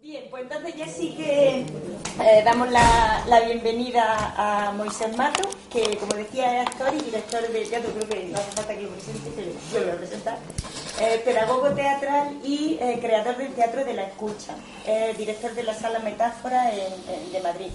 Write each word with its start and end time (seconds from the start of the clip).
Bien, 0.00 0.24
pues 0.30 0.42
entonces 0.42 0.74
ya 0.76 0.86
sí 0.88 1.14
que 1.16 1.60
eh, 1.60 2.42
damos 2.44 2.70
la, 2.70 3.24
la 3.28 3.40
bienvenida 3.40 4.34
a 4.36 4.72
Moisés 4.72 5.16
Mato, 5.16 5.48
que 5.70 5.96
como 5.96 6.14
decía 6.14 6.62
es 6.62 6.68
actor 6.68 6.92
y 6.94 7.02
director 7.04 7.40
de 7.48 7.64
teatro, 7.64 7.90
creo 7.92 8.08
que 8.08 8.24
no 8.26 8.38
hace 8.38 8.50
falta 8.52 8.74
que 8.74 8.82
lo 8.82 8.90
presente, 8.90 9.30
pero 9.34 9.48
yo 9.72 9.78
lo 9.78 9.86
voy 9.86 9.94
a 9.94 9.98
presentar. 9.98 10.38
Eh, 11.00 11.22
pedagogo 11.24 11.70
teatral 11.70 12.38
y 12.44 12.76
eh, 12.80 12.98
creador 13.00 13.36
del 13.38 13.52
Teatro 13.54 13.84
de 13.84 13.94
la 13.94 14.02
Escucha, 14.04 14.54
director 15.16 15.54
de 15.54 15.62
la 15.62 15.74
Sala 15.74 16.00
Metáfora 16.00 16.70
en- 16.70 17.32
de 17.32 17.40
Madrid. 17.40 17.70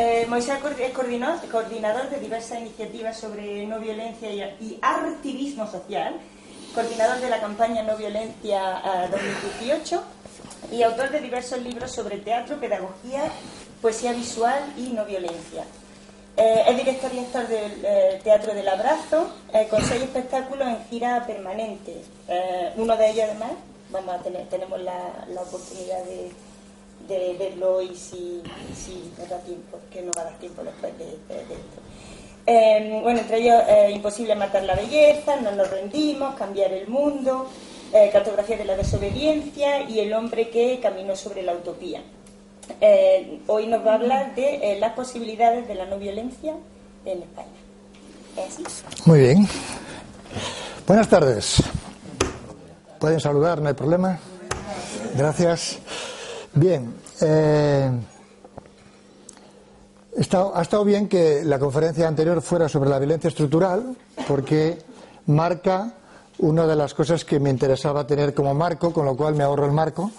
Eh, 0.00 0.26
Moisés 0.28 0.60
es 0.80 0.92
coordinador, 0.92 2.08
de 2.08 2.20
diversas 2.20 2.60
iniciativas 2.60 3.16
sobre 3.16 3.66
no 3.66 3.80
violencia 3.80 4.30
y, 4.30 4.78
activismo 4.80 5.68
social, 5.68 6.14
coordinador 6.72 7.20
de 7.20 7.28
la 7.28 7.40
campaña 7.40 7.82
No 7.82 7.96
Violencia 7.96 8.80
eh, 8.84 9.08
2018 9.10 10.00
y 10.70 10.84
autor 10.84 11.10
de 11.10 11.20
diversos 11.20 11.60
libros 11.62 11.90
sobre 11.90 12.18
teatro, 12.18 12.60
pedagogía, 12.60 13.24
poesía 13.82 14.12
visual 14.12 14.72
y 14.76 14.90
no 14.90 15.04
violencia. 15.04 15.64
Eh, 16.36 16.62
es 16.68 16.76
director 16.76 17.12
y 17.12 17.18
actor 17.18 17.48
del 17.48 17.84
eh, 17.84 18.20
Teatro 18.22 18.54
del 18.54 18.68
Abrazo, 18.68 19.34
eh, 19.52 19.66
con 19.68 19.82
seis 19.82 20.02
espectáculos 20.02 20.68
en 20.68 20.84
gira 20.88 21.26
permanente. 21.26 22.04
Eh, 22.28 22.72
uno 22.76 22.96
de 22.96 23.10
ellos, 23.10 23.24
además, 23.24 23.50
vamos 23.90 24.14
a 24.14 24.22
tener, 24.22 24.48
tenemos 24.48 24.80
la 24.80 25.42
oportunidad 25.42 26.04
de, 26.04 26.30
de 27.08 27.34
verlo 27.38 27.80
y 27.82 27.94
si, 27.96 28.42
si 28.76 29.12
nos 29.18 29.28
da 29.28 29.38
tiempo, 29.38 29.78
que 29.90 30.02
no 30.02 30.12
va 30.16 30.22
a 30.22 30.24
dar 30.26 30.38
tiempo 30.38 30.62
después 30.62 30.92
de, 30.98 31.04
de- 31.06 31.44
de 31.46 31.54
esto. 31.54 31.80
Eh, 32.46 33.00
bueno, 33.02 33.20
entre 33.20 33.38
ellos, 33.38 33.62
eh, 33.68 33.90
Imposible 33.92 34.34
matar 34.34 34.62
la 34.64 34.74
belleza, 34.74 35.36
No 35.36 35.50
nos 35.52 35.70
rendimos, 35.70 36.34
Cambiar 36.34 36.72
el 36.72 36.88
mundo, 36.88 37.46
eh, 37.92 38.10
Cartografía 38.12 38.56
de 38.56 38.64
la 38.64 38.76
desobediencia 38.76 39.82
y 39.88 40.00
El 40.00 40.12
hombre 40.12 40.48
que 40.50 40.78
caminó 40.80 41.14
sobre 41.16 41.42
la 41.42 41.52
utopía. 41.54 42.02
Eh, 42.80 43.40
hoy 43.46 43.66
nos 43.66 43.84
va 43.86 43.92
a 43.92 43.94
hablar 43.94 44.34
de 44.34 44.72
eh, 44.74 44.78
las 44.78 44.92
posibilidades 44.92 45.66
de 45.66 45.74
la 45.74 45.86
no 45.86 45.98
violencia 45.98 46.54
en 47.04 47.22
España. 47.22 47.48
Muy 49.06 49.20
bien. 49.20 49.48
Buenas 50.86 51.08
tardes. 51.08 51.62
Pueden 52.98 53.20
saludar, 53.20 53.60
no 53.60 53.68
hay 53.68 53.74
problema. 53.74 54.18
Gracias. 55.16 55.78
Bien. 56.58 56.92
eh, 57.20 57.90
ha 60.54 60.62
estado 60.62 60.84
bien 60.84 61.08
que 61.08 61.44
la 61.44 61.56
conferencia 61.56 62.08
anterior 62.08 62.42
fuera 62.42 62.68
sobre 62.68 62.90
la 62.90 62.98
violencia 62.98 63.28
estructural, 63.28 63.96
porque 64.26 64.76
marca 65.26 65.94
una 66.38 66.66
de 66.66 66.74
las 66.74 66.94
cosas 66.94 67.24
que 67.24 67.38
me 67.38 67.50
interesaba 67.50 68.04
tener 68.08 68.34
como 68.34 68.54
marco, 68.54 68.92
con 68.92 69.06
lo 69.06 69.16
cual 69.16 69.36
me 69.36 69.44
ahorro 69.44 69.66
el 69.66 69.72
marco, 69.72 70.10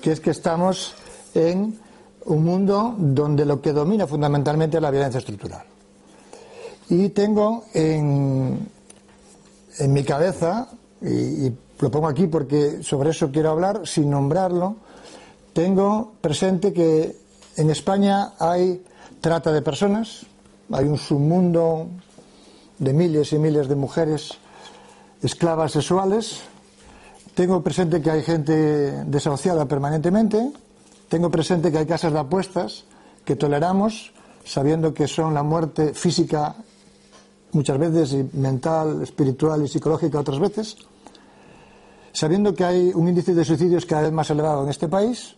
que 0.00 0.12
es 0.12 0.20
que 0.20 0.30
estamos 0.30 0.94
en 1.34 1.78
un 2.24 2.44
mundo 2.44 2.94
donde 2.96 3.44
lo 3.44 3.60
que 3.60 3.72
domina 3.72 4.06
fundamentalmente 4.06 4.78
es 4.78 4.82
la 4.82 4.90
violencia 4.90 5.18
estructural. 5.18 5.64
Y 6.88 7.10
tengo 7.10 7.64
en, 7.74 8.70
mi 9.88 10.02
cabeza, 10.02 10.66
y 11.02 11.52
lo 11.78 11.90
pongo 11.90 12.08
aquí 12.08 12.26
porque 12.26 12.82
sobre 12.82 13.10
eso 13.10 13.30
quiero 13.30 13.50
hablar, 13.50 13.86
sin 13.86 14.08
nombrarlo, 14.08 14.76
tengo 15.54 16.12
presente 16.20 16.72
que 16.72 17.16
en 17.56 17.70
España 17.70 18.32
hay 18.38 18.84
trata 19.20 19.52
de 19.52 19.62
personas, 19.62 20.26
hay 20.70 20.84
un 20.84 20.98
submundo 20.98 21.88
de 22.78 22.92
miles 22.92 23.32
y 23.32 23.38
miles 23.38 23.68
de 23.68 23.76
mujeres 23.76 24.32
esclavas 25.22 25.72
sexuales, 25.72 26.42
tengo 27.34 27.62
presente 27.62 28.02
que 28.02 28.10
hay 28.10 28.22
gente 28.22 29.04
desahuciada 29.04 29.66
permanentemente, 29.66 30.52
tengo 31.08 31.30
presente 31.30 31.72
que 31.72 31.78
hay 31.78 31.86
casas 31.86 32.12
de 32.12 32.18
apuestas 32.18 32.84
que 33.24 33.36
toleramos 33.36 34.12
sabiendo 34.44 34.92
que 34.92 35.08
son 35.08 35.32
la 35.32 35.42
muerte 35.42 35.94
física 35.94 36.54
muchas 37.52 37.78
veces 37.78 38.12
y 38.12 38.36
mental, 38.36 39.02
espiritual 39.02 39.64
y 39.64 39.68
psicológica 39.68 40.20
otras 40.20 40.38
veces, 40.38 40.76
sabiendo 42.12 42.54
que 42.54 42.64
hay 42.64 42.92
un 42.94 43.08
índice 43.08 43.32
de 43.32 43.44
suicidios 43.44 43.86
cada 43.86 44.02
vez 44.02 44.12
más 44.12 44.28
elevado 44.30 44.64
en 44.64 44.70
este 44.70 44.88
país. 44.88 45.36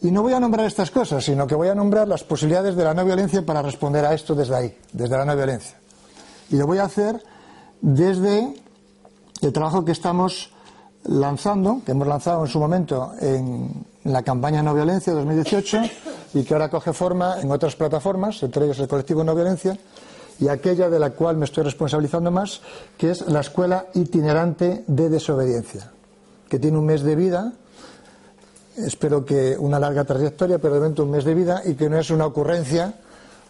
Y 0.00 0.10
no 0.10 0.22
voy 0.22 0.32
a 0.32 0.40
nombrar 0.40 0.66
estas 0.66 0.90
cosas, 0.90 1.24
sino 1.24 1.46
que 1.46 1.54
voy 1.54 1.68
a 1.68 1.74
nombrar 1.74 2.06
las 2.06 2.22
posibilidades 2.22 2.76
de 2.76 2.84
la 2.84 2.94
no 2.94 3.04
violencia 3.04 3.44
para 3.44 3.62
responder 3.62 4.04
a 4.04 4.14
esto 4.14 4.34
desde 4.34 4.54
ahí, 4.54 4.78
desde 4.92 5.16
la 5.16 5.24
no 5.24 5.34
violencia. 5.34 5.76
Y 6.50 6.56
lo 6.56 6.66
voy 6.66 6.78
a 6.78 6.84
hacer 6.84 7.22
desde 7.80 8.54
el 9.40 9.52
trabajo 9.52 9.84
que 9.84 9.92
estamos 9.92 10.52
lanzando, 11.04 11.82
que 11.84 11.92
hemos 11.92 12.06
lanzado 12.06 12.44
en 12.44 12.50
su 12.50 12.58
momento 12.58 13.12
en 13.20 13.84
la 14.04 14.22
campaña 14.22 14.62
No 14.62 14.74
Violencia 14.74 15.12
2018 15.12 15.80
y 16.34 16.44
que 16.44 16.54
ahora 16.54 16.70
coge 16.70 16.92
forma 16.92 17.40
en 17.40 17.50
otras 17.50 17.76
plataformas, 17.76 18.42
entre 18.42 18.64
ellas 18.64 18.78
el 18.78 18.88
colectivo 18.88 19.24
No 19.24 19.34
Violencia 19.34 19.78
y 20.40 20.48
aquella 20.48 20.88
de 20.88 20.98
la 20.98 21.10
cual 21.10 21.36
me 21.36 21.44
estoy 21.44 21.64
responsabilizando 21.64 22.30
más, 22.30 22.60
que 22.96 23.10
es 23.10 23.26
la 23.26 23.40
Escuela 23.40 23.86
Itinerante 23.94 24.84
de 24.86 25.08
Desobediencia, 25.08 25.90
que 26.48 26.58
tiene 26.58 26.78
un 26.78 26.86
mes 26.86 27.02
de 27.02 27.16
vida, 27.16 27.52
espero 28.84 29.24
que 29.24 29.56
una 29.58 29.78
larga 29.78 30.04
trayectoria, 30.04 30.58
pero 30.58 30.74
de 30.74 30.80
momento 30.80 31.04
un 31.04 31.10
mes 31.10 31.24
de 31.24 31.34
vida 31.34 31.62
y 31.64 31.74
que 31.74 31.88
no 31.88 31.98
es 31.98 32.10
una 32.10 32.26
ocurrencia 32.26 32.94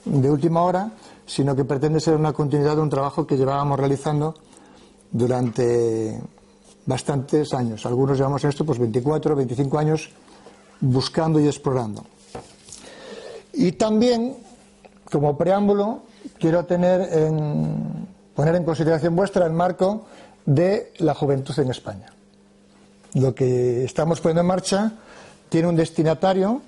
de 0.05 0.31
última 0.31 0.62
hora, 0.62 0.91
sino 1.27 1.55
que 1.55 1.65
pretende 1.65 2.00
ser 2.00 2.15
una 2.15 2.33
continuidad 2.33 2.77
de 2.77 2.83
un 2.83 2.91
trabajo 2.91 3.27
que 3.27 3.37
llevábamos 3.37 3.78
realizando 3.78 4.34
durante 5.11 6.19
bastantes 6.87 7.53
años. 7.55 7.84
Algunos 7.87 8.17
llevamos 8.17 8.44
esto 8.44 8.65
pues 8.65 8.78
24, 8.78 9.37
25 9.37 9.78
años 9.78 10.11
buscando 10.81 11.41
y 11.41 11.47
explorando. 11.47 12.05
Y 13.53 13.72
también, 13.72 14.37
como 15.11 15.37
preámbulo, 15.37 16.03
quiero 16.38 16.65
tener 16.65 17.00
en- 17.12 18.06
poner 18.34 18.55
en 18.55 18.65
consideración 18.65 19.17
vuestra 19.17 19.44
el 19.47 19.53
marco 19.53 20.06
de 20.47 20.93
la 20.99 21.15
juventud 21.15 21.59
en 21.59 21.71
España. 21.71 22.12
Lo 23.15 23.34
que 23.34 23.84
estamos 23.84 24.21
poniendo 24.21 24.43
en 24.43 24.47
marcha 24.47 24.93
tiene 25.48 25.69
un 25.69 25.76
destinatario 25.76 26.62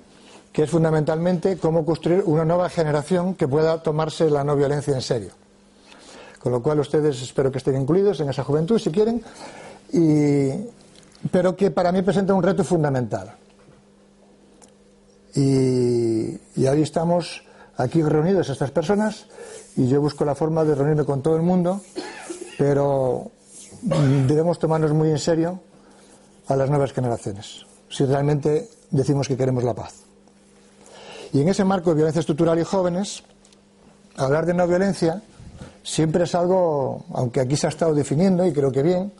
que 0.51 0.63
es 0.63 0.69
fundamentalmente 0.69 1.57
cómo 1.57 1.85
construir 1.85 2.23
una 2.25 2.43
nueva 2.45 2.69
generación 2.69 3.35
que 3.35 3.47
pueda 3.47 3.81
tomarse 3.81 4.29
la 4.29 4.43
no 4.43 4.55
violencia 4.55 4.93
en 4.93 5.01
serio. 5.01 5.31
Con 6.39 6.51
lo 6.51 6.61
cual 6.61 6.79
ustedes 6.79 7.21
espero 7.21 7.51
que 7.51 7.59
estén 7.59 7.79
incluidos 7.79 8.19
en 8.19 8.29
esa 8.29 8.43
juventud 8.43 8.77
si 8.79 8.91
quieren, 8.91 9.23
y- 9.93 10.51
pero 11.31 11.55
que 11.55 11.71
para 11.71 11.91
mí 11.91 12.01
presenta 12.01 12.33
un 12.33 12.41
reto 12.43 12.63
fundamental. 12.63 13.35
Y, 15.35 16.31
y 16.55 16.65
ahí 16.67 16.81
estamos 16.81 17.43
aquí 17.77 18.01
reunidos 18.01 18.49
estas 18.49 18.71
personas 18.71 19.27
y 19.77 19.87
yo 19.87 20.01
busco 20.01 20.25
la 20.25 20.35
forma 20.35 20.63
de 20.65 20.75
reunirme 20.75 21.05
con 21.05 21.21
todo 21.21 21.35
el 21.37 21.41
mundo, 21.41 21.79
pero 22.57 23.31
debemos 23.81 24.59
tomarnos 24.59 24.91
muy 24.91 25.09
en 25.09 25.19
serio 25.19 25.59
a 26.47 26.55
las 26.57 26.69
nuevas 26.69 26.91
generaciones, 26.91 27.65
si 27.91 28.05
realmente 28.05 28.69
decimos 28.89 29.27
que 29.27 29.37
queremos 29.37 29.63
la 29.63 29.73
paz. 29.73 29.93
Y 31.33 31.41
en 31.41 31.49
ese 31.49 31.63
marco 31.63 31.91
de 31.91 31.97
violencia 31.97 32.21
estructural 32.21 32.59
y 32.59 32.63
jóvenes, 32.63 33.23
hablar 34.17 34.45
de 34.45 34.53
no 34.53 34.67
violencia 34.67 35.21
siempre 35.83 36.23
es 36.23 36.35
algo, 36.35 37.05
aunque 37.13 37.41
aquí 37.41 37.55
se 37.55 37.67
ha 37.67 37.69
estado 37.69 37.93
definiendo 37.93 38.45
y 38.45 38.53
creo 38.53 38.71
que 38.71 38.83
bien, 38.83 39.13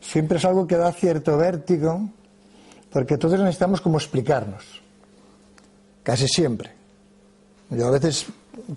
siempre 0.00 0.38
es 0.38 0.44
algo 0.44 0.66
que 0.66 0.76
da 0.76 0.92
cierto 0.92 1.36
vértigo, 1.36 2.08
porque 2.90 3.18
todos 3.18 3.38
necesitamos 3.38 3.80
como 3.80 3.98
explicarnos, 3.98 4.64
casi 6.02 6.28
siempre. 6.28 6.70
Yo 7.70 7.88
a 7.88 7.90
veces 7.90 8.26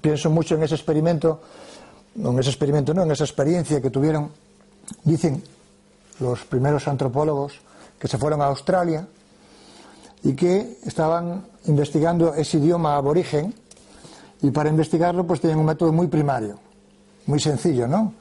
pienso 0.01 0.29
mucho 0.29 0.55
en 0.55 0.63
ese 0.63 0.75
experimento, 0.75 1.41
no 2.15 2.31
en 2.31 2.39
ese 2.39 2.49
experimento, 2.49 2.93
no, 2.93 3.03
en 3.03 3.11
esa 3.11 3.25
experiencia 3.25 3.81
que 3.81 3.89
tuvieron, 3.89 4.31
dicen 5.03 5.43
los 6.19 6.45
primeros 6.45 6.87
antropólogos 6.87 7.59
que 7.99 8.07
se 8.07 8.17
fueron 8.17 8.41
a 8.41 8.45
Australia 8.45 9.07
y 10.23 10.33
que 10.33 10.77
estaban 10.83 11.45
investigando 11.65 12.33
ese 12.33 12.57
idioma 12.57 12.95
aborigen 12.95 13.53
Y 14.41 14.51
para 14.51 14.69
investigarlo, 14.69 15.25
pues 15.25 15.41
tienen 15.41 15.57
un 15.59 15.65
método 15.65 15.91
muy 15.91 16.07
primario, 16.07 16.59
muy 17.25 17.39
sencillo, 17.39 17.87
¿no? 17.87 18.13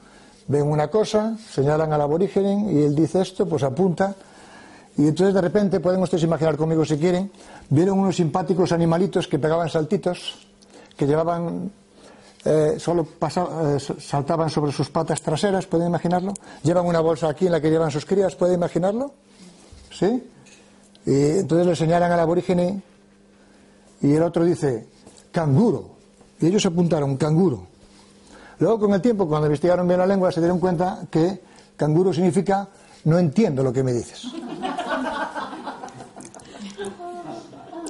Ven 0.47 0.63
una 0.63 0.87
cosa, 0.87 1.37
señalan 1.37 1.93
al 1.93 2.01
aborigen 2.01 2.75
y 2.75 2.83
él 2.83 2.95
dice 2.95 3.21
esto, 3.21 3.47
pues 3.47 3.63
apunta. 3.63 4.15
Y 4.97 5.07
entonces 5.07 5.35
de 5.35 5.41
repente, 5.41 5.79
pueden 5.79 6.01
ustedes 6.01 6.23
imaginar 6.23 6.57
conmigo 6.57 6.83
si 6.85 6.97
quieren, 6.97 7.29
vieron 7.69 7.99
unos 7.99 8.15
simpáticos 8.15 8.71
animalitos 8.71 9.27
que 9.27 9.37
pegaban 9.37 9.69
saltitos, 9.69 10.47
que 10.95 11.05
llevaban, 11.05 11.69
eh, 12.45 12.77
solo 12.79 13.05
eh, 13.21 13.77
saltaban 13.99 14.49
sobre 14.49 14.71
sus 14.71 14.89
patas 14.89 15.21
traseras, 15.21 15.67
¿pueden 15.67 15.87
imaginarlo? 15.89 16.33
Llevan 16.63 16.87
una 16.87 16.99
bolsa 16.99 17.29
aquí 17.29 17.45
en 17.45 17.51
la 17.51 17.61
que 17.61 17.69
llevan 17.69 17.91
sus 17.91 18.05
crías, 18.05 18.35
¿pueden 18.35 18.55
imaginarlo? 18.55 19.11
¿Sí? 19.91 20.23
Y 21.07 21.39
entonces 21.39 21.65
le 21.65 21.73
señalan 21.73 22.11
al 22.11 22.19
aborigen 22.19 22.83
y 24.01 24.13
el 24.13 24.21
otro 24.21 24.43
dice, 24.43 24.89
canguro. 25.31 25.91
Y 26.41 26.47
ellos 26.47 26.65
apuntaron, 26.65 27.15
canguro. 27.15 27.65
Luego, 28.59 28.81
con 28.81 28.93
el 28.93 29.01
tiempo, 29.01 29.25
cuando 29.25 29.47
investigaron 29.47 29.87
bien 29.87 29.99
la 29.99 30.05
lengua, 30.05 30.33
se 30.33 30.41
dieron 30.41 30.59
cuenta 30.59 31.07
que 31.09 31.41
canguro 31.77 32.11
significa 32.11 32.67
no 33.05 33.17
entiendo 33.17 33.63
lo 33.63 33.71
que 33.71 33.83
me 33.83 33.93
dices. 33.93 34.27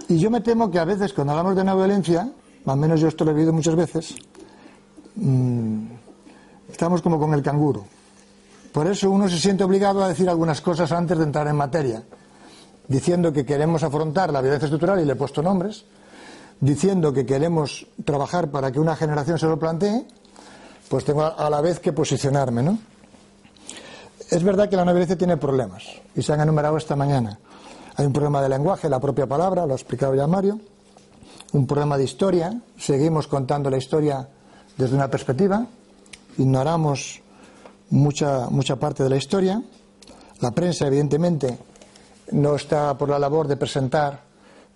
Y 0.10 0.20
yo 0.20 0.30
me 0.30 0.42
temo 0.42 0.70
que 0.70 0.78
a 0.78 0.86
veces, 0.86 1.12
cuando 1.12 1.34
hablamos 1.34 1.56
de 1.56 1.64
no 1.64 1.76
violencia, 1.76 2.30
al 2.68 2.78
menos 2.78 3.00
yo 3.00 3.08
esto 3.08 3.26
lo 3.26 3.32
he 3.32 3.34
vivido 3.34 3.52
muchas 3.52 3.76
veces, 3.76 4.16
mm, 5.16 5.86
estamos 6.70 7.02
como 7.02 7.20
con 7.20 7.34
el 7.34 7.42
canguro. 7.42 7.84
Por 8.72 8.86
eso 8.86 9.10
uno 9.10 9.28
se 9.28 9.40
siente 9.40 9.64
obligado 9.64 10.04
a 10.04 10.10
decir 10.10 10.30
algunas 10.30 10.62
cosas 10.62 10.92
antes 10.92 11.18
de 11.18 11.24
entrar 11.24 11.48
en 11.48 11.56
materia, 11.56 12.04
diciendo 12.88 13.34
que 13.34 13.46
queremos 13.46 13.84
afrontar 13.84 14.32
la 14.32 14.42
violencia 14.42 14.66
estructural, 14.66 15.00
y 15.00 15.06
le 15.06 15.14
he 15.14 15.16
puesto 15.16 15.42
nombres, 15.42 15.86
diciendo 16.60 17.14
que 17.14 17.26
queremos 17.26 17.86
trabajar 18.06 18.50
para 18.50 18.72
que 18.72 18.80
una 18.80 18.96
generación 18.96 19.38
se 19.38 19.46
lo 19.46 19.60
plantee, 19.60 20.06
pues 20.90 21.04
tengo 21.04 21.24
a 21.24 21.50
la 21.50 21.62
vez 21.62 21.80
que 21.80 21.94
posicionarme, 21.94 22.64
¿no? 22.64 22.78
Es 24.30 24.44
verdad 24.44 24.70
que 24.70 24.76
la 24.76 24.84
no 24.84 24.92
violencia 24.92 25.18
tiene 25.18 25.38
problemas, 25.38 25.84
y 26.16 26.22
se 26.22 26.34
han 26.34 26.42
enumerado 26.42 26.78
esta 26.78 26.96
mañana. 26.96 27.40
Hay 27.96 28.06
un 28.06 28.14
problema 28.14 28.42
de 28.42 28.50
lenguaje, 28.50 28.90
la 28.90 29.00
propia 29.00 29.26
palabra, 29.26 29.66
lo 29.66 29.74
ha 29.74 29.76
explicado 29.76 30.16
ya 30.16 30.28
Mario, 30.28 30.60
un 31.54 31.66
problema 31.66 31.98
de 31.98 32.04
historia, 32.04 32.62
seguimos 32.78 33.28
contando 33.28 33.70
la 33.70 33.78
historia 33.78 34.28
desde 34.78 34.96
una 34.96 35.10
perspectiva, 35.10 35.66
ignoramos 36.38 37.22
mucha, 37.90 38.50
mucha 38.50 38.76
parte 38.76 39.04
de 39.04 39.10
la 39.10 39.18
historia, 39.18 39.62
la 40.42 40.52
prensa 40.52 40.88
evidentemente 40.88 41.58
no 42.32 42.56
está 42.56 42.98
por 42.98 43.10
la 43.10 43.20
labor 43.20 43.48
de 43.48 43.58
presentar 43.58 44.28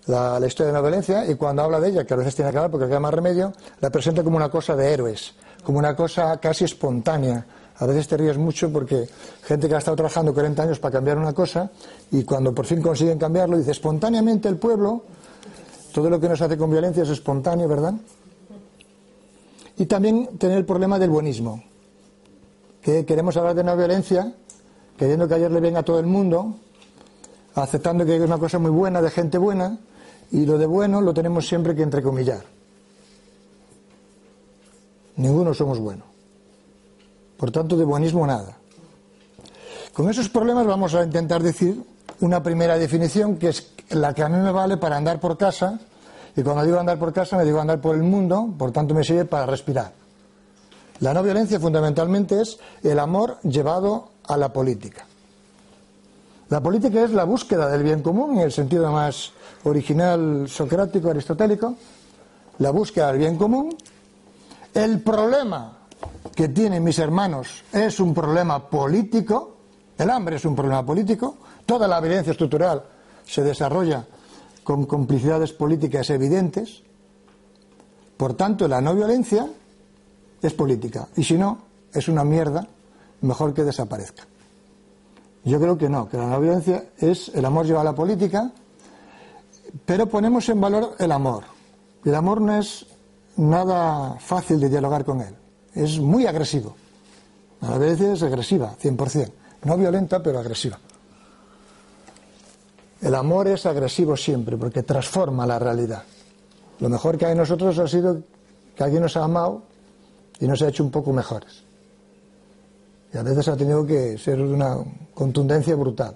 la, 0.08 0.40
historia 0.46 0.68
de 0.68 0.74
la 0.74 0.82
violencia 0.82 1.30
y 1.30 1.36
cuando 1.36 1.62
habla 1.62 1.80
de 1.80 1.90
ella, 1.90 2.06
que 2.06 2.14
a 2.14 2.18
veces 2.18 2.36
tiene 2.36 2.52
que 2.52 2.58
hablar 2.58 2.72
porque 2.72 2.88
queda 2.88 3.00
más 3.00 3.14
remedio, 3.14 3.54
la 3.80 3.90
presenta 3.90 4.24
como 4.24 4.38
una 4.38 4.50
cosa 4.50 4.76
de 4.76 4.92
héroes, 4.92 5.34
como 5.64 5.80
una 5.80 5.96
cosa 5.96 6.38
casi 6.38 6.66
espontánea. 6.66 7.46
A 7.78 7.86
veces 7.86 8.08
te 8.08 8.18
ríes 8.18 8.38
mucho 8.38 8.72
porque 8.72 9.08
gente 9.44 9.68
que 9.68 9.76
ha 9.76 9.80
estado 9.80 9.98
trabajando 9.98 10.34
40 10.34 10.64
años 10.64 10.80
para 10.80 10.94
cambiar 10.94 11.18
una 11.18 11.34
cosa 11.34 11.72
y 12.12 12.24
cuando 12.24 12.54
por 12.54 12.66
fin 12.66 12.82
consiguen 12.82 13.18
cambiarlo 13.18 13.58
dice 13.58 13.72
espontáneamente 13.72 14.48
el 14.48 14.58
pueblo, 14.58 15.04
todo 15.92 16.10
lo 16.10 16.20
que 16.20 16.30
nos 16.30 16.42
hace 16.42 16.58
con 16.58 16.70
violencia 16.70 17.04
es 17.04 17.10
espontáneo, 17.10 17.68
¿verdad? 17.68 17.94
Y 19.78 19.86
también 19.88 20.38
tener 20.38 20.58
el 20.58 20.66
problema 20.66 21.00
del 21.00 21.10
buenismo, 21.10 21.64
que 22.82 23.06
queremos 23.06 23.36
hablar 23.38 23.56
de 23.56 23.64
no 23.64 23.76
violencia, 23.76 24.34
queriendo 24.98 25.28
que 25.28 25.36
ayer 25.36 25.52
le 25.52 25.60
venga 25.60 25.80
a 25.80 25.84
todo 25.84 26.00
el 26.00 26.06
mundo, 26.06 26.56
aceptando 27.56 28.06
que 28.06 28.16
es 28.16 28.22
una 28.22 28.38
cosa 28.38 28.60
muy 28.60 28.72
buena, 28.72 29.02
de 29.02 29.10
gente 29.10 29.38
buena, 29.38 29.78
y 30.32 30.46
lo 30.46 30.58
de 30.58 30.66
bueno 30.66 31.02
lo 31.02 31.14
tenemos 31.14 31.48
siempre 31.48 31.76
que 31.76 31.84
entrecomillar. 31.84 32.44
Ninguno 35.18 35.54
somos 35.54 35.80
buenos. 35.80 36.08
Por 37.38 37.52
tanto, 37.52 37.76
de 37.76 37.84
buenismo 37.84 38.26
nada. 38.26 38.58
Con 39.94 40.10
esos 40.10 40.30
problemas 40.30 40.66
vamos 40.66 40.96
a 40.96 41.04
intentar 41.04 41.44
decir 41.44 41.84
una 42.22 42.42
primera 42.42 42.78
definición 42.78 43.38
que 43.38 43.50
es 43.50 43.72
la 43.90 44.14
que 44.14 44.24
a 44.24 44.30
mí 44.30 44.38
me 44.38 44.52
vale 44.52 44.78
para 44.78 44.96
andar 44.96 45.20
por 45.20 45.38
casa, 45.38 45.80
y 46.36 46.44
cuando 46.44 46.64
digo 46.64 46.80
andar 46.80 46.98
por 46.98 47.12
casa 47.12 47.36
me 47.36 47.44
digo 47.44 47.60
andar 47.60 47.82
por 47.82 47.96
el 47.96 48.04
mundo, 48.04 48.54
por 48.58 48.72
tanto 48.72 48.94
me 48.94 49.04
sirve 49.04 49.26
para 49.26 49.46
respirar. 49.46 49.92
La 51.02 51.14
no 51.14 51.24
violencia 51.24 51.60
fundamentalmente 51.60 52.40
es 52.42 52.58
el 52.84 53.00
amor 53.00 53.38
llevado 53.42 54.10
a 54.24 54.38
la 54.38 54.54
política. 54.54 55.06
La 56.52 56.60
política 56.60 57.06
es 57.06 57.12
la 57.12 57.24
búsqueda 57.24 57.70
del 57.70 57.82
bien 57.82 58.02
común 58.02 58.34
en 58.34 58.42
el 58.42 58.52
sentido 58.52 58.92
más 58.92 59.32
original 59.64 60.50
socrático, 60.50 61.10
aristotélico, 61.10 61.76
la 62.58 62.72
búsqueda 62.72 63.08
del 63.08 63.20
bien 63.20 63.38
común. 63.38 63.74
El 64.74 65.00
problema 65.00 65.88
que 66.36 66.50
tienen 66.50 66.84
mis 66.84 67.00
hermanos 67.00 67.64
es 67.72 68.02
un 68.02 68.14
problema 68.14 68.70
político, 68.70 69.56
el 69.98 70.10
hambre 70.10 70.36
es 70.36 70.44
un 70.44 70.54
problema 70.54 70.86
político, 70.86 71.38
toda 71.66 71.88
la 71.88 72.02
violencia 72.02 72.32
estructural 72.32 72.84
se 73.26 73.44
desarrolla 73.44 74.06
con 74.62 74.86
complicidades 74.86 75.54
políticas 75.54 76.10
evidentes. 76.10 76.84
Por 78.18 78.34
tanto, 78.34 78.68
la 78.68 78.82
no 78.82 78.94
violencia 78.94 79.48
es 80.42 80.52
política. 80.52 81.08
Y 81.16 81.24
si 81.24 81.38
no, 81.38 81.60
es 81.94 82.10
una 82.10 82.26
mierda, 82.26 82.68
mejor 83.22 83.54
que 83.54 83.64
desaparezca. 83.64 84.28
Yo 85.44 85.60
creo 85.60 85.78
que 85.78 85.90
no, 85.90 86.08
que 86.08 86.18
la 86.18 86.28
no 86.28 86.40
violencia 86.40 86.86
es 86.98 87.30
el 87.34 87.46
amor 87.46 87.66
lleva 87.66 87.82
a 87.82 87.86
la 87.86 87.96
política, 87.96 88.52
pero 89.86 90.06
ponemos 90.06 90.48
en 90.50 90.62
valor 90.62 90.96
el 91.00 91.12
amor. 91.12 91.44
El 92.06 92.16
amor 92.16 92.42
no 92.42 92.58
es 92.58 92.86
nada 93.38 94.18
fácil 94.20 94.60
de 94.60 94.70
dialogar 94.70 95.04
con 95.04 95.22
él, 95.22 95.36
es 95.74 96.00
muy 96.00 96.28
agresivo. 96.28 96.76
A 97.62 97.78
veces 97.78 98.18
es 98.18 98.24
agresiva, 98.24 98.76
100%. 98.82 99.32
No 99.64 99.78
violenta, 99.78 100.22
pero 100.22 100.40
agresiva. 100.40 100.80
El 103.02 103.16
amor 103.16 103.48
es 103.48 103.66
agresivo 103.66 104.18
siempre 104.18 104.58
porque 104.58 104.84
transforma 104.84 105.46
la 105.46 105.60
realidad. 105.60 106.04
Lo 106.80 106.90
mejor 106.90 107.18
que 107.18 107.26
hay 107.26 107.32
en 107.34 107.40
nosotros 107.40 107.78
ha 107.80 107.88
sido 107.88 108.22
que 108.76 108.84
alguien 108.84 109.04
nos 109.04 109.18
ha 109.18 109.24
amado 109.24 109.64
y 110.40 110.48
nos 110.48 110.62
ha 110.62 110.70
hecho 110.70 110.84
un 110.84 110.92
poco 110.92 111.14
mejores. 111.14 111.64
Y 113.14 113.18
a 113.18 113.24
veces 113.24 113.48
ha 113.48 113.58
tenido 113.58 113.86
que 113.86 114.18
ser 114.18 114.38
de 114.38 114.54
una 114.54 114.78
contundencia 115.14 115.76
brutal. 115.76 116.16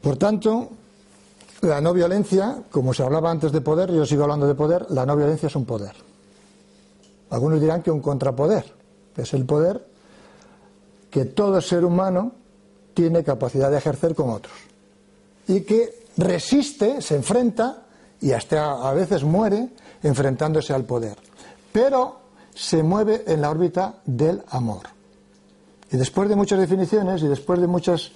Por 0.00 0.16
tanto, 0.16 0.68
la 1.62 1.80
no 1.80 1.92
violencia, 1.92 2.62
como 2.70 2.94
se 2.94 3.02
hablaba 3.02 3.30
antes 3.30 3.52
de 3.52 3.60
poder, 3.60 3.92
yo 3.92 4.06
sigo 4.06 4.22
hablando 4.22 4.46
de 4.46 4.54
poder, 4.54 4.86
la 4.90 5.04
no 5.04 5.16
violencia 5.16 5.48
es 5.48 5.56
un 5.56 5.66
poder. 5.66 5.92
Algunos 7.30 7.60
dirán 7.60 7.82
que 7.82 7.90
un 7.90 8.00
contrapoder. 8.00 8.64
Es 9.16 9.34
el 9.34 9.44
poder 9.44 9.84
que 11.10 11.26
todo 11.26 11.60
ser 11.60 11.84
humano 11.84 12.32
tiene 12.94 13.22
capacidad 13.24 13.70
de 13.70 13.78
ejercer 13.78 14.14
con 14.14 14.30
otros. 14.30 14.54
Y 15.48 15.62
que 15.62 16.06
resiste, 16.16 17.02
se 17.02 17.16
enfrenta 17.16 17.82
y 18.20 18.32
hasta 18.32 18.88
a 18.88 18.92
veces 18.94 19.24
muere 19.24 19.70
enfrentándose 20.02 20.72
al 20.72 20.84
poder. 20.84 21.16
Pero 21.72 22.19
se 22.60 22.82
mueve 22.82 23.24
en 23.26 23.40
la 23.40 23.48
órbita 23.48 23.94
del 24.04 24.42
amor. 24.50 24.82
Y 25.90 25.96
después 25.96 26.28
de 26.28 26.36
muchas 26.36 26.58
definiciones 26.58 27.22
y 27.22 27.26
después 27.26 27.58
de 27.58 27.66
muchos 27.66 28.12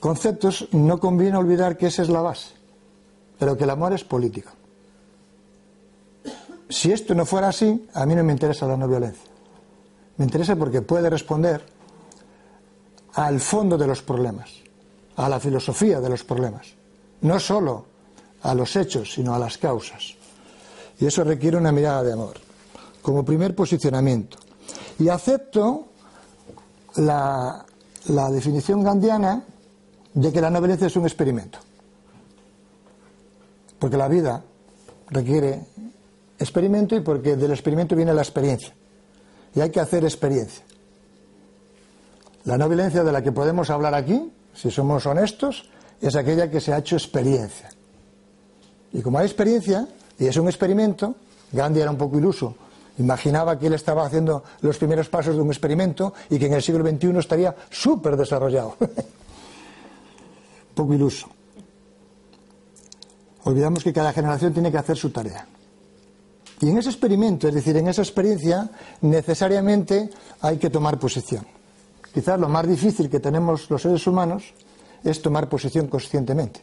conceptos, 0.00 0.68
no 0.72 0.98
conviene 0.98 1.36
olvidar 1.36 1.76
que 1.76 1.88
esa 1.88 2.00
es 2.00 2.08
la 2.08 2.22
base, 2.22 2.48
pero 3.38 3.54
que 3.54 3.64
el 3.64 3.70
amor 3.70 3.92
es 3.92 4.04
político. 4.04 4.50
Si 6.70 6.92
esto 6.92 7.14
no 7.14 7.26
fuera 7.26 7.48
así, 7.48 7.86
a 7.92 8.06
mí 8.06 8.14
no 8.14 8.24
me 8.24 8.32
interesa 8.32 8.66
la 8.66 8.78
no 8.78 8.88
violencia. 8.88 9.30
Me 10.16 10.24
interesa 10.24 10.56
porque 10.56 10.80
puede 10.80 11.10
responder 11.10 11.62
al 13.12 13.38
fondo 13.38 13.76
de 13.76 13.86
los 13.86 14.00
problemas, 14.00 14.50
a 15.16 15.28
la 15.28 15.38
filosofía 15.38 16.00
de 16.00 16.08
los 16.08 16.24
problemas, 16.24 16.68
no 17.20 17.38
solo 17.38 17.84
a 18.44 18.54
los 18.54 18.74
hechos, 18.76 19.12
sino 19.12 19.34
a 19.34 19.38
las 19.38 19.58
causas. 19.58 20.14
Y 20.98 21.04
eso 21.04 21.22
requiere 21.22 21.58
una 21.58 21.70
mirada 21.70 22.02
de 22.02 22.14
amor, 22.14 22.51
como 23.02 23.24
primer 23.24 23.54
posicionamiento. 23.54 24.38
Y 24.98 25.08
acepto 25.08 25.88
la, 26.96 27.64
definición 28.30 28.82
gandiana 28.82 29.44
de 30.14 30.32
que 30.32 30.40
la 30.40 30.50
nobleza 30.50 30.86
es 30.86 30.96
un 30.96 31.04
experimento. 31.04 31.58
Porque 33.78 33.96
la 33.96 34.08
vida 34.08 34.42
requiere 35.08 35.66
experimento 36.38 36.96
y 36.96 37.00
porque 37.00 37.36
del 37.36 37.50
experimento 37.50 37.96
viene 37.96 38.14
la 38.14 38.22
experiencia. 38.22 38.74
Y 39.54 39.60
hay 39.60 39.70
que 39.70 39.80
hacer 39.80 40.04
experiencia. 40.04 40.64
La 42.44 42.56
no 42.56 42.68
violencia 42.68 43.04
de 43.04 43.12
la 43.12 43.22
que 43.22 43.32
podemos 43.32 43.70
hablar 43.70 43.94
aquí, 43.94 44.32
si 44.54 44.70
somos 44.70 45.06
honestos, 45.06 45.68
es 46.00 46.16
aquella 46.16 46.50
que 46.50 46.60
se 46.60 46.72
ha 46.72 46.78
hecho 46.78 46.96
experiencia. 46.96 47.70
Y 48.92 49.00
como 49.00 49.18
hay 49.18 49.26
experiencia, 49.26 49.88
y 50.18 50.26
es 50.26 50.36
un 50.36 50.48
experimento, 50.48 51.14
Gandhi 51.52 51.80
era 51.80 51.90
un 51.90 51.96
poco 51.96 52.18
iluso. 52.18 52.56
Imaginaba 52.98 53.58
que 53.58 53.66
él 53.68 53.74
estaba 53.74 54.04
haciendo 54.04 54.44
los 54.60 54.76
primeros 54.76 55.08
pasos 55.08 55.34
de 55.34 55.40
un 55.40 55.48
experimento 55.48 56.12
y 56.28 56.38
que 56.38 56.46
en 56.46 56.54
el 56.54 56.62
siglo 56.62 56.86
XXI 56.86 57.18
estaría 57.18 57.54
súper 57.70 58.16
desarrollado. 58.16 58.76
poco 60.74 60.94
iluso. 60.94 61.28
Olvidamos 63.44 63.82
que 63.82 63.92
cada 63.92 64.12
generación 64.12 64.52
tiene 64.52 64.70
que 64.70 64.78
hacer 64.78 64.96
su 64.96 65.10
tarea. 65.10 65.46
Y 66.60 66.70
en 66.70 66.78
ese 66.78 66.90
experimento, 66.90 67.48
es 67.48 67.54
decir, 67.54 67.76
en 67.76 67.88
esa 67.88 68.02
experiencia, 68.02 68.70
necesariamente 69.00 70.10
hay 70.40 70.58
que 70.58 70.70
tomar 70.70 70.98
posición. 70.98 71.44
Quizás 72.14 72.38
lo 72.38 72.48
más 72.48 72.68
difícil 72.68 73.10
que 73.10 73.18
tenemos 73.18 73.68
los 73.68 73.82
seres 73.82 74.06
humanos 74.06 74.54
es 75.02 75.20
tomar 75.20 75.48
posición 75.48 75.88
conscientemente, 75.88 76.60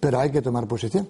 pero 0.00 0.20
hay 0.20 0.30
que 0.30 0.42
tomar 0.42 0.66
posición. 0.66 1.08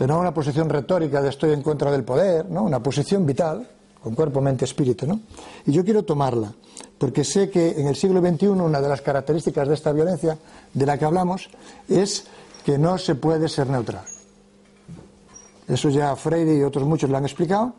Pero 0.00 0.14
no 0.14 0.20
una 0.20 0.32
posición 0.32 0.70
retórica 0.70 1.20
de 1.20 1.28
estoy 1.28 1.52
en 1.52 1.60
contra 1.60 1.90
del 1.90 2.04
poder, 2.04 2.48
¿no? 2.48 2.62
una 2.62 2.82
posición 2.82 3.26
vital, 3.26 3.68
con 4.02 4.14
cuerpo, 4.14 4.40
mente, 4.40 4.64
espíritu. 4.64 5.06
¿no? 5.06 5.20
Y 5.66 5.72
yo 5.72 5.84
quiero 5.84 6.04
tomarla, 6.04 6.54
porque 6.96 7.22
sé 7.22 7.50
que 7.50 7.78
en 7.78 7.86
el 7.86 7.94
siglo 7.94 8.22
XXI 8.22 8.46
una 8.46 8.80
de 8.80 8.88
las 8.88 9.02
características 9.02 9.68
de 9.68 9.74
esta 9.74 9.92
violencia 9.92 10.38
de 10.72 10.86
la 10.86 10.96
que 10.96 11.04
hablamos 11.04 11.50
es 11.86 12.24
que 12.64 12.78
no 12.78 12.96
se 12.96 13.14
puede 13.14 13.46
ser 13.46 13.68
neutral. 13.68 14.06
Eso 15.68 15.90
ya 15.90 16.16
Freire 16.16 16.56
y 16.56 16.62
otros 16.62 16.86
muchos 16.86 17.10
lo 17.10 17.18
han 17.18 17.24
explicado. 17.26 17.74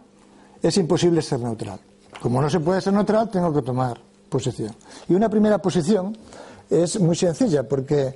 Es 0.61 0.77
imposible 0.77 1.23
ser 1.23 1.39
neutral. 1.39 1.79
Como 2.21 2.39
no 2.39 2.51
se 2.51 2.59
puede 2.59 2.81
ser 2.81 2.93
neutral, 2.93 3.31
tengo 3.31 3.51
que 3.51 3.63
tomar 3.63 3.99
posición. 4.29 4.75
Y 5.09 5.15
una 5.15 5.27
primera 5.27 5.57
posición 5.57 6.15
es 6.69 6.99
muy 6.99 7.15
sencilla, 7.15 7.67
porque 7.67 8.13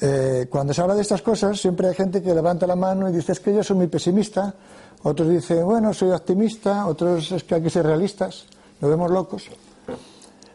eh, 0.00 0.46
cuando 0.50 0.74
se 0.74 0.82
habla 0.82 0.94
de 0.94 1.02
estas 1.02 1.22
cosas 1.22 1.60
siempre 1.60 1.88
hay 1.88 1.94
gente 1.94 2.22
que 2.22 2.34
levanta 2.34 2.66
la 2.66 2.76
mano 2.76 3.08
y 3.08 3.12
dice 3.12 3.32
es 3.32 3.40
que 3.40 3.54
yo 3.54 3.62
soy 3.62 3.76
muy 3.76 3.86
pesimista, 3.86 4.54
otros 5.02 5.28
dicen, 5.28 5.64
bueno, 5.64 5.92
soy 5.92 6.10
optimista, 6.10 6.86
otros 6.86 7.30
es 7.32 7.44
que 7.44 7.56
hay 7.56 7.62
que 7.62 7.70
ser 7.70 7.86
realistas, 7.86 8.46
nos 8.80 8.90
vemos 8.90 9.10
locos. 9.10 9.44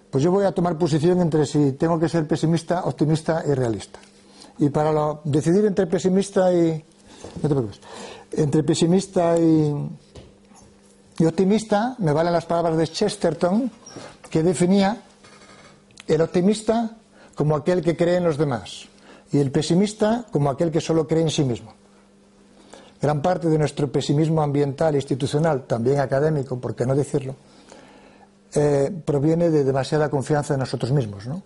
Pues 0.10 0.24
yo 0.24 0.32
voy 0.32 0.46
a 0.46 0.52
tomar 0.52 0.78
posición 0.78 1.22
entre 1.22 1.46
si 1.46 1.74
tengo 1.74 2.00
que 2.00 2.10
ser 2.10 2.28
pesimista, 2.28 2.84
optimista 2.86 3.44
y 3.48 3.54
realista. 3.54 4.00
Y 4.58 4.70
para 4.70 5.20
decidir 5.24 5.66
entre 5.66 5.86
pesimista 5.86 6.52
y. 6.52 6.84
No 7.42 7.42
te 7.42 7.50
preocupes 7.50 7.80
entre 8.34 8.64
pesimista 8.64 9.38
y, 9.38 9.74
optimista, 11.26 11.96
me 12.00 12.12
valen 12.12 12.34
las 12.34 12.46
palabras 12.46 12.78
de 12.78 12.88
Chesterton, 12.88 13.72
que 14.30 14.44
definía 14.44 15.02
el 16.08 16.22
optimista 16.22 16.98
como 17.36 17.56
aquel 17.56 17.82
que 17.82 17.96
cree 17.96 18.18
en 18.18 18.24
los 18.24 18.38
demás 18.38 18.89
y 19.32 19.38
el 19.38 19.52
pesimista 19.52 20.26
como 20.32 20.50
aquel 20.50 20.72
que 20.72 20.82
solo 20.82 21.08
cree 21.08 21.22
en 21.22 21.30
sí 21.30 21.44
mismo. 21.44 21.74
Gran 23.02 23.22
parte 23.22 23.48
de 23.48 23.58
nuestro 23.58 23.92
pesimismo 23.92 24.42
ambiental 24.42 24.94
e 24.94 24.98
institucional, 24.98 25.66
también 25.66 26.00
académico, 26.00 26.60
por 26.60 26.76
qué 26.76 26.86
no 26.86 26.96
decirlo, 26.96 27.36
eh, 28.54 28.92
proviene 29.06 29.50
de 29.50 29.64
demasiada 29.64 30.10
confianza 30.10 30.56
en 30.56 30.60
nosotros 30.60 30.92
mismos. 30.92 31.28
¿no? 31.28 31.42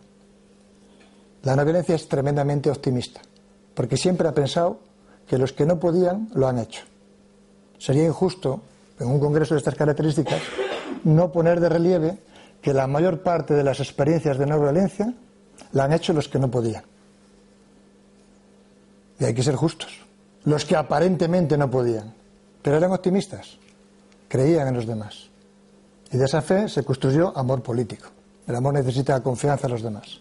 La 1.43 1.55
no 1.55 1.63
violencia 1.63 1.95
es 1.95 2.07
tremendamente 2.07 2.71
optimista, 2.71 3.21
porque 3.73 3.97
siempre 3.97 4.27
ha 4.27 4.33
pensado 4.33 4.79
que 5.27 5.37
los 5.37 5.53
que 5.53 5.65
no 5.65 5.79
podían 5.79 6.29
lo 6.33 6.47
han 6.47 6.57
hecho. 6.57 6.83
Sería 7.77 8.05
injusto, 8.05 8.61
en 8.99 9.07
un 9.07 9.19
congreso 9.19 9.53
de 9.53 9.59
estas 9.59 9.75
características, 9.75 10.41
no 11.03 11.31
poner 11.31 11.59
de 11.59 11.69
relieve 11.69 12.17
que 12.61 12.73
la 12.73 12.87
mayor 12.87 13.21
parte 13.21 13.53
de 13.53 13.63
las 13.63 13.79
experiencias 13.79 14.37
de 14.37 14.45
no 14.45 14.59
violencia 14.59 15.13
la 15.73 15.83
han 15.83 15.93
hecho 15.93 16.13
los 16.13 16.29
que 16.29 16.39
no 16.39 16.49
podían. 16.49 16.83
Y 19.23 19.25
hay 19.25 19.33
que 19.33 19.41
ser 19.41 19.55
justos. 19.55 20.01
Los 20.43 20.65
que 20.65 20.75
aparentemente 20.75 21.57
no 21.57 21.71
podían, 21.71 22.13
pero 22.61 22.75
eran 22.75 22.91
optimistas, 22.91 23.57
creían 24.27 24.67
en 24.67 24.73
los 24.73 24.85
demás. 24.85 25.29
Y 26.11 26.17
de 26.17 26.25
esa 26.25 26.41
fe 26.41 26.67
se 26.67 26.83
construyó 26.83 27.31
amor 27.37 27.63
político. 27.63 28.07
El 28.45 28.55
amor 28.55 28.73
necesita 28.73 29.23
confianza 29.23 29.67
en 29.67 29.71
los 29.71 29.81
demás. 29.81 30.19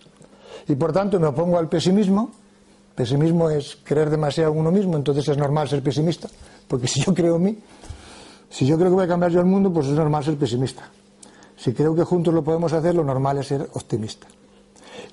Y 0.69 0.77
por 0.77 0.93
tanto 0.93 1.19
me 1.19 1.27
opongo 1.27 1.59
al 1.59 1.69
pesimismo 1.69 2.31
Pesimismo 2.95 3.49
es 3.49 3.79
creer 3.83 4.11
demasiado 4.11 4.53
en 4.53 4.59
uno 4.59 4.71
mismo, 4.71 4.97
entonces 4.97 5.27
es 5.27 5.37
normal 5.37 5.69
ser 5.69 5.83
pesimista, 5.83 6.29
porque 6.69 6.87
si 6.87 7.01
yo 7.01 7.15
creo 7.15 7.37
en 7.37 7.43
mí, 7.43 7.59
si 8.51 8.67
yo 8.67 8.77
creo 8.77 8.91
que 8.91 8.95
voy 8.95 9.05
a 9.05 9.09
cambiar 9.09 9.33
yo 9.33 9.41
el 9.41 9.47
mundo, 9.47 9.73
pues 9.73 9.87
es 9.87 9.95
normal 9.95 10.23
ser 10.23 10.37
pesimista. 10.37 10.91
Si 11.57 11.73
creo 11.73 11.95
que 11.95 12.05
juntos 12.05 12.35
lo 12.35 12.45
podemos 12.45 12.73
hacer, 12.73 12.95
lo 12.95 13.03
normal 13.03 13.39
es 13.39 13.47
ser 13.47 13.63
optimista. 13.73 14.27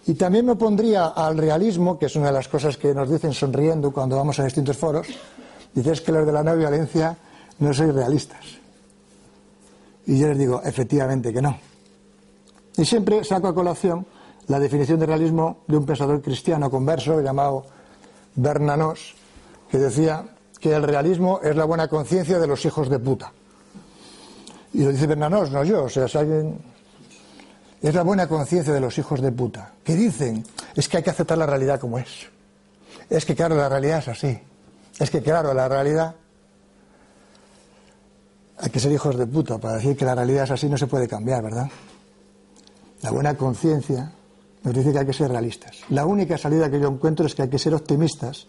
Y 0.09 0.15
también 0.15 0.43
me 0.43 0.53
opondría 0.53 1.09
al 1.09 1.37
realismo, 1.37 1.99
que 1.99 2.07
es 2.07 2.15
una 2.15 2.25
de 2.25 2.33
las 2.33 2.47
cosas 2.47 2.77
que 2.77 2.95
nos 2.95 3.07
dicen 3.11 3.31
sonriendo 3.31 3.91
cuando 3.91 4.15
vamos 4.15 4.39
a 4.39 4.43
distintos 4.43 4.75
foros, 4.75 5.05
dices 5.71 6.01
que 6.01 6.11
los 6.11 6.25
de 6.25 6.31
la 6.31 6.41
no 6.41 6.57
violencia 6.57 7.15
no 7.59 7.71
sois 7.71 7.93
realistas. 7.93 8.43
Y 10.07 10.17
yo 10.17 10.29
les 10.29 10.37
digo, 10.39 10.63
efectivamente 10.65 11.31
que 11.31 11.43
no. 11.43 11.55
Y 12.75 12.85
siempre 12.85 13.23
saco 13.23 13.49
a 13.49 13.53
colación 13.53 14.03
la 14.47 14.59
definición 14.59 14.97
de 14.97 15.05
realismo 15.05 15.59
de 15.67 15.77
un 15.77 15.85
pensador 15.85 16.23
cristiano 16.23 16.71
converso 16.71 17.21
llamado 17.21 17.67
Bernanos, 18.33 19.13
que 19.69 19.77
decía 19.77 20.25
que 20.59 20.73
el 20.73 20.81
realismo 20.81 21.39
es 21.43 21.55
la 21.55 21.65
buena 21.65 21.87
conciencia 21.87 22.39
de 22.39 22.47
los 22.47 22.65
hijos 22.65 22.89
de 22.89 22.97
puta. 22.97 23.31
Y 24.73 24.83
lo 24.83 24.89
dice 24.89 25.05
Bernanos, 25.05 25.51
no 25.51 25.63
yo, 25.63 25.83
o 25.83 25.89
sea, 25.89 26.07
alguien... 26.19 26.78
Es 27.81 27.95
la 27.95 28.03
buena 28.03 28.27
conciencia 28.27 28.73
de 28.73 28.81
los 28.81 28.97
hijos 28.97 29.21
de 29.21 29.31
puta. 29.31 29.73
¿Qué 29.83 29.95
dicen? 29.95 30.45
Es 30.75 30.89
que 30.89 30.97
hay 30.97 31.03
que 31.03 31.11
aceptar 31.11 31.37
la 31.37 31.45
realidad 31.45 31.79
como 31.79 31.97
es. 31.97 32.27
Es 33.09 33.25
que, 33.25 33.35
claro, 33.35 33.55
la 33.55 33.69
realidad 33.69 33.99
es 33.99 34.09
así. 34.09 34.39
Es 34.99 35.09
que, 35.09 35.21
claro, 35.21 35.53
la 35.53 35.69
realidad. 35.69 36.15
Hay 38.57 38.69
que 38.69 38.79
ser 38.81 38.91
hijos 38.91 39.17
de 39.17 39.25
puta 39.25 39.57
para 39.57 39.75
decir 39.75 39.95
que 39.95 40.03
la 40.03 40.13
realidad 40.13 40.43
es 40.43 40.51
así, 40.51 40.67
no 40.67 40.77
se 40.77 40.87
puede 40.87 41.07
cambiar, 41.07 41.41
¿verdad? 41.41 41.69
La 43.01 43.11
buena 43.11 43.35
conciencia 43.35 44.11
nos 44.63 44.73
dice 44.73 44.91
que 44.91 44.99
hay 44.99 45.05
que 45.05 45.13
ser 45.13 45.31
realistas. 45.31 45.77
La 45.89 46.05
única 46.05 46.37
salida 46.37 46.69
que 46.69 46.81
yo 46.81 46.89
encuentro 46.89 47.25
es 47.25 47.33
que 47.33 47.43
hay 47.43 47.49
que 47.49 47.57
ser 47.57 47.73
optimistas, 47.73 48.47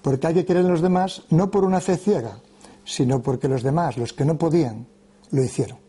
porque 0.00 0.26
hay 0.26 0.34
que 0.34 0.46
creer 0.46 0.64
en 0.64 0.70
los 0.70 0.80
demás 0.80 1.22
no 1.28 1.50
por 1.50 1.64
una 1.64 1.82
fe 1.82 1.98
ciega, 1.98 2.38
sino 2.86 3.20
porque 3.20 3.48
los 3.48 3.62
demás, 3.62 3.98
los 3.98 4.14
que 4.14 4.24
no 4.24 4.38
podían, 4.38 4.86
lo 5.30 5.44
hicieron. 5.44 5.87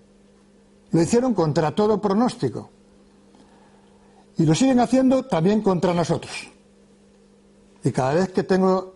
Lo 0.92 1.02
hicieron 1.02 1.34
contra 1.34 1.72
todo 1.72 2.02
pronóstico. 2.02 2.70
Y 4.38 4.46
lo 4.46 4.56
siguen 4.56 4.80
haciendo 4.80 5.26
también 5.26 5.62
contra 5.62 5.94
nosotros. 5.94 6.48
Y 7.84 7.92
cada 7.92 8.14
vez 8.14 8.30
que 8.30 8.44
tengo 8.44 8.96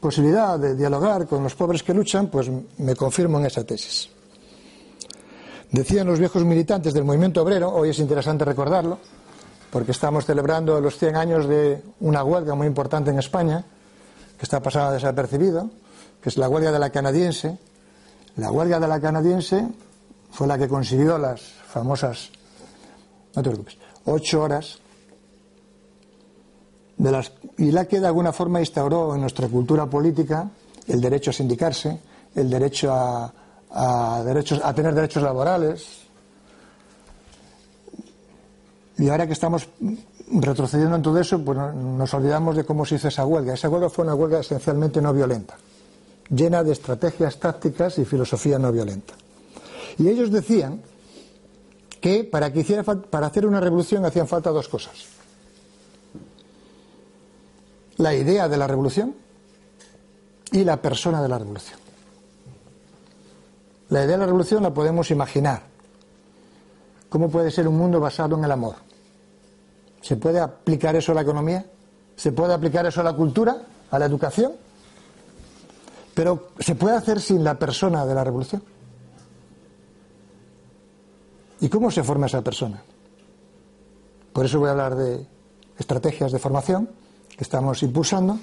posibilidad 0.00 0.58
de 0.58 0.74
dialogar 0.74 1.26
con 1.26 1.42
los 1.42 1.54
pobres 1.54 1.82
que 1.82 1.94
luchan, 1.94 2.28
pues 2.28 2.50
me 2.78 2.96
confirmo 2.96 3.38
en 3.38 3.46
esa 3.46 3.64
tesis. 3.64 4.08
Decían 5.70 6.06
los 6.06 6.18
viejos 6.18 6.44
militantes 6.44 6.92
del 6.92 7.04
movimiento 7.04 7.42
obrero, 7.42 7.72
hoy 7.72 7.90
es 7.90 7.98
interesante 8.00 8.44
recordarlo, 8.44 8.98
porque 9.70 9.92
estamos 9.92 10.24
celebrando 10.24 10.80
los 10.80 10.98
100 10.98 11.16
años 11.16 11.46
de 11.46 11.80
una 12.00 12.24
huelga 12.24 12.54
muy 12.54 12.66
importante 12.66 13.10
en 13.10 13.18
España, 13.20 13.64
que 14.36 14.44
está 14.44 14.60
pasando 14.60 14.92
desapercibido, 14.92 15.70
que 16.20 16.28
es 16.28 16.36
la 16.38 16.48
huelga 16.48 16.72
de 16.72 16.78
la 16.78 16.90
canadiense. 16.90 17.56
La 18.36 18.50
huelga 18.50 18.80
de 18.80 18.88
la 18.88 19.00
canadiense 19.00 19.68
fue 20.30 20.46
la 20.46 20.58
que 20.58 20.68
consiguió 20.68 21.18
las 21.18 21.40
famosas, 21.42 22.30
no 23.34 23.42
te 23.42 23.50
preocupes, 23.50 23.78
ocho 24.04 24.42
horas, 24.42 24.78
de 26.96 27.10
las, 27.10 27.32
y 27.56 27.70
la 27.70 27.86
que 27.86 27.98
de 27.98 28.06
alguna 28.06 28.32
forma 28.32 28.60
instauró 28.60 29.14
en 29.14 29.22
nuestra 29.22 29.48
cultura 29.48 29.86
política 29.86 30.50
el 30.86 31.00
derecho 31.00 31.30
a 31.30 31.32
sindicarse, 31.32 31.98
el 32.34 32.50
derecho 32.50 32.92
a, 32.92 34.22
derechos, 34.24 34.60
a 34.62 34.74
tener 34.74 34.94
derechos 34.94 35.22
laborales, 35.22 36.00
y 38.98 39.08
ahora 39.08 39.26
que 39.26 39.32
estamos 39.32 39.66
retrocediendo 40.30 40.96
en 40.96 41.02
todo 41.02 41.18
eso, 41.18 41.42
pues 41.42 41.56
nos 41.56 42.12
olvidamos 42.12 42.56
de 42.56 42.64
cómo 42.64 42.84
se 42.84 42.96
hizo 42.96 43.08
esa 43.08 43.24
huelga. 43.24 43.54
Esa 43.54 43.70
huelga 43.70 43.88
fue 43.88 44.04
una 44.04 44.14
huelga 44.14 44.40
esencialmente 44.40 45.00
no 45.00 45.14
violenta, 45.14 45.56
llena 46.28 46.62
de 46.62 46.72
estrategias 46.72 47.38
tácticas 47.38 47.98
y 47.98 48.04
filosofía 48.04 48.58
no 48.58 48.70
violenta. 48.70 49.14
Y 49.98 50.08
ellos 50.08 50.30
decían 50.30 50.82
que 52.00 52.24
para, 52.24 52.52
que 52.52 52.60
hiciera, 52.60 52.82
para 52.82 53.26
hacer 53.26 53.46
una 53.46 53.60
revolución 53.60 54.04
hacían 54.04 54.26
falta 54.26 54.50
dos 54.50 54.68
cosas. 54.68 54.94
La 57.96 58.14
idea 58.14 58.48
de 58.48 58.56
la 58.56 58.66
revolución 58.66 59.14
y 60.52 60.64
la 60.64 60.80
persona 60.80 61.22
de 61.22 61.28
la 61.28 61.38
revolución. 61.38 61.78
La 63.90 64.00
idea 64.04 64.12
de 64.12 64.18
la 64.18 64.26
revolución 64.26 64.62
la 64.62 64.72
podemos 64.72 65.10
imaginar. 65.10 65.62
¿Cómo 67.08 67.28
puede 67.28 67.50
ser 67.50 67.68
un 67.68 67.76
mundo 67.76 68.00
basado 68.00 68.36
en 68.36 68.44
el 68.44 68.52
amor? 68.52 68.76
¿Se 70.00 70.16
puede 70.16 70.40
aplicar 70.40 70.96
eso 70.96 71.12
a 71.12 71.16
la 71.16 71.22
economía? 71.22 71.66
¿Se 72.16 72.32
puede 72.32 72.54
aplicar 72.54 72.86
eso 72.86 73.00
a 73.00 73.04
la 73.04 73.12
cultura, 73.12 73.56
a 73.90 73.98
la 73.98 74.06
educación? 74.06 74.52
Pero 76.14 76.48
¿se 76.58 76.74
puede 76.74 76.96
hacer 76.96 77.20
sin 77.20 77.42
la 77.44 77.58
persona 77.58 78.06
de 78.06 78.14
la 78.14 78.24
revolución? 78.24 78.62
¿Y 81.60 81.68
cómo 81.68 81.90
se 81.90 82.02
forma 82.02 82.26
esa 82.26 82.42
persona? 82.42 82.82
Por 84.32 84.46
eso 84.46 84.58
voy 84.58 84.68
a 84.68 84.72
hablar 84.72 84.94
de 84.94 85.26
estrategias 85.78 86.32
de 86.32 86.38
formación 86.38 86.88
que 87.36 87.44
estamos 87.44 87.82
impulsando, 87.82 88.38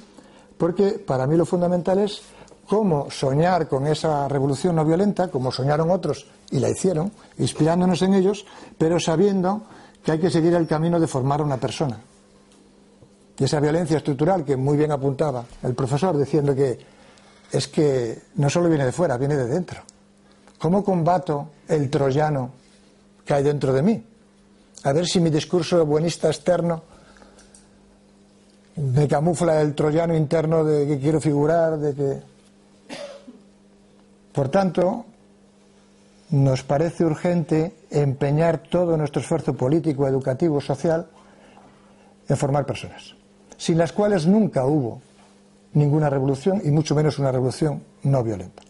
porque 0.57 0.91
para 0.99 1.25
mí 1.27 1.35
lo 1.35 1.45
fundamental 1.45 1.99
es 1.99 2.21
cómo 2.67 3.09
soñar 3.09 3.67
con 3.67 3.87
esa 3.87 4.27
revolución 4.27 4.75
no 4.75 4.85
violenta, 4.85 5.29
como 5.29 5.51
soñaron 5.51 5.89
otros 5.89 6.27
y 6.51 6.59
la 6.59 6.69
hicieron, 6.69 7.11
inspirándonos 7.37 8.01
en 8.01 8.13
ellos, 8.13 8.45
pero 8.77 8.99
sabiendo 8.99 9.63
que 10.03 10.11
hay 10.11 10.19
que 10.19 10.29
seguir 10.29 10.53
el 10.53 10.67
camino 10.67 10.99
de 10.99 11.07
formar 11.07 11.41
a 11.41 11.43
una 11.43 11.57
persona. 11.57 11.99
Y 13.39 13.43
esa 13.43 13.59
violencia 13.59 13.97
estructural 13.97 14.43
que 14.43 14.57
muy 14.57 14.77
bien 14.77 14.91
apuntaba 14.91 15.45
el 15.63 15.75
profesor 15.75 16.17
diciendo 16.17 16.55
que 16.55 16.79
es 17.51 17.67
que 17.67 18.23
no 18.35 18.49
solo 18.49 18.67
viene 18.67 18.85
de 18.85 18.91
fuera, 18.91 19.17
viene 19.17 19.35
de 19.35 19.45
dentro. 19.45 19.81
¿Cómo 20.59 20.83
combato 20.83 21.49
el 21.67 21.89
troyano 21.89 22.51
que 23.27 23.33
hay 23.33 23.43
dentro 23.43 23.73
de 23.73 23.81
mí? 23.83 24.03
A 24.83 24.93
ver 24.93 25.05
si 25.05 25.19
mi 25.19 25.29
discurso 25.29 25.85
buenista 25.85 26.29
externo 26.29 26.81
me 28.77 29.07
camufla 29.07 29.61
el 29.61 29.75
troyano 29.75 30.15
interno 30.15 30.63
de 30.63 30.87
que 30.87 30.99
quiero 30.99 31.19
figurar, 31.19 31.77
de 31.77 31.93
que... 31.93 32.21
Por 34.31 34.49
tanto, 34.49 35.05
nos 36.29 36.63
parece 36.63 37.03
urgente 37.03 37.75
empeñar 37.89 38.59
todo 38.69 38.95
nuestro 38.95 39.21
esfuerzo 39.21 39.53
político, 39.55 40.07
educativo, 40.07 40.61
social 40.61 41.07
en 42.29 42.37
formar 42.37 42.65
personas, 42.65 43.15
sin 43.57 43.77
las 43.77 43.91
cuales 43.91 44.25
nunca 44.25 44.65
hubo 44.65 45.01
ninguna 45.73 46.09
revolución 46.09 46.61
y 46.63 46.71
mucho 46.71 46.95
menos 46.95 47.19
una 47.19 47.31
revolución 47.31 47.83
no 48.03 48.23
violenta. 48.23 48.61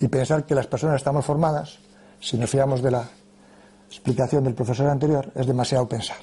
Y 0.00 0.08
pensar 0.08 0.44
que 0.46 0.54
las 0.54 0.66
personas 0.68 0.96
estamos 0.96 1.24
formadas, 1.24 1.78
si 2.24 2.38
nos 2.38 2.48
fiamos 2.48 2.80
de 2.80 2.90
la 2.90 3.06
explicación 3.86 4.44
del 4.44 4.54
profesor 4.54 4.88
anterior, 4.88 5.30
es 5.34 5.46
demasiado 5.46 5.86
pensar. 5.86 6.16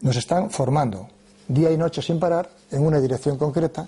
Nos 0.00 0.16
están 0.16 0.50
formando 0.50 1.08
día 1.46 1.70
y 1.70 1.76
noche 1.76 2.02
sin 2.02 2.18
parar 2.18 2.50
en 2.72 2.84
una 2.84 2.98
dirección 2.98 3.38
concreta 3.38 3.86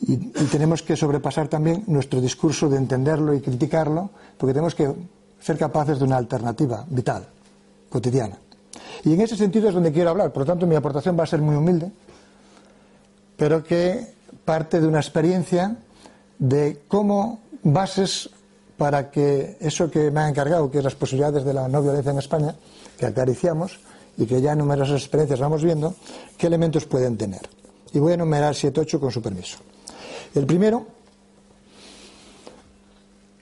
y, 0.00 0.16
tenemos 0.50 0.82
que 0.82 0.96
sobrepasar 0.96 1.48
también 1.48 1.84
nuestro 1.86 2.20
discurso 2.20 2.68
de 2.68 2.78
entenderlo 2.78 3.34
y 3.34 3.40
criticarlo, 3.40 4.10
porque 4.38 4.54
tenemos 4.54 4.74
que 4.74 4.92
ser 5.40 5.58
capaces 5.58 5.98
de 5.98 6.04
una 6.04 6.16
alternativa 6.16 6.84
vital, 6.88 7.26
cotidiana. 7.88 8.38
Y 9.04 9.12
en 9.12 9.20
ese 9.20 9.36
sentido 9.36 9.68
es 9.68 9.74
donde 9.74 9.92
quiero 9.92 10.10
hablar. 10.10 10.32
Por 10.32 10.40
lo 10.40 10.46
tanto, 10.46 10.66
mi 10.66 10.74
aportación 10.74 11.16
va 11.18 11.24
a 11.24 11.26
ser 11.26 11.40
muy 11.40 11.54
humilde, 11.54 11.92
pero 13.36 13.62
que 13.62 14.14
parte 14.44 14.80
de 14.80 14.86
una 14.86 14.98
experiencia 14.98 15.76
de 16.38 16.80
cómo 16.88 17.40
bases 17.62 18.30
para 18.82 19.12
que 19.12 19.58
eso 19.60 19.88
que 19.88 20.10
me 20.10 20.18
ha 20.18 20.28
encargado, 20.28 20.68
que 20.68 20.78
es 20.78 20.82
las 20.82 20.96
posibilidades 20.96 21.44
de 21.44 21.54
la 21.54 21.68
no 21.68 21.80
violencia 21.80 22.10
en 22.10 22.18
España, 22.18 22.56
que 22.98 23.06
acariciamos 23.06 23.78
y 24.18 24.26
que 24.26 24.40
ya 24.40 24.54
en 24.54 24.58
numerosas 24.58 25.00
experiencias 25.02 25.38
vamos 25.38 25.62
viendo, 25.62 25.94
qué 26.36 26.48
elementos 26.48 26.84
pueden 26.86 27.16
tener. 27.16 27.42
Y 27.92 28.00
voy 28.00 28.10
a 28.10 28.14
enumerar 28.16 28.56
siete 28.56 28.80
ocho 28.80 28.98
con 28.98 29.12
su 29.12 29.22
permiso. 29.22 29.58
El 30.34 30.46
primero 30.46 30.84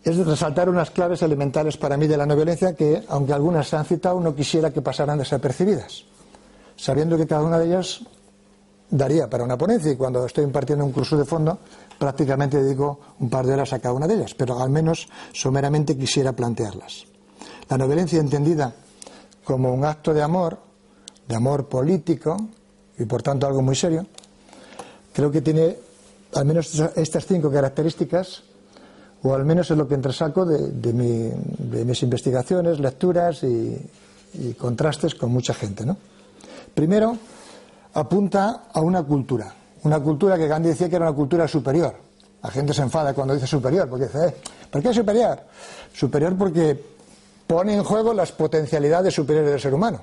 es 0.04 0.14
resaltar 0.18 0.68
unas 0.68 0.90
claves 0.90 1.22
elementales 1.22 1.78
para 1.78 1.96
mí 1.96 2.06
de 2.06 2.18
la 2.18 2.26
no 2.26 2.36
violencia 2.36 2.74
que, 2.74 3.02
aunque 3.08 3.32
algunas 3.32 3.66
se 3.66 3.76
han 3.76 3.86
citado, 3.86 4.20
no 4.20 4.34
quisiera 4.34 4.70
que 4.70 4.82
pasaran 4.82 5.16
desapercibidas, 5.16 6.04
sabiendo 6.76 7.16
que 7.16 7.26
cada 7.26 7.44
una 7.44 7.58
de 7.58 7.64
ellas 7.64 8.02
daría 8.90 9.30
para 9.30 9.44
una 9.44 9.56
ponencia 9.56 9.90
y 9.90 9.96
cuando 9.96 10.26
estoy 10.26 10.44
impartiendo 10.44 10.84
un 10.84 10.92
curso 10.92 11.16
de 11.16 11.24
fondo 11.24 11.60
prácticamente 12.00 12.62
dedico 12.62 12.98
un 13.20 13.28
par 13.28 13.44
de 13.44 13.52
horas 13.52 13.74
a 13.74 13.78
cada 13.78 13.92
una 13.92 14.08
de 14.08 14.14
ellas, 14.14 14.32
pero 14.32 14.58
al 14.58 14.70
menos 14.70 15.06
someramente 15.34 15.98
quisiera 15.98 16.32
plantearlas. 16.32 17.04
La 17.68 17.76
no 17.76 17.86
violencia 17.86 18.18
entendida 18.18 18.72
como 19.44 19.70
un 19.70 19.84
acto 19.84 20.14
de 20.14 20.22
amor, 20.22 20.58
de 21.28 21.36
amor 21.36 21.68
político 21.68 22.38
y 22.98 23.04
por 23.04 23.22
tanto 23.22 23.46
algo 23.46 23.60
muy 23.60 23.76
serio, 23.76 24.06
creo 25.12 25.30
que 25.30 25.42
tiene 25.42 25.76
al 26.34 26.46
menos 26.46 26.72
estas 26.96 27.26
cinco 27.26 27.50
características 27.50 28.44
o 29.22 29.34
al 29.34 29.44
menos 29.44 29.70
es 29.70 29.76
lo 29.76 29.86
que 29.86 29.94
entresaco 29.94 30.46
de, 30.46 30.70
de, 30.70 31.84
mis 31.84 32.02
investigaciones, 32.02 32.80
lecturas 32.80 33.42
y, 33.42 33.76
contrastes 34.58 35.14
con 35.16 35.30
mucha 35.30 35.52
gente. 35.52 35.84
¿no? 35.84 35.98
Primero, 36.72 37.14
apunta 37.92 38.68
a 38.72 38.80
una 38.80 39.02
cultura, 39.02 39.52
una 39.82 40.00
cultura 40.00 40.36
que 40.36 40.46
Gandhi 40.46 40.70
decía 40.70 40.88
que 40.88 40.96
era 40.96 41.06
una 41.06 41.16
cultura 41.16 41.48
superior. 41.48 41.94
La 42.42 42.50
gente 42.50 42.72
se 42.72 42.82
enfada 42.82 43.12
cuando 43.12 43.34
dice 43.34 43.46
superior, 43.46 43.88
porque 43.88 44.06
dice, 44.06 44.28
eh, 44.28 44.34
¿por 44.70 44.82
qué 44.82 44.94
superior? 44.94 45.40
Superior 45.92 46.36
porque 46.36 46.78
pone 47.46 47.74
en 47.74 47.84
juego 47.84 48.14
las 48.14 48.32
potencialidades 48.32 49.14
superiores 49.14 49.50
del 49.50 49.60
ser 49.60 49.74
humano. 49.74 50.02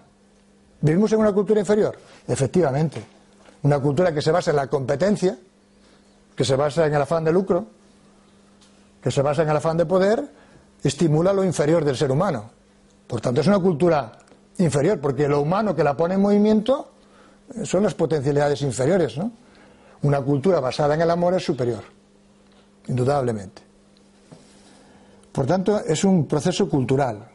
¿Vivimos 0.82 1.12
en 1.14 1.20
una 1.20 1.32
cultura 1.32 1.60
inferior? 1.60 1.98
Efectivamente. 2.28 3.04
Una 3.64 3.80
cultura 3.80 4.14
que 4.14 4.22
se 4.22 4.32
basa 4.32 4.52
en 4.52 4.58
la 4.58 4.68
competencia, 4.68 5.38
que 6.36 6.46
se 6.46 6.56
basa 6.56 6.86
en 6.86 6.94
el 6.94 7.02
afán 7.02 7.24
de 7.24 7.32
lucro, 7.32 7.66
que 9.02 9.10
se 9.10 9.22
basa 9.22 9.42
en 9.42 9.50
el 9.50 9.58
afán 9.58 9.78
de 9.78 9.86
poder, 9.86 10.24
estimula 10.84 11.34
lo 11.34 11.44
inferior 11.44 11.84
del 11.84 11.98
ser 11.98 12.12
humano. 12.12 12.52
Por 13.08 13.22
tanto, 13.22 13.42
es 13.42 13.48
una 13.48 13.60
cultura 13.60 14.12
inferior, 14.60 15.00
porque 15.00 15.28
lo 15.28 15.42
humano 15.42 15.76
que 15.76 15.84
la 15.84 15.98
pone 15.98 16.16
en 16.16 16.22
movimiento 16.22 16.92
son 17.64 17.84
las 17.84 17.96
potencialidades 17.96 18.62
inferiores, 18.62 19.18
¿no? 19.18 19.32
Una 20.04 20.22
cultura 20.22 20.60
basada 20.60 20.96
en 20.96 21.02
el 21.02 21.12
amor 21.12 21.34
es 21.34 21.46
superior, 21.46 21.84
indudablemente. 22.88 23.62
Por 25.32 25.46
tanto, 25.46 25.80
es 25.86 26.04
un 26.04 26.28
proceso 26.28 26.70
cultural. 26.70 27.28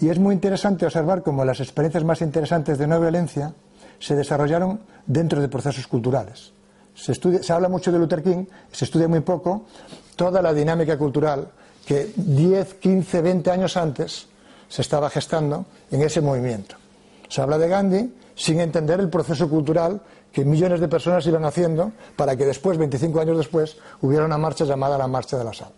Y 0.00 0.08
es 0.08 0.18
muy 0.18 0.34
interesante 0.34 0.86
observar 0.86 1.22
cómo 1.22 1.44
las 1.44 1.60
experiencias 1.60 2.04
más 2.04 2.20
interesantes 2.20 2.78
de 2.78 2.86
no 2.86 3.00
violencia 3.00 3.52
se 3.98 4.14
desarrollaron 4.14 4.80
dentro 5.06 5.40
de 5.40 5.48
procesos 5.48 5.86
culturales. 5.86 6.52
Se, 6.94 7.14
se 7.14 7.52
habla 7.52 7.68
mucho 7.68 7.90
de 7.90 7.98
Luther 7.98 8.22
King, 8.22 8.44
se 8.72 8.84
estudia 8.84 9.08
muy 9.08 9.20
poco 9.20 9.66
toda 10.16 10.42
la 10.42 10.52
dinámica 10.52 10.98
cultural 10.98 11.48
que 11.86 12.12
10, 12.14 12.74
15, 12.74 13.22
20 13.22 13.50
años 13.50 13.76
antes 13.76 14.26
se 14.68 14.82
estaba 14.82 15.08
gestando 15.08 15.64
en 15.90 16.02
ese 16.02 16.20
movimiento. 16.20 16.76
Se 17.28 17.40
habla 17.40 17.56
de 17.56 17.68
Gandhi 17.68 18.14
sin 18.34 18.60
entender 18.60 19.00
el 19.00 19.08
proceso 19.08 19.48
cultural 19.48 20.00
que 20.32 20.44
millones 20.44 20.80
de 20.80 20.88
personas 20.88 21.26
iban 21.26 21.44
haciendo 21.44 21.92
para 22.16 22.36
que 22.36 22.44
después, 22.44 22.78
25 22.78 23.20
años 23.20 23.36
después, 23.38 23.76
hubiera 24.02 24.24
una 24.24 24.38
marcha 24.38 24.64
llamada 24.64 24.98
la 24.98 25.06
Marcha 25.06 25.38
de 25.38 25.44
la 25.44 25.52
Sal. 25.52 25.72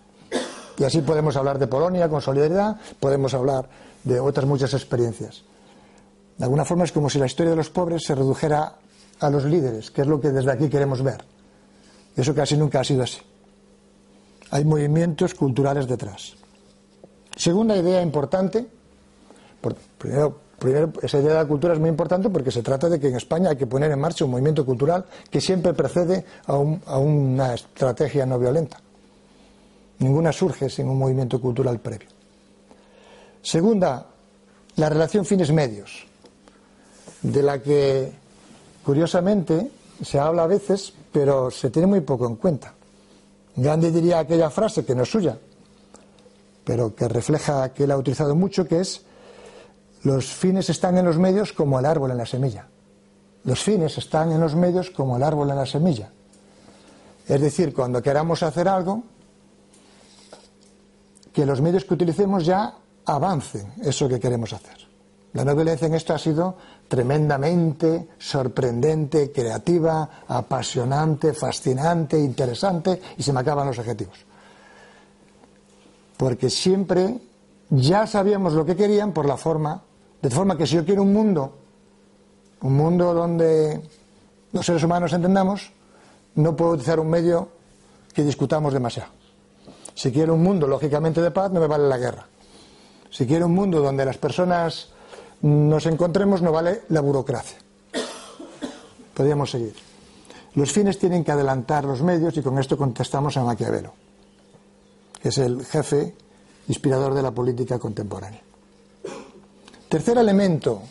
Y 0.78 0.84
así 0.84 1.00
podemos 1.02 1.36
hablar 1.36 1.58
de 1.58 1.66
Polonia 1.66 2.08
con 2.08 2.20
solidaridad, 2.20 2.76
podemos 2.98 3.34
hablar 3.34 3.68
de 4.04 4.18
otras 4.18 4.46
muchas 4.46 4.72
experiencias. 4.74 5.44
De 6.38 6.44
alguna 6.44 6.64
forma 6.64 6.84
es 6.84 6.92
como 6.92 7.10
si 7.10 7.18
la 7.18 7.26
historia 7.26 7.50
de 7.50 7.56
los 7.56 7.70
pobres 7.70 8.02
se 8.04 8.14
redujera 8.14 8.76
a 9.20 9.30
los 9.30 9.44
líderes, 9.44 9.90
que 9.90 10.00
es 10.00 10.06
lo 10.06 10.20
que 10.20 10.30
desde 10.30 10.50
aquí 10.50 10.68
queremos 10.68 11.02
ver. 11.02 11.22
Eso 12.16 12.34
casi 12.34 12.56
nunca 12.56 12.80
ha 12.80 12.84
sido 12.84 13.02
así 13.02 13.20
hay 14.50 14.64
movimientos 14.64 15.34
culturales 15.34 15.86
detrás. 15.86 16.34
Segunda 17.36 17.76
idea 17.76 18.02
importante, 18.02 18.66
primero, 19.96 20.40
esa 21.02 21.18
idea 21.18 21.30
de 21.30 21.34
la 21.34 21.46
cultura 21.46 21.72
es 21.72 21.80
muy 21.80 21.88
importante 21.88 22.28
porque 22.28 22.50
se 22.50 22.62
trata 22.62 22.88
de 22.88 23.00
que 23.00 23.08
en 23.08 23.16
España 23.16 23.50
hay 23.50 23.56
que 23.56 23.66
poner 23.66 23.90
en 23.90 23.98
marcha 23.98 24.24
un 24.24 24.32
movimiento 24.32 24.64
cultural 24.64 25.04
que 25.30 25.40
siempre 25.40 25.72
precede 25.72 26.24
a, 26.46 26.52
a 26.52 26.98
una 26.98 27.54
estrategia 27.54 28.26
no 28.26 28.38
violenta. 28.38 28.80
Ninguna 30.00 30.32
surge 30.32 30.68
sin 30.68 30.88
un 30.88 30.98
movimiento 30.98 31.40
cultural 31.40 31.78
previo. 31.80 32.08
Segunda, 33.42 34.06
la 34.76 34.88
relación 34.88 35.24
fines-medios, 35.24 36.06
de 37.22 37.42
la 37.42 37.60
que 37.60 38.12
curiosamente 38.84 39.70
se 40.02 40.18
habla 40.18 40.44
a 40.44 40.46
veces, 40.46 40.92
pero 41.12 41.50
se 41.50 41.70
tiene 41.70 41.86
muy 41.86 42.00
poco 42.00 42.26
en 42.26 42.36
cuenta. 42.36 42.74
Gandhi 43.56 43.90
diría 43.90 44.20
aquella 44.20 44.50
frase 44.50 44.84
que 44.84 44.94
no 44.94 45.02
es 45.02 45.10
suya, 45.10 45.38
pero 46.64 46.94
que 46.94 47.08
refleja 47.08 47.72
que 47.72 47.84
él 47.84 47.90
ha 47.90 47.98
utilizado 47.98 48.34
mucho, 48.34 48.66
que 48.66 48.80
es 48.80 49.02
los 50.02 50.26
fines 50.26 50.70
están 50.70 50.96
en 50.98 51.04
los 51.04 51.18
medios 51.18 51.52
como 51.52 51.78
el 51.78 51.86
árbol 51.86 52.10
en 52.10 52.18
la 52.18 52.26
semilla. 52.26 52.66
Los 53.44 53.62
fines 53.62 53.96
están 53.98 54.32
en 54.32 54.40
los 54.40 54.54
medios 54.54 54.90
como 54.90 55.16
el 55.16 55.22
árbol 55.22 55.50
en 55.50 55.56
la 55.56 55.66
semilla. 55.66 56.10
Es 57.26 57.40
decir, 57.40 57.74
cuando 57.74 58.02
queramos 58.02 58.42
hacer 58.42 58.68
algo, 58.68 59.02
que 61.32 61.46
los 61.46 61.60
medios 61.60 61.84
que 61.84 61.94
utilicemos 61.94 62.44
ya 62.44 62.74
avancen 63.06 63.74
eso 63.82 64.08
que 64.08 64.20
queremos 64.20 64.52
hacer. 64.52 64.78
La 65.32 65.44
no 65.44 65.54
violencia 65.54 65.86
en 65.86 65.94
esto 65.94 66.12
ha 66.12 66.18
sido 66.18 66.56
tremendamente 66.88 68.08
sorprendente, 68.18 69.30
creativa, 69.30 70.24
apasionante, 70.26 71.32
fascinante, 71.34 72.18
interesante 72.18 73.00
y 73.16 73.22
se 73.22 73.32
me 73.32 73.40
acaban 73.40 73.68
los 73.68 73.78
objetivos. 73.78 74.18
Porque 76.16 76.50
siempre 76.50 77.20
ya 77.70 78.08
sabíamos 78.08 78.54
lo 78.54 78.66
que 78.66 78.74
querían 78.74 79.12
por 79.12 79.26
la 79.26 79.36
forma, 79.36 79.82
de 80.22 80.30
forma 80.30 80.56
que 80.56 80.66
si 80.66 80.76
yo 80.76 80.84
quiero 80.84 81.02
un 81.02 81.12
mundo, 81.12 81.52
un 82.62 82.76
mundo 82.76 83.14
donde 83.14 83.80
los 84.52 84.66
seres 84.66 84.82
humanos 84.82 85.12
entendamos, 85.12 85.72
no 86.34 86.54
puedo 86.54 86.72
utilizar 86.72 87.00
un 87.00 87.08
medio 87.08 87.48
que 88.12 88.22
discutamos 88.22 88.72
demasiado. 88.72 89.10
Si 89.94 90.12
quiero 90.12 90.34
un 90.34 90.42
mundo, 90.42 90.66
lógicamente, 90.66 91.20
de 91.20 91.30
paz, 91.30 91.50
no 91.50 91.60
me 91.60 91.66
vale 91.66 91.88
la 91.88 91.98
guerra. 91.98 92.26
Si 93.10 93.26
quiero 93.26 93.46
un 93.46 93.54
mundo 93.54 93.80
donde 93.80 94.04
las 94.04 94.18
personas 94.18 94.90
nos 95.42 95.86
encontremos 95.86 96.42
no 96.42 96.52
vale 96.52 96.82
la 96.88 97.00
burocracia. 97.00 97.58
Podríamos 99.14 99.50
seguir. 99.50 99.74
Los 100.54 100.72
fines 100.72 100.98
tienen 100.98 101.24
que 101.24 101.32
adelantar 101.32 101.84
los 101.84 102.02
medios 102.02 102.36
y 102.36 102.42
con 102.42 102.58
esto 102.58 102.76
contestamos 102.76 103.36
a 103.36 103.44
Maquiavelo, 103.44 103.92
que 105.22 105.28
es 105.28 105.38
el 105.38 105.64
jefe 105.64 106.14
inspirador 106.68 107.14
de 107.14 107.22
la 107.22 107.30
política 107.30 107.78
contemporánea. 107.78 108.42
Tercer 109.90 110.18
elemento, 110.18 110.82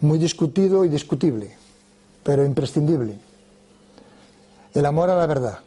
muy 0.00 0.18
discutido 0.18 0.84
y 0.84 0.90
discutible, 0.90 1.56
pero 2.22 2.44
imprescindible. 2.44 3.18
el 4.74 4.84
amor 4.84 5.08
a 5.08 5.16
la 5.16 5.26
verdad. 5.26 5.60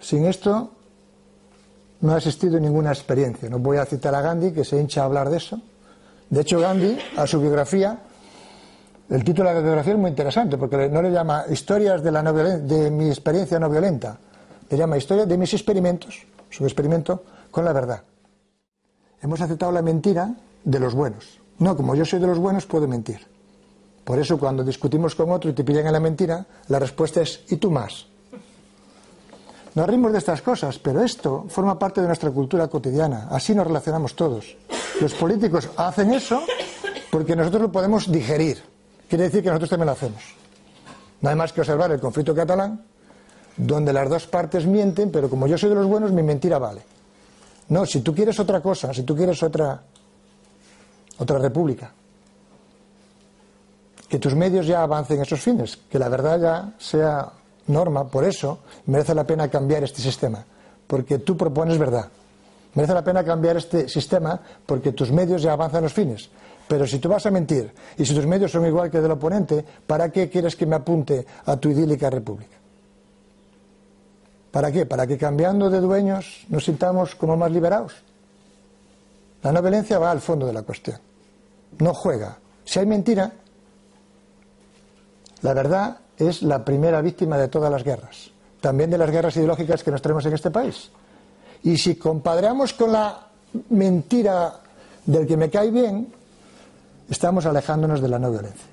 Sin 0.00 0.26
esto 0.26 0.70
no 2.02 2.12
ha 2.12 2.18
existido 2.18 2.60
ninguna 2.60 2.90
experiencia. 2.90 3.48
No 3.48 3.58
voy 3.58 3.78
a 3.78 3.86
citar 3.86 4.14
a 4.14 4.20
Gandhi, 4.20 4.52
que 4.52 4.66
se 4.66 4.78
hincha 4.78 5.00
a 5.00 5.04
hablar 5.06 5.30
de 5.30 5.38
eso. 5.38 5.58
De 6.28 6.42
hecho, 6.42 6.60
Gandhi, 6.60 6.98
a 7.16 7.26
su 7.26 7.40
biografía, 7.40 7.98
el 9.08 9.24
título 9.24 9.48
de 9.48 9.54
la 9.54 9.60
biografía 9.62 9.94
es 9.94 9.98
muy 9.98 10.10
interesante, 10.10 10.58
porque 10.58 10.90
no 10.90 11.00
le 11.00 11.10
llama 11.10 11.46
Historias 11.48 12.02
de, 12.02 12.12
la 12.12 12.22
de 12.22 12.90
mi 12.90 13.08
experiencia 13.08 13.58
no 13.58 13.70
violenta, 13.70 14.18
le 14.68 14.76
llama 14.76 14.98
Historia 14.98 15.24
de 15.24 15.38
mis 15.38 15.54
experimentos, 15.54 16.26
su 16.50 16.64
experimento 16.64 17.24
con 17.50 17.64
la 17.64 17.72
verdad. 17.72 18.02
Hemos 19.22 19.40
aceptado 19.40 19.70
la 19.72 19.82
mentira 19.82 20.34
de 20.64 20.80
los 20.80 20.94
buenos. 20.94 21.38
No, 21.58 21.76
como 21.76 21.94
yo 21.94 22.04
soy 22.04 22.18
de 22.18 22.26
los 22.26 22.38
buenos, 22.38 22.66
puedo 22.66 22.88
mentir. 22.88 23.20
Por 24.04 24.18
eso 24.18 24.38
cuando 24.38 24.64
discutimos 24.64 25.14
con 25.14 25.30
otro 25.30 25.50
y 25.50 25.52
te 25.52 25.62
pillan 25.62 25.86
en 25.86 25.92
la 25.92 26.00
mentira, 26.00 26.44
la 26.68 26.80
respuesta 26.80 27.22
es 27.22 27.44
¿y 27.48 27.56
tú 27.56 27.70
más? 27.70 28.06
Nos 29.74 29.86
rimos 29.86 30.12
de 30.12 30.18
estas 30.18 30.42
cosas, 30.42 30.78
pero 30.78 31.02
esto 31.02 31.46
forma 31.48 31.78
parte 31.78 32.00
de 32.00 32.08
nuestra 32.08 32.30
cultura 32.30 32.66
cotidiana. 32.68 33.28
Así 33.30 33.54
nos 33.54 33.66
relacionamos 33.66 34.14
todos. 34.14 34.56
Los 35.00 35.14
políticos 35.14 35.70
hacen 35.76 36.12
eso 36.12 36.42
porque 37.10 37.36
nosotros 37.36 37.62
lo 37.62 37.72
podemos 37.72 38.10
digerir. 38.10 38.60
Quiere 39.08 39.24
decir 39.24 39.42
que 39.42 39.48
nosotros 39.48 39.70
también 39.70 39.86
lo 39.86 39.92
hacemos. 39.92 40.22
No 41.20 41.30
hay 41.30 41.36
más 41.36 41.52
que 41.52 41.60
observar 41.60 41.92
el 41.92 42.00
conflicto 42.00 42.34
catalán, 42.34 42.82
donde 43.56 43.92
las 43.92 44.08
dos 44.10 44.26
partes 44.26 44.66
mienten, 44.66 45.12
pero 45.12 45.30
como 45.30 45.46
yo 45.46 45.56
soy 45.56 45.68
de 45.68 45.76
los 45.76 45.86
buenos, 45.86 46.10
mi 46.10 46.22
mentira 46.22 46.58
vale. 46.58 46.82
No, 47.72 47.86
si 47.86 48.02
tú 48.02 48.14
quieres 48.14 48.38
otra 48.38 48.60
cosa, 48.60 48.92
si 48.92 49.02
tú 49.02 49.16
quieres 49.16 49.42
otra, 49.42 49.82
otra 51.16 51.38
república, 51.38 51.90
que 54.06 54.18
tus 54.18 54.34
medios 54.34 54.66
ya 54.66 54.82
avancen 54.82 55.22
esos 55.22 55.40
fines, 55.40 55.78
que 55.88 55.98
la 55.98 56.10
verdad 56.10 56.38
ya 56.38 56.74
sea 56.78 57.32
norma, 57.68 58.06
por 58.06 58.24
eso 58.24 58.58
merece 58.84 59.14
la 59.14 59.24
pena 59.24 59.48
cambiar 59.48 59.84
este 59.84 60.02
sistema, 60.02 60.44
porque 60.86 61.20
tú 61.20 61.34
propones 61.34 61.78
verdad. 61.78 62.10
Merece 62.74 62.92
la 62.92 63.02
pena 63.02 63.24
cambiar 63.24 63.56
este 63.56 63.88
sistema 63.88 64.38
porque 64.66 64.92
tus 64.92 65.10
medios 65.10 65.40
ya 65.40 65.54
avanzan 65.54 65.84
los 65.84 65.94
fines. 65.94 66.28
Pero 66.68 66.86
si 66.86 66.98
tú 66.98 67.08
vas 67.08 67.24
a 67.24 67.30
mentir 67.30 67.72
y 67.96 68.04
si 68.04 68.14
tus 68.14 68.26
medios 68.26 68.52
son 68.52 68.66
igual 68.66 68.90
que 68.90 69.00
del 69.00 69.12
oponente, 69.12 69.64
¿para 69.86 70.10
qué 70.10 70.28
quieres 70.28 70.56
que 70.56 70.66
me 70.66 70.76
apunte 70.76 71.24
a 71.46 71.56
tu 71.56 71.70
idílica 71.70 72.10
república? 72.10 72.61
¿Para 74.52 74.70
qué? 74.70 74.84
Para 74.84 75.06
que 75.06 75.16
cambiando 75.16 75.70
de 75.70 75.80
dueños 75.80 76.44
nos 76.50 76.66
sintamos 76.66 77.14
como 77.14 77.36
más 77.36 77.50
liberados. 77.50 77.94
La 79.42 79.50
no 79.50 79.62
violencia 79.62 79.98
va 79.98 80.10
al 80.10 80.20
fondo 80.20 80.46
de 80.46 80.52
la 80.52 80.62
cuestión. 80.62 80.98
No 81.78 81.94
juega. 81.94 82.38
Si 82.64 82.78
hay 82.78 82.86
mentira, 82.86 83.32
la 85.40 85.54
verdad 85.54 85.96
es 86.18 86.42
la 86.42 86.64
primera 86.64 87.00
víctima 87.00 87.38
de 87.38 87.48
todas 87.48 87.72
las 87.72 87.82
guerras, 87.82 88.30
también 88.60 88.90
de 88.90 88.98
las 88.98 89.10
guerras 89.10 89.34
ideológicas 89.36 89.82
que 89.82 89.90
nos 89.90 90.02
tenemos 90.02 90.24
en 90.26 90.34
este 90.34 90.50
país. 90.50 90.90
Y 91.64 91.78
si 91.78 91.96
compadreamos 91.96 92.74
con 92.74 92.92
la 92.92 93.26
mentira 93.70 94.60
del 95.06 95.26
que 95.26 95.36
me 95.36 95.48
cae 95.48 95.70
bien, 95.70 96.12
estamos 97.08 97.46
alejándonos 97.46 98.02
de 98.02 98.08
la 98.08 98.18
no 98.18 98.30
violencia. 98.30 98.66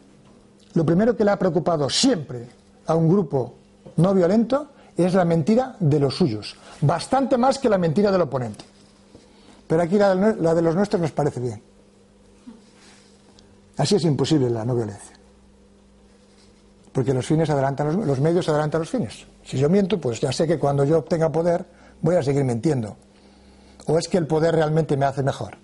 Lo 0.74 0.86
primero 0.86 1.16
que 1.16 1.24
le 1.24 1.32
ha 1.32 1.40
preocupado 1.40 1.90
siempre 1.90 2.48
a 2.86 2.96
un 2.96 3.08
grupo 3.08 3.54
no 3.96 4.14
violento 4.14 4.68
es 5.04 5.14
la 5.14 5.26
mentira 5.26 5.76
de 5.80 6.00
los 6.00 6.16
suyos, 6.16 6.56
bastante 6.82 7.38
más 7.38 7.60
que 7.60 7.70
la 7.70 7.78
mentira 7.78 8.12
del 8.12 8.22
oponente. 8.22 8.66
Pero 9.68 9.82
aquí 9.82 9.98
la 9.98 10.16
de 10.16 10.62
los 10.62 10.76
nuestros 10.76 11.02
nos 11.02 11.12
parece 11.12 11.40
bien. 11.40 11.62
Así 13.78 13.96
es 13.96 14.04
imposible 14.04 14.50
la 14.50 14.66
no 14.66 14.76
violencia 14.76 15.20
porque 17.00 17.14
los 17.14 17.26
fines 17.26 17.50
adelantan 17.50 18.06
los, 18.06 18.20
medios 18.20 18.50
adelantan 18.50 18.82
los 18.82 18.90
fines. 18.90 19.26
Si 19.46 19.58
yo 19.58 19.70
miento, 19.70 20.02
pues 20.02 20.20
ya 20.20 20.32
sé 20.32 20.48
que 20.48 20.60
cuando 20.60 20.84
yo 20.84 20.98
obtenga 20.98 21.32
poder 21.32 21.66
voy 22.02 22.16
a 22.16 22.24
seguir 22.24 22.44
mintiendo. 22.44 22.98
¿O 23.86 23.98
es 23.98 24.08
que 24.08 24.18
el 24.18 24.28
poder 24.28 24.56
realmente 24.56 24.98
me 24.98 25.06
hace 25.06 25.24
mejor? 25.24 25.58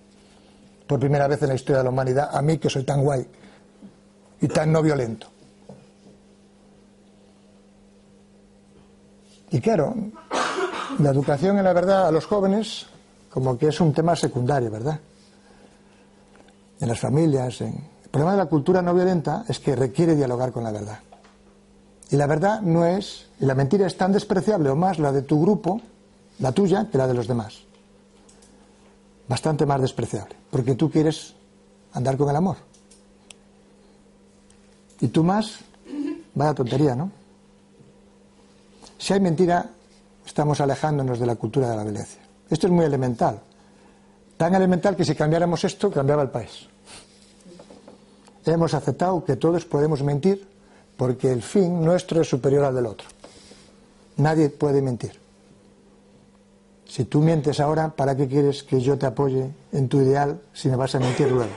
Por 0.87 0.99
primera 0.99 1.27
vez 1.27 1.41
en 1.41 1.49
la 1.49 1.55
historia 1.55 1.79
de 1.79 1.83
la 1.83 1.89
humanidad, 1.89 2.29
a 2.31 2.41
mí 2.41 2.57
que 2.57 2.69
soy 2.69 2.83
tan 2.83 3.03
guay 3.03 3.27
y 4.39 4.47
tan 4.47 4.71
no 4.71 4.81
violento. 4.81 5.27
Y 9.55 9.61
claro, 9.61 9.95
la 10.99 11.11
educación 11.11 11.57
en 11.57 11.63
la 11.63 11.71
verdad 11.71 12.09
a 12.09 12.11
los 12.11 12.25
jóvenes 12.25 12.87
como 13.29 13.57
que 13.57 13.69
es 13.69 13.79
un 13.79 13.93
tema 13.93 14.13
secundario, 14.13 14.69
¿verdad? 14.69 14.99
En 16.77 16.89
las 16.89 16.99
familias. 16.99 17.61
El 17.61 17.73
problema 18.11 18.33
de 18.33 18.39
la 18.39 18.47
cultura 18.47 18.81
no 18.81 18.93
violenta 18.93 19.45
es 19.47 19.61
que 19.61 19.73
requiere 19.73 20.13
dialogar 20.13 20.51
con 20.51 20.65
la 20.65 20.73
verdad. 20.73 20.99
Y 22.11 22.17
la 22.17 22.27
verdad 22.27 22.59
no 22.59 22.85
es, 22.85 23.27
y 23.39 23.45
la 23.45 23.55
mentira 23.55 23.87
es 23.87 23.95
tan 23.95 24.11
despreciable 24.11 24.69
o 24.69 24.75
más 24.75 24.99
la 24.99 25.13
de 25.13 25.21
tu 25.21 25.41
grupo, 25.41 25.79
la 26.39 26.51
tuya, 26.51 26.89
que 26.91 26.97
la 26.97 27.07
de 27.07 27.13
los 27.13 27.25
demás. 27.25 27.61
Bastante 29.29 29.65
más 29.65 29.79
despreciable, 29.79 30.35
porque 30.51 30.75
tú 30.75 30.91
quieres 30.91 31.33
andar 31.93 32.17
con 32.17 32.29
el 32.29 32.35
amor. 32.35 32.57
Y 34.99 35.07
tú 35.07 35.23
más, 35.23 35.59
vaya 36.33 36.53
tontería, 36.53 36.93
¿no? 36.93 37.09
Si 38.97 39.13
hay 39.13 39.19
mentira, 39.19 39.69
estamos 40.25 40.59
alejándonos 40.61 41.19
de 41.19 41.25
la 41.25 41.35
cultura 41.35 41.69
de 41.69 41.75
la 41.75 41.83
violencia. 41.83 42.21
Esto 42.49 42.67
es 42.67 42.73
muy 42.73 42.85
elemental. 42.85 43.39
Tan 44.37 44.53
elemental 44.53 44.95
que 44.95 45.05
si 45.05 45.15
cambiáramos 45.15 45.63
esto, 45.63 45.91
cambiaba 45.91 46.23
el 46.23 46.29
país. 46.29 46.67
Hemos 48.45 48.73
aceptado 48.73 49.23
que 49.23 49.37
todos 49.37 49.65
podemos 49.65 50.03
mentir 50.03 50.47
porque 50.97 51.31
el 51.31 51.41
fin 51.41 51.83
nuestro 51.83 52.21
es 52.21 52.29
superior 52.29 52.65
al 52.65 52.75
del 52.75 52.85
otro. 52.85 53.07
Nadie 54.17 54.49
puede 54.49 54.81
mentir. 54.81 55.19
Si 56.87 57.05
tú 57.05 57.19
mientes 57.21 57.59
ahora, 57.59 57.89
¿para 57.89 58.15
qué 58.15 58.27
quieres 58.27 58.63
que 58.63 58.79
yo 58.79 58.97
te 58.97 59.05
apoye 59.05 59.49
en 59.71 59.89
tu 59.89 59.99
ideal 59.99 60.39
si 60.53 60.69
me 60.69 60.75
vas 60.75 60.95
a 60.95 60.99
mentir 60.99 61.31
luego? 61.31 61.51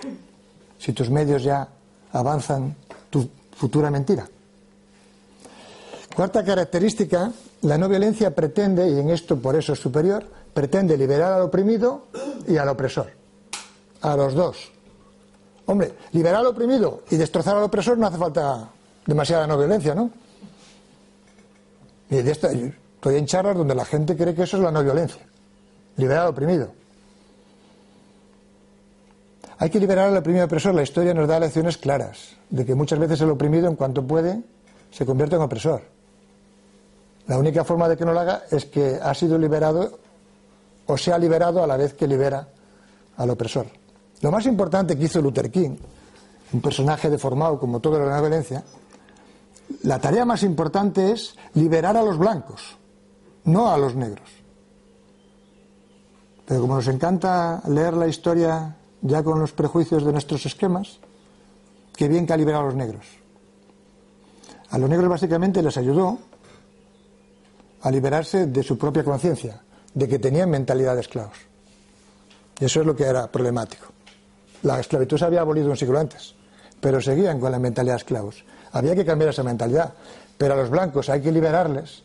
Si 0.79 0.93
tus 0.93 1.11
medios 1.11 1.43
ya 1.43 1.69
avanzan 2.13 2.75
tu 3.11 3.29
futura 3.53 3.91
mentira. 3.91 4.29
Cuarta 6.19 6.43
característica, 6.43 7.31
la 7.63 7.79
no 7.79 7.89
violencia 7.89 8.35
pretende, 8.35 8.91
y 8.91 8.99
en 8.99 9.11
esto 9.11 9.39
por 9.39 9.55
eso 9.55 9.75
es 9.75 9.79
superior, 9.79 10.27
pretende 10.53 10.99
liberar 10.99 11.35
al 11.35 11.43
oprimido 11.43 12.07
y 12.49 12.57
al 12.57 12.69
opresor. 12.69 13.13
A 14.01 14.17
los 14.17 14.35
dos. 14.35 14.73
Hombre, 15.67 15.93
liberar 16.11 16.41
al 16.41 16.47
oprimido 16.47 17.05
y 17.09 17.15
destrozar 17.15 17.57
al 17.57 17.63
opresor 17.63 17.99
no 17.99 18.09
hace 18.09 18.19
falta 18.19 18.69
demasiada 19.07 19.47
no 19.47 19.57
violencia, 19.57 19.95
¿no? 19.95 20.11
Y 22.11 22.17
estoy 22.17 22.75
en 23.05 23.27
charlas 23.27 23.57
donde 23.57 23.77
la 23.77 23.85
gente 23.85 24.17
cree 24.17 24.35
que 24.35 24.43
eso 24.43 24.57
es 24.57 24.63
la 24.65 24.73
no 24.73 24.83
violencia. 24.83 25.25
Liberar 25.99 26.23
al 26.23 26.31
oprimido. 26.31 26.73
Hay 29.59 29.71
que 29.71 29.79
liberar 29.79 30.09
al 30.09 30.17
oprimido 30.17 30.47
opresor. 30.47 30.75
La 30.75 30.83
historia 30.83 31.15
nos 31.15 31.29
da 31.29 31.39
lecciones 31.39 31.79
claras 31.79 32.35
de 32.51 32.67
que 32.67 32.75
muchas 32.75 32.99
veces 32.99 33.21
el 33.21 33.31
oprimido, 33.31 33.69
en 33.69 33.77
cuanto 33.77 34.05
puede, 34.05 34.43
se 34.91 35.07
convierte 35.07 35.37
en 35.37 35.43
opresor. 35.43 35.97
La 37.29 37.39
única 37.39 37.63
forma 37.63 37.89
de 37.89 37.97
que 37.97 38.05
no 38.05 38.13
lo 38.13 38.21
haga 38.21 38.45
es 38.51 38.65
que 38.65 38.99
ha 39.01 39.15
sido 39.15 39.39
liberado 39.39 39.99
o 40.87 40.97
se 40.97 41.13
ha 41.13 41.19
liberado 41.19 41.63
a 41.63 41.67
la 41.67 41.77
vez 41.77 41.93
que 41.93 42.07
libera 42.07 42.49
al 43.19 43.31
opresor. 43.31 43.67
Lo 44.23 44.33
más 44.33 44.47
importante 44.47 44.97
que 44.97 45.05
hizo 45.05 45.21
Luther 45.21 45.51
King, 45.51 45.77
un 46.53 46.61
personaje 46.63 47.11
deformado 47.11 47.59
como 47.61 47.81
todo 47.81 47.99
la 47.99 48.21
violencia, 48.21 48.65
la 49.83 50.01
tarea 50.01 50.25
más 50.25 50.43
importante 50.43 51.13
es 51.13 51.37
liberar 51.53 51.99
a 51.99 52.03
los 52.03 52.17
blancos, 52.17 52.79
no 53.45 53.71
a 53.71 53.77
los 53.77 53.95
negros. 53.95 54.29
Pero 56.47 56.63
como 56.63 56.77
nos 56.77 56.89
encanta 56.89 57.63
leer 57.69 57.93
la 57.93 58.09
historia 58.09 58.75
ya 59.03 59.23
con 59.23 59.39
los 59.39 59.53
prejuicios 59.53 60.03
de 60.03 60.13
nuestros 60.13 60.47
esquemas, 60.47 60.99
qué 61.95 62.09
bien 62.09 62.27
que 62.27 62.33
ha 62.33 62.39
liberado 62.39 62.65
a 62.65 62.67
los 62.69 62.75
negros. 62.75 63.07
A 64.71 64.79
los 64.79 64.89
negros 64.89 65.11
básicamente 65.11 65.63
les 65.63 65.77
ayudó 65.77 66.19
a 67.83 67.91
liberarse 67.91 68.47
de 68.47 68.63
su 68.63 68.77
propia 68.77 69.05
conciencia, 69.05 69.61
de 69.95 70.09
que 70.09 70.19
tenían 70.19 70.51
mentalidad 70.51 70.95
de 70.95 71.01
esclavos. 71.01 71.39
Y 72.61 72.65
eso 72.65 72.81
es 72.81 72.87
lo 72.87 72.97
que 72.97 73.05
era 73.05 73.31
problemático. 73.31 73.87
La 74.63 74.81
esclavitud 74.81 75.17
se 75.17 75.25
había 75.25 75.41
abolido 75.41 75.71
un 75.71 75.77
siglo 75.77 75.99
antes, 75.99 76.35
pero 76.81 77.01
seguían 77.01 77.39
con 77.39 77.53
la 77.53 77.59
mentalidad 77.59 77.95
de 77.95 77.99
esclavos. 77.99 78.45
Había 78.73 78.95
que 78.95 79.05
cambiar 79.05 79.31
esa 79.31 79.43
mentalidad. 79.43 79.95
Pero 80.37 80.55
a 80.55 80.57
los 80.57 80.71
blancos 80.71 81.09
hay 81.09 81.21
que 81.21 81.33
liberarles 81.33 82.05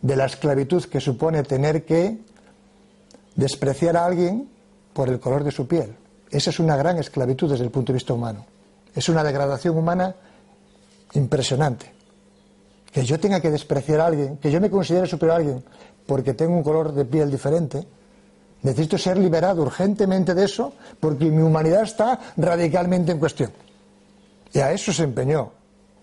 de 0.00 0.16
la 0.16 0.26
esclavitud 0.26 0.84
que 0.84 1.00
supone 1.00 1.42
tener 1.42 1.84
que 1.84 2.18
despreciar 3.36 3.96
a 3.96 4.06
alguien 4.06 4.48
por 4.92 5.08
el 5.08 5.20
color 5.20 5.44
de 5.44 5.50
su 5.50 5.66
piel. 5.66 5.96
Esa 6.30 6.50
es 6.50 6.58
una 6.58 6.76
gran 6.76 6.98
esclavitud 6.98 7.50
desde 7.50 7.64
el 7.64 7.70
punto 7.70 7.92
de 7.92 7.98
vista 7.98 8.14
humano. 8.14 8.46
Es 8.94 9.08
una 9.08 9.22
degradación 9.22 9.76
humana 9.76 10.14
impresionante. 11.12 11.93
Que 12.94 13.04
yo 13.04 13.18
tenga 13.18 13.40
que 13.40 13.50
despreciar 13.50 14.00
a 14.00 14.06
alguien, 14.06 14.38
que 14.38 14.52
yo 14.52 14.60
me 14.60 14.70
considere 14.70 15.06
superior 15.06 15.34
a 15.34 15.36
alguien 15.38 15.64
porque 16.06 16.32
tengo 16.34 16.54
un 16.54 16.62
color 16.62 16.92
de 16.92 17.04
piel 17.04 17.30
diferente, 17.30 17.84
necesito 18.62 18.96
ser 18.96 19.18
liberado 19.18 19.62
urgentemente 19.62 20.34
de 20.34 20.44
eso 20.44 20.72
porque 21.00 21.26
mi 21.26 21.42
humanidad 21.42 21.82
está 21.82 22.20
radicalmente 22.36 23.10
en 23.10 23.18
cuestión. 23.18 23.50
Y 24.52 24.60
a 24.60 24.70
eso 24.70 24.92
se 24.92 25.02
empeñó 25.02 25.50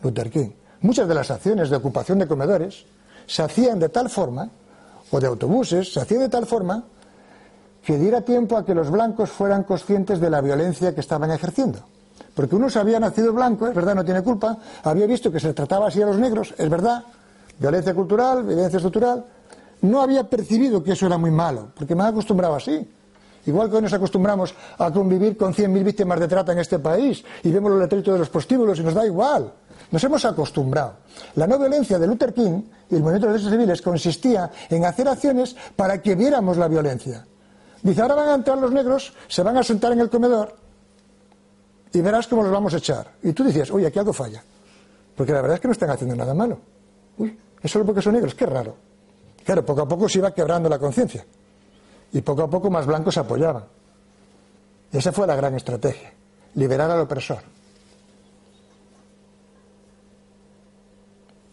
Luther 0.04 0.30
King. 0.30 0.50
muchas 0.82 1.08
de 1.08 1.16
las 1.16 1.32
acciones 1.32 1.70
de 1.70 1.78
ocupación 1.78 2.20
de 2.20 2.28
comedores 2.28 2.86
se 3.26 3.44
hacían 3.44 3.80
de 3.80 3.90
tal 3.90 4.10
forma, 4.10 4.50
o 5.12 5.20
de 5.20 5.28
autobuses, 5.28 5.94
se 5.94 6.02
hacían 6.02 6.22
de 6.22 6.30
tal 6.30 6.46
forma 6.46 6.84
que 7.86 7.98
diera 7.98 8.22
tiempo 8.22 8.58
a 8.58 8.66
que 8.66 8.76
los 8.76 8.90
blancos 8.90 9.30
fueran 9.30 9.64
conscientes 9.64 10.20
de 10.20 10.30
la 10.30 10.42
violencia 10.42 10.94
que 10.94 11.02
estaban 11.02 11.32
ejerciendo. 11.32 11.80
Porque 12.34 12.56
uno 12.56 12.70
se 12.70 12.80
había 12.80 13.00
nacido 13.00 13.34
blanco, 13.34 13.68
es 13.68 13.76
verdad, 13.76 13.96
no 13.96 14.06
tiene 14.06 14.22
culpa, 14.22 14.58
había 14.84 15.06
visto 15.06 15.32
que 15.32 15.40
se 15.40 15.54
trataba 15.54 15.88
así 15.88 16.02
a 16.02 16.06
los 16.06 16.18
negros, 16.18 16.54
es 16.58 16.70
verdad, 16.70 17.04
violencia 17.60 17.94
cultural, 17.94 18.44
violencia 18.44 18.78
estructural, 18.78 19.26
no 19.82 20.02
había 20.02 20.24
percibido 20.30 20.84
que 20.84 20.94
eso 20.94 21.08
era 21.08 21.18
muy 21.18 21.32
malo, 21.32 21.70
porque 21.76 21.96
me 21.96 22.04
ha 22.04 22.08
acostumbrado 22.08 22.56
así. 22.56 22.88
Igual 23.46 23.70
que 23.70 23.78
hoy 23.78 23.82
nos 23.82 23.94
acostumbramos 23.94 24.54
a 24.78 24.92
convivir 24.92 25.36
con 25.36 25.54
100.000 25.54 25.84
víctimas 25.84 26.20
de 26.20 26.28
trata 26.28 26.52
en 26.52 26.60
este 26.60 26.78
país 26.78 27.24
y 27.44 27.52
vemos 27.52 27.72
los 27.72 27.82
letritos 27.82 28.14
de 28.14 28.20
los 28.20 28.30
postíbulos 28.30 28.80
y 28.80 28.84
nos 28.84 28.94
da 28.94 29.06
igual. 29.06 29.52
Nos 29.90 30.04
hemos 30.04 30.24
acostumbrado. 30.26 30.98
La 31.36 31.48
no 31.48 31.58
violencia 31.58 31.98
de 31.98 32.06
Luther 32.06 32.34
King 32.34 32.62
y 32.90 32.96
el 32.96 33.02
movimiento 33.02 33.28
de 33.28 33.34
derechos 33.34 33.52
civiles 33.52 33.82
consistía 33.82 34.52
en 34.70 34.86
hacer 34.86 35.08
acciones 35.08 35.56
para 35.76 36.02
que 36.02 36.14
viéramos 36.14 36.58
la 36.58 36.68
violencia. 36.68 37.26
Dice, 37.82 38.02
ahora 38.02 38.14
van 38.14 38.30
a 38.30 38.36
entrar 38.36 38.60
los 38.60 38.72
negros, 38.72 39.12
se 39.28 39.42
van 39.42 39.58
a 39.58 39.64
sentar 39.64 39.92
en 39.92 40.02
el 40.02 40.10
comedor 40.10 40.61
y 41.94 42.02
verás 42.02 42.28
cómo 42.28 42.44
los 42.44 42.52
vamos 42.52 42.74
a 42.74 42.78
echar. 42.78 43.12
Y 43.24 43.34
tú 43.34 43.44
dices, 43.44 43.70
oye, 43.72 43.88
aquí 43.88 44.00
algo 44.00 44.14
falla. 44.14 44.44
Porque 45.16 45.34
la 45.34 45.42
verdad 45.42 45.56
es 45.56 45.62
que 45.62 45.68
no 45.68 45.74
están 45.74 45.90
haciendo 45.90 46.16
nada 46.16 46.34
malo. 46.34 46.60
Uy, 47.18 47.38
es 47.62 47.72
solo 47.72 47.86
porque 47.86 48.02
son 48.02 48.14
negros, 48.14 48.34
qué 48.34 48.46
raro. 48.46 48.76
Claro, 49.44 49.66
poco 49.66 49.82
a 49.82 49.88
poco 49.88 50.08
se 50.08 50.20
iba 50.20 50.34
quebrando 50.34 50.70
la 50.70 50.80
conciencia. 50.80 51.26
Y 52.14 52.22
poco 52.22 52.44
a 52.44 52.50
poco 52.50 52.70
más 52.70 52.86
blancos 52.86 53.14
se 53.14 53.20
apoyaban. 53.20 53.64
Y 54.92 54.98
esa 54.98 55.12
fue 55.12 55.28
la 55.28 55.36
gran 55.36 55.56
estrategia, 55.56 56.14
liberar 56.56 56.92
al 56.92 57.02
opresor. 57.02 57.40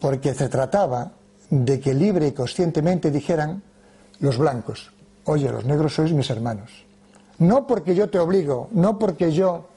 Porque 0.01 0.35
se 0.35 0.49
trataba 0.49 1.13
de 1.51 1.81
que 1.81 1.95
libre 1.95 2.29
y 2.29 2.33
conscientemente 2.33 3.11
dijeran 3.11 3.63
los 4.21 4.39
blancos, 4.39 4.93
oye, 5.25 5.51
los 5.51 5.65
negros 5.65 5.95
sois 5.95 6.13
mis 6.13 6.31
hermanos. 6.31 6.85
No 7.39 7.67
porque 7.67 7.95
yo 7.95 8.11
te 8.11 8.19
obligo, 8.19 8.69
no 8.73 8.99
porque 8.99 9.33
yo 9.33 9.68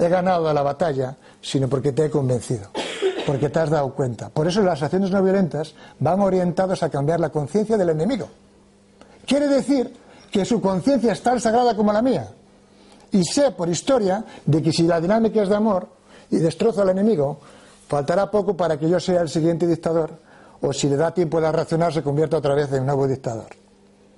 he 0.00 0.08
ganado 0.08 0.52
la 0.52 0.62
batalla, 0.62 1.16
sino 1.40 1.68
porque 1.68 1.92
te 1.92 2.06
he 2.06 2.10
convencido 2.10 2.70
porque 3.30 3.48
te 3.48 3.60
has 3.60 3.70
dado 3.70 3.92
cuenta. 3.94 4.28
Por 4.28 4.48
eso 4.48 4.60
las 4.60 4.82
acciones 4.82 5.10
no 5.10 5.22
violentas 5.22 5.74
van 6.00 6.20
orientadas 6.20 6.82
a 6.82 6.88
cambiar 6.90 7.20
la 7.20 7.30
conciencia 7.30 7.76
del 7.76 7.90
enemigo. 7.90 8.28
Quiere 9.26 9.46
decir 9.46 9.94
que 10.32 10.44
su 10.44 10.60
conciencia 10.60 11.12
es 11.12 11.22
tan 11.22 11.40
sagrada 11.40 11.76
como 11.76 11.92
la 11.92 12.02
mía. 12.02 12.28
Y 13.12 13.24
sé 13.24 13.52
por 13.52 13.68
historia 13.68 14.24
de 14.44 14.62
que 14.62 14.72
si 14.72 14.82
la 14.82 15.00
dinámica 15.00 15.42
es 15.42 15.48
de 15.48 15.54
amor 15.54 15.88
y 16.30 16.38
destrozo 16.38 16.82
al 16.82 16.90
enemigo, 16.90 17.38
faltará 17.88 18.30
poco 18.30 18.56
para 18.56 18.78
que 18.78 18.88
yo 18.88 19.00
sea 19.00 19.20
el 19.20 19.28
siguiente 19.28 19.66
dictador, 19.66 20.10
o 20.60 20.72
si 20.72 20.88
le 20.88 20.96
da 20.96 21.14
tiempo 21.14 21.40
de 21.40 21.50
reaccionar, 21.50 21.92
se 21.92 22.02
convierta 22.02 22.36
otra 22.36 22.54
vez 22.54 22.72
en 22.72 22.80
un 22.80 22.86
nuevo 22.86 23.08
dictador. 23.08 23.48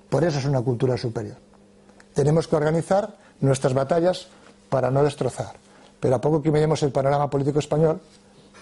Por 0.09 0.23
eso 0.23 0.39
es 0.39 0.45
una 0.45 0.61
cultura 0.61 0.97
superior. 0.97 1.37
Tenemos 2.13 2.47
que 2.47 2.55
organizar 2.55 3.15
nuestras 3.41 3.73
batallas 3.73 4.27
para 4.69 4.91
no 4.91 5.03
destrozar. 5.03 5.62
Pero 6.03 6.15
a 6.15 6.19
poco 6.19 6.41
que 6.41 6.51
miremos 6.51 6.83
el 6.83 6.91
panorama 6.91 7.29
político 7.29 7.59
español, 7.59 8.01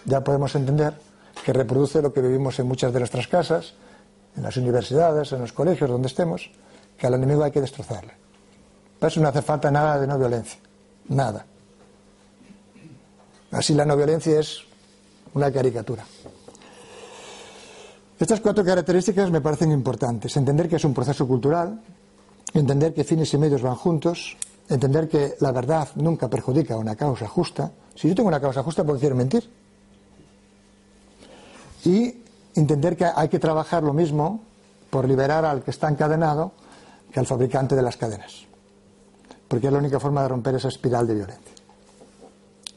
ya 0.05 0.21
podemos 0.23 0.53
entender 0.53 0.93
que 1.43 1.51
reproduce 1.51 1.99
lo 1.99 2.13
que 2.13 2.21
vivimos 2.21 2.59
en 2.59 2.67
muchas 2.67 2.93
de 2.93 2.99
nuestras 2.99 3.27
casas, 3.27 3.73
en 4.37 4.43
las 4.43 4.57
universidades, 4.57 5.31
en 5.31 5.41
los 5.41 5.51
colegios, 5.51 5.89
donde 5.89 6.07
estemos, 6.07 6.51
que 6.99 7.07
al 7.07 7.15
enemigo 7.15 7.43
hay 7.43 7.49
que 7.49 7.59
destrozarle. 7.59 8.13
Por 8.99 9.09
eso 9.09 9.19
no 9.21 9.27
hace 9.27 9.41
falta 9.41 9.71
nada 9.71 9.99
de 9.99 10.05
no 10.05 10.19
violencia, 10.19 10.59
nada. 11.09 11.43
Así 13.49 13.73
la 13.73 13.85
no 13.85 13.97
violencia 13.97 14.39
es 14.39 14.59
una 15.33 15.51
caricatura. 15.51 16.05
Estas 18.19 18.39
cuatro 18.39 18.63
características 18.63 19.31
me 19.31 19.41
parecen 19.41 19.71
importantes. 19.71 20.37
Entender 20.37 20.69
que 20.69 20.75
es 20.75 20.85
un 20.85 20.93
proceso 20.93 21.27
cultural, 21.27 21.81
entender 22.53 22.93
que 22.93 23.03
fines 23.03 23.33
y 23.33 23.39
medios 23.39 23.63
van 23.63 23.73
juntos, 23.73 24.37
entender 24.69 25.07
que 25.07 25.35
la 25.39 25.51
verdad 25.51 25.89
nunca 25.95 26.29
perjudica 26.29 26.75
a 26.75 26.77
una 26.77 26.95
causa 26.95 27.27
justa. 27.27 27.71
Si 27.95 28.07
yo 28.07 28.15
tengo 28.15 28.29
una 28.29 28.39
causa 28.39 28.63
justa, 28.63 28.83
puedo 28.83 28.95
decir 28.97 29.13
mentir 29.13 29.49
y 31.83 32.15
entender 32.55 32.95
que 32.95 33.05
hay 33.05 33.29
que 33.29 33.39
trabajar 33.39 33.83
lo 33.83 33.93
mismo 33.93 34.41
por 34.89 35.07
liberar 35.07 35.45
al 35.45 35.63
que 35.63 35.71
está 35.71 35.89
encadenado 35.89 36.51
que 37.11 37.19
al 37.19 37.25
fabricante 37.25 37.75
de 37.75 37.81
las 37.81 37.97
cadenas. 37.97 38.45
Porque 39.47 39.67
es 39.67 39.73
la 39.73 39.79
única 39.79 39.99
forma 39.99 40.21
de 40.21 40.27
romper 40.29 40.55
esa 40.55 40.69
espiral 40.69 41.07
de 41.07 41.15
violencia. 41.15 41.55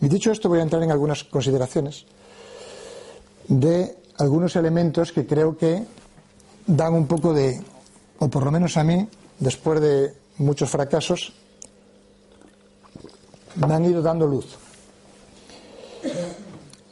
Y 0.00 0.08
dicho 0.08 0.32
esto, 0.32 0.48
voy 0.48 0.58
a 0.58 0.62
entrar 0.62 0.82
en 0.82 0.90
algunas 0.90 1.24
consideraciones 1.24 2.04
de 3.48 3.96
algunos 4.18 4.56
elementos 4.56 5.12
que 5.12 5.26
creo 5.26 5.56
que 5.56 5.84
dan 6.66 6.94
un 6.94 7.06
poco 7.06 7.32
de, 7.32 7.62
o 8.18 8.28
por 8.28 8.44
lo 8.44 8.50
menos 8.50 8.76
a 8.76 8.84
mí, 8.84 9.08
después 9.38 9.80
de 9.80 10.14
muchos 10.38 10.70
fracasos, 10.70 11.32
me 13.56 13.74
han 13.74 13.84
ido 13.84 14.02
dando 14.02 14.26
luz. 14.26 14.56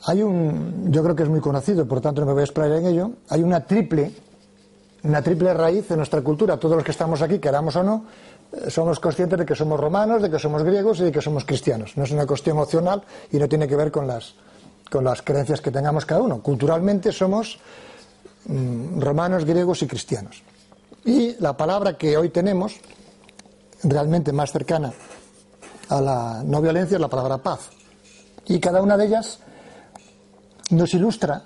Hay 0.05 0.22
un, 0.22 0.90
yo 0.90 1.03
creo 1.03 1.14
que 1.14 1.22
es 1.22 1.29
muy 1.29 1.40
conocido, 1.40 1.87
por 1.87 2.01
tanto 2.01 2.20
no 2.20 2.27
me 2.27 2.33
voy 2.33 2.40
a 2.40 2.44
explayar 2.44 2.79
en 2.79 2.87
ello, 2.87 3.11
hay 3.29 3.42
una 3.42 3.64
triple, 3.64 4.11
una 5.05 5.22
triple 5.22 5.55
raíz 5.55 5.90
en 5.90 5.98
nuestra 5.98 6.20
cultura. 6.22 6.57
Todos 6.57 6.77
los 6.77 6.85
que 6.85 6.90
estamos 6.90 7.22
aquí, 7.22 7.38
queramos 7.38 7.77
o 7.77 7.85
no, 7.85 8.05
eh, 8.53 8.70
somos 8.70 8.98
conscientes 8.98 9.38
de 9.38 9.46
que 9.46 9.55
somos 9.55 9.79
romanos, 9.79 10.20
de 10.22 10.31
que 10.31 10.38
somos 10.38 10.64
griegos 10.64 10.98
y 11.01 11.05
de 11.05 11.12
que 11.12 11.20
somos 11.20 11.44
cristianos. 11.44 11.96
No 11.96 12.05
es 12.05 12.11
una 12.11 12.27
cuestión 12.27 12.59
opcional 12.59 13.03
y 13.31 13.38
no 13.38 13.48
tiene 13.48 13.68
que 13.68 13.77
ver 13.77 13.92
con 13.92 14.09
las, 14.09 14.35
con 14.90 15.05
las 15.05 15.22
creencias 15.22 15.61
que 15.61 15.70
tengamos 15.70 16.05
cada 16.05 16.20
uno. 16.20 16.42
Culturalmente 16.42 17.12
somos 17.12 17.61
mm, 18.46 19.01
romanos, 19.01 19.44
griegos 19.44 19.83
y 19.83 19.87
cristianos. 19.87 20.42
Y 21.05 21.37
la 21.38 21.57
palabra 21.57 21.96
que 21.96 22.16
hoy 22.16 22.31
tenemos, 22.31 22.75
realmente 23.85 24.33
más 24.33 24.51
cercana 24.51 24.92
a 25.88 26.01
la 26.01 26.42
no 26.45 26.61
violencia, 26.61 26.97
es 26.97 27.01
la 27.01 27.09
palabra 27.09 27.38
paz. 27.38 27.71
Y 28.47 28.59
cada 28.59 28.83
una 28.83 28.97
de 28.97 29.07
ellas 29.07 29.38
nos 30.71 30.92
ilustra 30.95 31.45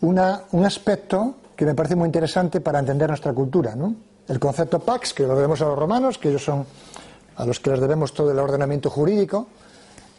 un 0.00 0.64
aspecto 0.64 1.36
que 1.56 1.64
me 1.64 1.74
parece 1.74 1.96
muy 1.96 2.06
interesante 2.06 2.60
para 2.60 2.78
entender 2.78 3.08
nuestra 3.08 3.32
cultura. 3.32 3.74
¿no? 3.74 3.94
El 4.28 4.38
concepto 4.38 4.78
pax, 4.80 5.14
que 5.14 5.24
lo 5.24 5.34
debemos 5.34 5.60
a 5.62 5.66
los 5.66 5.78
romanos, 5.78 6.18
que 6.18 6.28
ellos 6.28 6.44
son 6.44 6.66
a 7.36 7.44
los 7.44 7.60
que 7.60 7.70
les 7.70 7.80
debemos 7.80 8.12
todo 8.12 8.30
el 8.30 8.38
ordenamiento 8.38 8.90
jurídico 8.90 9.46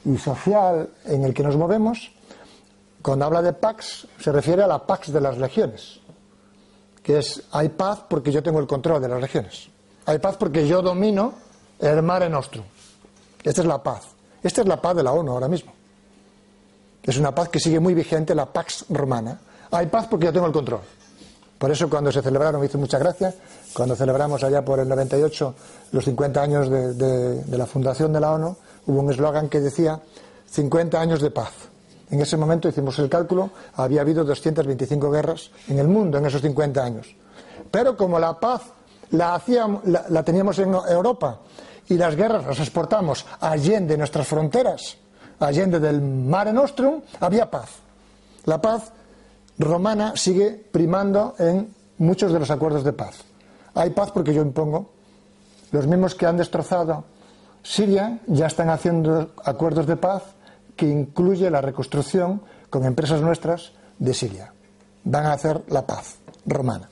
y 0.06 0.18
social 0.18 0.90
en 1.06 1.24
el 1.24 1.34
que 1.34 1.44
nos 1.44 1.56
movemos, 1.56 2.12
cuando 3.02 3.26
habla 3.26 3.42
de 3.42 3.54
pax 3.54 4.08
se 4.20 4.32
refiere 4.32 4.64
a 4.64 4.68
la 4.68 4.86
pax 4.86 5.12
de 5.12 5.22
las 5.22 5.38
legiones, 5.38 6.00
que 7.02 7.20
es 7.20 7.44
hay 7.52 7.70
paz 7.70 8.04
porque 8.08 8.32
yo 8.32 8.44
tengo 8.44 8.60
el 8.60 8.68
control 8.68 9.02
de 9.02 9.08
las 9.08 9.22
legiones, 9.22 9.70
hay 10.06 10.20
paz 10.20 10.38
porque 10.38 10.68
yo 10.68 10.82
domino 10.82 11.34
el 11.80 12.02
mare 12.02 12.30
nostrum. 12.30 12.64
Esta 13.48 13.62
es 13.62 13.68
la 13.68 13.82
paz. 13.82 14.02
Esta 14.44 14.62
es 14.62 14.68
la 14.68 14.82
paz 14.82 14.94
de 14.94 15.04
la 15.04 15.14
ONU 15.14 15.32
ahora 15.32 15.48
mismo. 15.48 15.72
Es 17.02 17.18
una 17.18 17.34
paz 17.34 17.48
que 17.48 17.62
sigue 17.62 17.80
muy 17.80 17.94
vigente, 17.94 18.36
la 18.36 18.46
Pax 18.46 18.88
Romana. 18.90 19.40
Hay 19.72 19.86
paz 19.88 20.08
porque 20.10 20.26
yo 20.26 20.34
tengo 20.34 20.48
el 20.48 20.52
control. 20.52 20.82
Por 21.58 21.72
eso 21.72 21.90
cuando 21.90 22.12
se 22.12 22.22
celebraron, 22.22 22.60
me 22.60 22.68
hizo 22.68 22.78
mucha 22.78 23.00
gracia, 23.00 23.34
cuando 23.74 23.96
celebramos 23.96 24.44
allá 24.44 24.66
por 24.66 24.80
el 24.80 24.90
98 24.90 25.56
los 25.94 26.04
50 26.04 26.42
años 26.42 26.70
de, 26.70 27.58
la 27.58 27.66
fundación 27.66 28.12
de 28.12 28.20
la 28.20 28.34
ONU, 28.34 28.58
hubo 28.86 29.00
un 29.00 29.12
eslogan 29.12 29.48
que 29.48 29.62
decía 29.62 29.98
50 30.50 31.00
años 31.00 31.22
de 31.22 31.32
paz. 31.32 31.54
En 32.12 32.20
ese 32.20 32.36
momento 32.36 32.68
hicimos 32.68 33.00
el 33.00 33.08
cálculo, 33.08 33.52
había 33.76 34.02
habido 34.02 34.26
225 34.26 35.10
guerras 35.10 35.52
en 35.70 35.80
el 35.80 35.88
mundo 35.88 36.18
en 36.18 36.26
esos 36.26 36.42
50 36.42 36.84
años. 36.84 37.16
Pero 37.72 37.96
como 37.96 38.20
la 38.20 38.38
paz 38.38 38.64
la, 39.12 39.36
hacíamos, 39.36 39.84
la 39.86 40.24
teníamos 40.24 40.60
en 40.60 40.74
Europa 40.74 41.40
y 41.90 41.96
las 41.96 42.16
guerras 42.16 42.46
las 42.46 42.60
exportamos 42.60 43.26
allende 43.40 43.98
nuestras 43.98 44.28
fronteras, 44.28 44.98
allende 45.40 45.80
del 45.80 46.02
Mare 46.02 46.54
Nostrum, 46.54 47.02
había 47.20 47.50
paz. 47.50 47.70
La 48.46 48.62
paz 48.62 48.92
romana 49.58 50.14
sigue 50.16 50.52
primando 50.72 51.36
en 51.40 51.74
muchos 51.98 52.32
de 52.32 52.40
los 52.40 52.52
acuerdos 52.52 52.84
de 52.84 52.94
paz. 52.94 53.20
Hay 53.74 53.92
paz 53.92 54.12
porque 54.12 54.34
yo 54.34 54.42
impongo. 54.42 54.92
Los 55.72 55.86
mismos 55.86 56.16
que 56.16 56.26
han 56.26 56.38
destrozado 56.38 57.04
Siria 57.62 58.20
ya 58.28 58.48
están 58.48 58.70
haciendo 58.70 59.32
acuerdos 59.44 59.86
de 59.88 59.98
paz 59.98 60.24
que 60.76 60.88
incluye 60.88 61.50
la 61.50 61.60
reconstrucción 61.60 62.42
con 62.70 62.86
empresas 62.86 63.22
nuestras 63.22 63.74
de 64.00 64.14
Siria. 64.14 64.54
Van 65.04 65.26
a 65.26 65.34
hacer 65.34 65.64
la 65.68 65.86
paz 65.86 66.18
romana. 66.46 66.90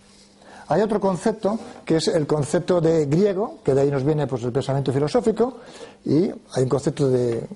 Hay 0.67 0.81
otro 0.81 0.99
concepto 0.99 1.59
que 1.85 1.97
es 1.97 2.07
el 2.07 2.25
concepto 2.25 2.81
de 2.81 3.05
griego, 3.05 3.59
que 3.63 3.73
de 3.73 3.81
ahí 3.81 3.91
nos 3.91 4.03
viene 4.03 4.25
pues, 4.27 4.43
el 4.43 4.51
pensamiento 4.51 4.91
filosófico, 4.91 5.57
y 6.05 6.23
hay 6.23 6.63
un 6.63 6.69
concepto 6.69 7.09
de 7.09 7.47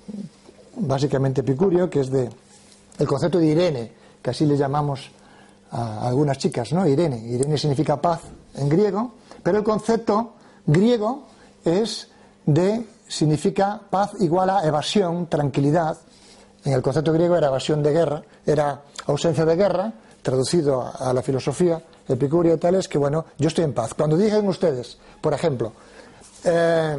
básicamente 0.76 1.40
epicurio, 1.40 1.90
que 1.90 2.00
es 2.00 2.10
de 2.10 2.28
el 2.98 3.06
concepto 3.06 3.38
de 3.38 3.46
Irene, 3.46 3.92
que 4.22 4.30
así 4.30 4.46
le 4.46 4.56
llamamos 4.56 5.10
a 5.72 6.06
algunas 6.06 6.38
chicas, 6.38 6.72
¿no? 6.72 6.86
Irene. 6.86 7.18
Irene 7.18 7.56
significa 7.56 8.00
paz 8.00 8.20
en 8.54 8.68
griego, 8.68 9.14
pero 9.42 9.58
el 9.58 9.64
concepto 9.64 10.34
griego 10.66 11.26
es 11.64 12.08
de 12.46 12.84
significa 13.08 13.80
paz 13.90 14.12
igual 14.20 14.50
a 14.50 14.64
evasión, 14.64 15.26
tranquilidad, 15.26 15.98
En 16.62 16.74
el 16.74 16.82
concepto 16.82 17.12
griego 17.12 17.36
era 17.36 17.48
evasión 17.48 17.82
de 17.82 17.90
guerra, 17.90 18.22
era 18.44 18.82
ausencia 19.06 19.46
de 19.46 19.56
guerra, 19.56 19.92
traducido 20.20 20.82
a, 20.82 21.12
la 21.14 21.22
filosofía 21.22 21.82
epicuria 22.14 22.54
y 22.54 22.58
tal, 22.58 22.74
es 22.76 22.88
que, 22.88 22.98
bueno, 22.98 23.24
yo 23.38 23.48
estoy 23.48 23.64
en 23.64 23.72
paz. 23.72 23.94
Cuando 23.94 24.16
digan 24.16 24.46
ustedes, 24.46 24.98
por 25.20 25.34
ejemplo, 25.34 25.72
eh, 26.44 26.96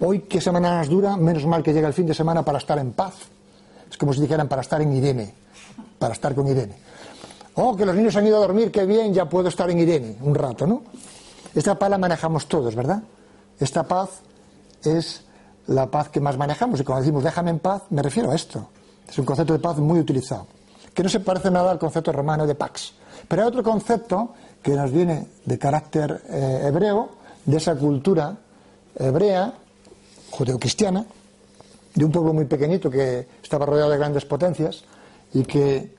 hoy 0.00 0.20
qué 0.20 0.40
semana 0.40 0.70
más 0.70 0.88
dura, 0.88 1.16
menos 1.16 1.46
mal 1.46 1.62
que 1.62 1.72
llega 1.72 1.88
el 1.88 1.94
fin 1.94 2.06
de 2.06 2.14
semana 2.14 2.44
para 2.44 2.58
estar 2.58 2.78
en 2.78 2.92
paz. 2.92 3.14
Es 3.90 3.96
como 3.96 4.12
si 4.12 4.20
dijeran 4.20 4.48
para 4.48 4.62
estar 4.62 4.80
en 4.80 4.92
Irene, 4.92 5.34
para 5.98 6.14
estar 6.14 6.34
con 6.34 6.48
Irene. 6.48 6.76
Oh, 7.54 7.76
que 7.76 7.84
los 7.84 7.94
niños 7.94 8.16
han 8.16 8.26
ido 8.26 8.38
a 8.38 8.40
dormir, 8.40 8.70
qué 8.70 8.86
bien, 8.86 9.12
ya 9.12 9.28
puedo 9.28 9.48
estar 9.48 9.70
en 9.70 9.78
Irene 9.78 10.16
un 10.22 10.34
rato, 10.34 10.66
¿no? 10.66 10.82
Esta 11.54 11.78
paz 11.78 11.90
la 11.90 11.98
manejamos 11.98 12.46
todos, 12.46 12.74
¿verdad? 12.74 13.02
Esta 13.60 13.82
paz 13.82 14.22
es 14.82 15.22
la 15.66 15.90
paz 15.90 16.08
que 16.08 16.20
más 16.20 16.36
manejamos. 16.36 16.80
Y 16.80 16.84
cuando 16.84 17.02
decimos 17.02 17.22
déjame 17.22 17.50
en 17.50 17.58
paz, 17.58 17.82
me 17.90 18.02
refiero 18.02 18.30
a 18.30 18.34
esto. 18.34 18.68
Es 19.08 19.18
un 19.18 19.24
concepto 19.24 19.52
de 19.52 19.58
paz 19.58 19.76
muy 19.78 20.00
utilizado, 20.00 20.46
que 20.94 21.02
no 21.02 21.08
se 21.08 21.20
parece 21.20 21.50
nada 21.50 21.70
al 21.70 21.78
concepto 21.78 22.12
romano 22.12 22.46
de 22.46 22.54
pax. 22.54 22.94
Pero 23.32 23.44
hay 23.44 23.48
otro 23.48 23.62
concepto 23.62 24.34
que 24.62 24.72
nos 24.72 24.92
viene 24.92 25.26
de 25.46 25.58
carácter 25.58 26.20
eh, 26.28 26.64
hebreo, 26.66 27.08
de 27.46 27.56
esa 27.56 27.74
cultura 27.76 28.36
hebrea, 28.94 29.54
judeocristiana, 30.30 31.06
de 31.94 32.04
un 32.04 32.12
pueblo 32.12 32.34
muy 32.34 32.44
pequeñito 32.44 32.90
que 32.90 33.26
estaba 33.42 33.64
rodeado 33.64 33.88
de 33.88 33.96
grandes 33.96 34.26
potencias 34.26 34.84
y 35.32 35.44
que, 35.44 35.96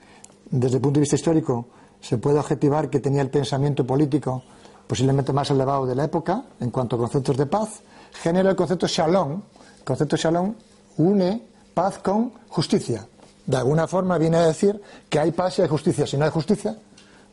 desde 0.52 0.76
el 0.76 0.82
punto 0.84 1.00
de 1.00 1.00
vista 1.00 1.15
histórico, 1.15 1.65
se 2.00 2.19
puede 2.19 2.38
objetivar 2.38 2.91
que 2.91 3.00
tenía 3.00 3.24
el 3.24 3.32
pensamiento 3.32 3.84
político 3.84 4.43
posiblemente 4.86 5.34
más 5.34 5.50
elevado 5.50 5.88
de 5.88 5.96
la 5.96 6.04
época 6.04 6.43
en 6.60 6.69
cuanto 6.69 6.98
a 6.98 7.00
conceptos 7.00 7.36
de 7.36 7.48
paz, 7.48 7.82
genera 8.12 8.52
el 8.52 8.56
concepto 8.56 8.86
shalom. 8.86 9.41
El 9.80 9.84
concepto 9.84 10.17
shalom 10.17 10.54
une 10.98 11.41
paz 11.74 11.98
con 11.98 12.32
justicia. 12.50 13.08
De 13.43 13.58
alguna 13.58 13.88
forma 13.88 14.19
viene 14.19 14.38
a 14.38 14.46
decir 14.46 14.80
que 15.10 15.17
hay 15.17 15.32
paz 15.32 15.58
y 15.58 15.63
hay 15.63 15.67
justicia. 15.67 16.06
Si 16.06 16.15
no 16.15 16.26
hay 16.26 16.32
justicia, 16.32 16.78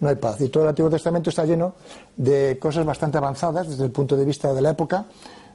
no 0.01 0.09
hay 0.09 0.17
paz. 0.17 0.41
Y 0.41 0.49
todo 0.49 0.65
el 0.65 0.71
Antiguo 0.71 0.91
Testamento 0.91 1.31
está 1.31 1.45
lleno 1.45 1.75
de 2.17 2.59
cosas 2.59 2.85
bastante 2.85 3.19
avanzadas 3.19 3.69
desde 3.69 3.85
el 3.85 3.91
punto 3.91 4.17
de 4.17 4.25
vista 4.25 4.53
de 4.53 4.61
la 4.61 4.71
época, 4.71 5.07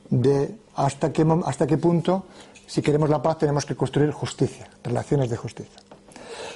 de 0.09 0.55
hasta 0.75 1.11
qué, 1.11 1.25
hasta 1.45 1.67
qué 1.67 1.77
punto, 1.77 2.25
si 2.67 2.81
queremos 2.81 3.09
la 3.09 3.21
paz, 3.21 3.39
tenemos 3.39 3.65
que 3.65 3.75
construir 3.75 4.11
justicia, 4.11 4.69
relaciones 4.83 5.29
de 5.29 5.37
justicia. 5.37 5.79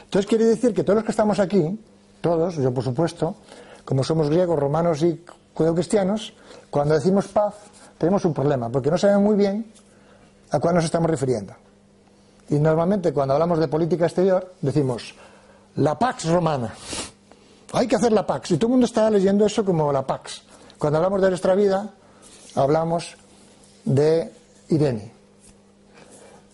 Entonces 0.04 0.28
quiere 0.28 0.46
decir 0.46 0.74
que 0.74 0.84
todos 0.84 0.96
los 0.96 1.04
que 1.04 1.12
estamos 1.12 1.40
aquí, 1.40 1.80
todos, 2.22 2.56
yo 2.56 2.74
por 2.74 2.84
supuesto, 2.84 3.36
como 3.86 4.04
somos 4.04 4.30
griegos, 4.30 4.58
romanos 4.58 5.02
y 5.02 5.24
judeocristianos, 5.54 6.34
cuando 6.70 6.94
decimos 6.94 7.28
paz, 7.28 7.56
tenemos 7.98 8.24
un 8.26 8.34
problema, 8.34 8.70
porque 8.70 8.90
no 8.90 8.98
sabemos 8.98 9.24
muy 9.24 9.36
bien 9.36 9.66
a 10.52 10.60
cuál 10.60 10.76
nos 10.76 10.86
estamos 10.86 11.10
refiriendo. 11.10 11.54
Y 12.50 12.56
normalmente 12.60 13.14
cuando 13.14 13.34
hablamos 13.34 13.60
de 13.60 13.68
política 13.68 14.06
exterior 14.06 14.54
decimos 14.62 15.14
la 15.76 15.98
Pax 15.98 16.26
romana. 16.26 16.74
Hay 17.74 17.88
que 17.88 17.96
hacer 17.96 18.12
la 18.12 18.26
Pax. 18.26 18.52
Y 18.52 18.58
todo 18.58 18.68
el 18.68 18.72
mundo 18.72 18.86
está 18.86 19.10
leyendo 19.10 19.46
eso 19.46 19.64
como 19.64 19.92
la 19.92 20.06
Pax. 20.06 20.44
Cuando 20.78 20.98
hablamos 20.98 21.22
de 21.22 21.30
nuestra 21.30 21.56
vida, 21.56 21.94
hablamos 22.56 23.16
de 23.86 24.32
Irene. 24.70 25.14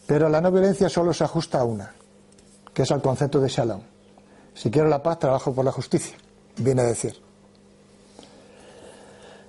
Pero 0.06 0.30
la 0.30 0.41
no 0.41 0.51
violencia 0.51 0.89
solo 0.89 1.13
se 1.13 1.23
ajusta 1.23 1.60
a 1.60 1.63
una, 1.63 1.93
que 2.73 2.84
es 2.84 2.91
al 2.91 3.01
concepto 3.01 3.39
de 3.39 3.47
Shalom. 3.47 3.82
Si 4.54 4.71
quiero 4.71 4.88
la 4.88 5.04
paz, 5.04 5.19
trabajo 5.19 5.54
por 5.54 5.65
la 5.65 5.71
justicia, 5.71 6.15
viene 6.58 6.82
a 6.82 6.86
decir. 6.86 7.15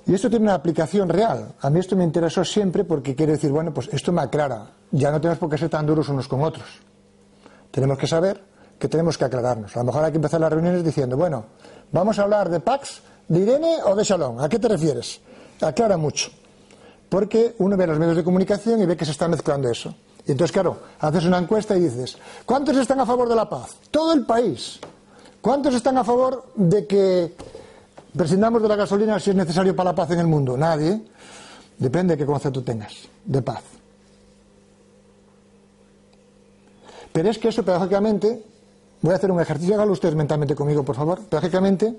Y 0.07 0.14
esto 0.14 0.31
tiene 0.31 0.44
una 0.44 0.55
aplicación 0.55 1.09
real. 1.09 1.55
A 1.61 1.70
mí 1.70 1.81
esto 1.81 1.96
me 1.96 2.05
interesó 2.05 2.44
siempre 2.44 2.85
porque 2.85 3.14
quiero 3.14 3.33
decir, 3.33 3.50
bueno, 3.50 3.74
pues 3.74 3.88
esto 3.92 4.12
me 4.12 4.22
aclara. 4.22 4.70
Ya 4.92 5.11
no 5.11 5.20
tenemos 5.20 5.38
por 5.38 5.50
qué 5.50 5.59
ser 5.59 5.68
tan 5.68 5.85
duros 5.85 6.09
unos 6.09 6.29
con 6.29 6.42
otros. 6.42 6.81
Tenemos 7.70 7.98
que 7.98 8.07
saber 8.07 8.42
que 8.79 8.89
tenemos 8.89 9.17
que 9.17 9.25
aclararnos. 9.25 9.75
A 9.77 9.81
lo 9.81 9.87
mejor 9.87 10.05
hay 10.05 10.11
que 10.11 10.17
empezar 10.17 10.41
las 10.41 10.53
reuniones 10.53 10.85
diciendo, 10.85 11.17
bueno, 11.17 11.45
vamos 11.93 12.19
a 12.19 12.23
hablar 12.23 12.49
de 12.49 12.61
Pax, 12.61 13.01
de 13.29 13.41
Irene 13.41 13.77
o 13.85 13.95
de 13.95 14.05
Shalom. 14.05 14.41
¿A 14.41 14.49
qué 14.49 14.59
te 14.59 14.69
refieres? 14.69 15.21
Aclara 15.61 15.97
mucho. 15.97 16.31
Porque 17.09 17.55
uno 17.59 17.77
ve 17.77 17.87
los 17.87 17.99
medios 17.99 18.17
de 18.17 18.25
comunicación 18.25 18.81
y 18.81 18.87
ve 18.87 18.97
que 18.97 19.05
se 19.05 19.12
está 19.12 19.29
mezclando 19.29 19.71
eso. 19.71 19.95
Y 20.27 20.33
entonces, 20.33 20.53
claro, 20.53 20.79
haces 20.99 21.25
una 21.25 21.39
encuesta 21.39 21.77
y 21.77 21.81
dices, 21.81 22.19
¿cuántos 22.45 22.77
están 22.77 23.01
a 23.01 23.07
favor 23.07 23.29
de 23.29 23.37
la 23.37 23.49
paz? 23.49 23.77
Todo 23.91 24.12
el 24.12 24.27
país. 24.27 24.81
¿Cuántos 25.41 25.75
están 25.75 25.97
a 25.99 26.05
favor 26.05 26.47
de 26.57 26.87
que 26.87 27.35
prescindamos 28.17 28.62
de 28.62 28.69
la 28.69 28.77
gasolina 28.77 29.21
si 29.21 29.31
es 29.31 29.37
necesario 29.37 29.77
para 29.77 29.91
la 29.91 29.95
paz 29.95 30.11
en 30.11 30.21
el 30.21 30.27
mundo. 30.27 30.57
Nadie. 30.57 31.01
Depende 31.79 32.15
de 32.15 32.19
qué 32.19 32.27
concepto 32.27 32.65
tengas 32.65 32.95
de 33.25 33.43
paz. 33.43 33.62
Pero 37.12 37.31
es 37.31 37.39
que 37.39 37.49
eso, 37.49 37.62
pedagógicamente, 37.62 38.43
voy 39.07 39.14
a 39.14 39.16
hacer 39.16 39.31
un 39.31 39.40
ejercicio, 39.40 39.75
háganlo 39.75 39.92
ustedes 39.92 40.14
mentalmente 40.14 40.55
conmigo, 40.55 40.83
por 40.83 40.97
favor. 40.97 41.21
Pedagógicamente, 41.21 41.97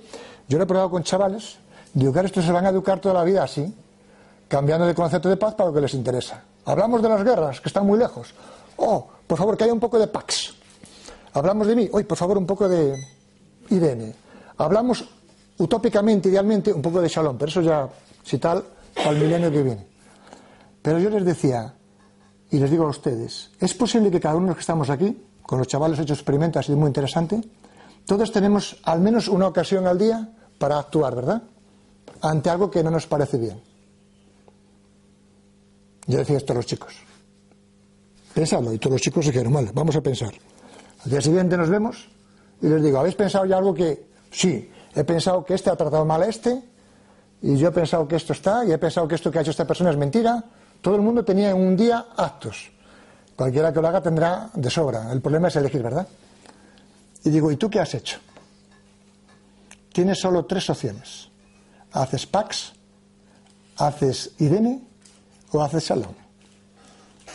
yo 0.47 0.57
lo 0.57 0.65
he 0.65 0.67
probado 0.67 0.91
con 0.91 1.03
chavales, 1.03 1.57
digo 1.93 2.11
que 2.11 2.19
estos 2.19 2.43
se 2.43 2.51
van 2.51 2.65
a 2.65 2.69
educar 2.69 2.99
toda 2.99 3.13
la 3.15 3.23
vida 3.23 3.43
así, 3.43 3.73
cambiando 4.47 4.85
de 4.85 4.93
concepto 4.93 5.29
de 5.29 5.37
paz 5.37 5.55
para 5.55 5.69
lo 5.69 5.73
que 5.73 5.81
les 5.81 5.93
interesa. 5.93 6.43
Hablamos 6.65 7.01
de 7.01 7.09
las 7.09 7.23
guerras, 7.23 7.61
que 7.61 7.69
están 7.69 7.85
muy 7.85 7.97
lejos. 7.97 8.33
Oh, 8.75 9.07
por 9.25 9.37
favor, 9.37 9.57
que 9.57 9.63
haya 9.63 9.73
un 9.73 9.79
poco 9.79 9.97
de 9.97 10.07
Pax. 10.07 10.53
Hablamos 11.33 11.67
de 11.67 11.75
mí, 11.75 11.89
hoy, 11.91 12.03
por 12.03 12.17
favor, 12.17 12.37
un 12.37 12.45
poco 12.45 12.67
de 12.67 12.95
Irene. 13.69 14.13
Hablamos 14.57 15.07
utópicamente, 15.57 16.27
idealmente, 16.29 16.73
un 16.73 16.81
poco 16.81 17.01
de 17.01 17.07
shalom, 17.07 17.37
pero 17.37 17.49
eso 17.49 17.61
ya, 17.61 17.87
si 18.23 18.37
tal, 18.37 18.63
para 18.93 19.11
el 19.11 19.19
milenio 19.19 19.49
que 19.49 19.63
viene. 19.63 19.87
Pero 20.81 20.99
yo 20.99 21.09
les 21.09 21.23
decía, 21.23 21.73
y 22.51 22.59
les 22.59 22.69
digo 22.69 22.85
a 22.85 22.89
ustedes, 22.89 23.51
es 23.59 23.73
posible 23.73 24.11
que 24.11 24.19
cada 24.19 24.35
uno 24.35 24.45
de 24.45 24.49
los 24.49 24.57
que 24.57 24.61
estamos 24.61 24.89
aquí, 24.89 25.26
con 25.47 25.57
los 25.57 25.67
chavales 25.67 25.97
hechos 25.97 26.19
experimentos, 26.19 26.59
ha 26.59 26.63
sido 26.63 26.77
muy 26.77 26.87
interesante, 26.87 27.41
todos 28.05 28.31
tenemos 28.31 28.77
al 28.83 28.99
menos 28.99 29.27
una 29.27 29.47
ocasión 29.47 29.87
al 29.87 29.97
día 29.97 30.29
para 30.59 30.77
actuar, 30.77 31.15
¿verdad? 31.15 31.41
Ante 32.21 32.49
algo 32.49 32.69
que 32.69 32.83
no 32.83 32.91
nos 32.91 33.07
parece 33.07 33.37
bien. 33.37 33.59
Yo 36.05 36.19
decía 36.19 36.37
esto 36.37 36.53
a 36.53 36.57
los 36.57 36.65
chicos. 36.65 36.93
Pensadlo, 38.33 38.73
y 38.73 38.77
todos 38.77 38.93
los 38.93 39.01
chicos 39.01 39.25
dijeron, 39.25 39.51
vale, 39.53 39.71
vamos 39.73 39.95
a 39.95 40.01
pensar. 40.01 40.33
Al 41.03 41.11
día 41.11 41.21
siguiente 41.21 41.57
nos 41.57 41.69
vemos 41.69 42.07
y 42.61 42.67
les 42.67 42.83
digo, 42.83 42.99
¿habéis 42.99 43.15
pensado 43.15 43.45
ya 43.45 43.57
algo 43.57 43.73
que 43.73 44.07
sí, 44.29 44.69
he 44.93 45.03
pensado 45.03 45.45
que 45.45 45.53
este 45.53 45.69
ha 45.69 45.75
tratado 45.75 46.05
mal 46.05 46.23
a 46.23 46.27
este, 46.27 46.61
y 47.41 47.55
yo 47.55 47.69
he 47.69 47.71
pensado 47.71 48.07
que 48.07 48.15
esto 48.15 48.33
está, 48.33 48.65
y 48.65 48.71
he 48.71 48.77
pensado 48.77 49.07
que 49.07 49.15
esto 49.15 49.31
que 49.31 49.39
ha 49.39 49.41
hecho 49.41 49.51
esta 49.51 49.65
persona 49.65 49.91
es 49.91 49.97
mentira. 49.97 50.43
Todo 50.81 50.95
el 50.95 51.01
mundo 51.01 51.23
tenía 51.23 51.51
en 51.51 51.57
un 51.57 51.75
día 51.75 52.07
actos. 52.17 52.71
Cualquiera 53.37 53.71
que 53.71 53.79
lo 53.79 53.87
haga 53.87 54.01
tendrá 54.01 54.49
de 54.55 54.69
sobra. 54.69 55.11
El 55.11 55.21
problema 55.21 55.47
es 55.49 55.55
elegir, 55.55 55.83
¿verdad? 55.83 56.07
Y 57.23 57.29
digo, 57.29 57.51
¿y 57.51 57.55
tú 57.55 57.69
qué 57.69 57.79
has 57.79 57.93
hecho? 57.93 58.17
Tienes 59.93 60.19
solo 60.19 60.45
tres 60.45 60.67
opciones. 60.71 61.29
Haces 61.91 62.25
Pax, 62.25 62.73
haces 63.77 64.31
Irene 64.39 64.81
o 65.51 65.61
haces 65.61 65.83
Salón. 65.83 66.15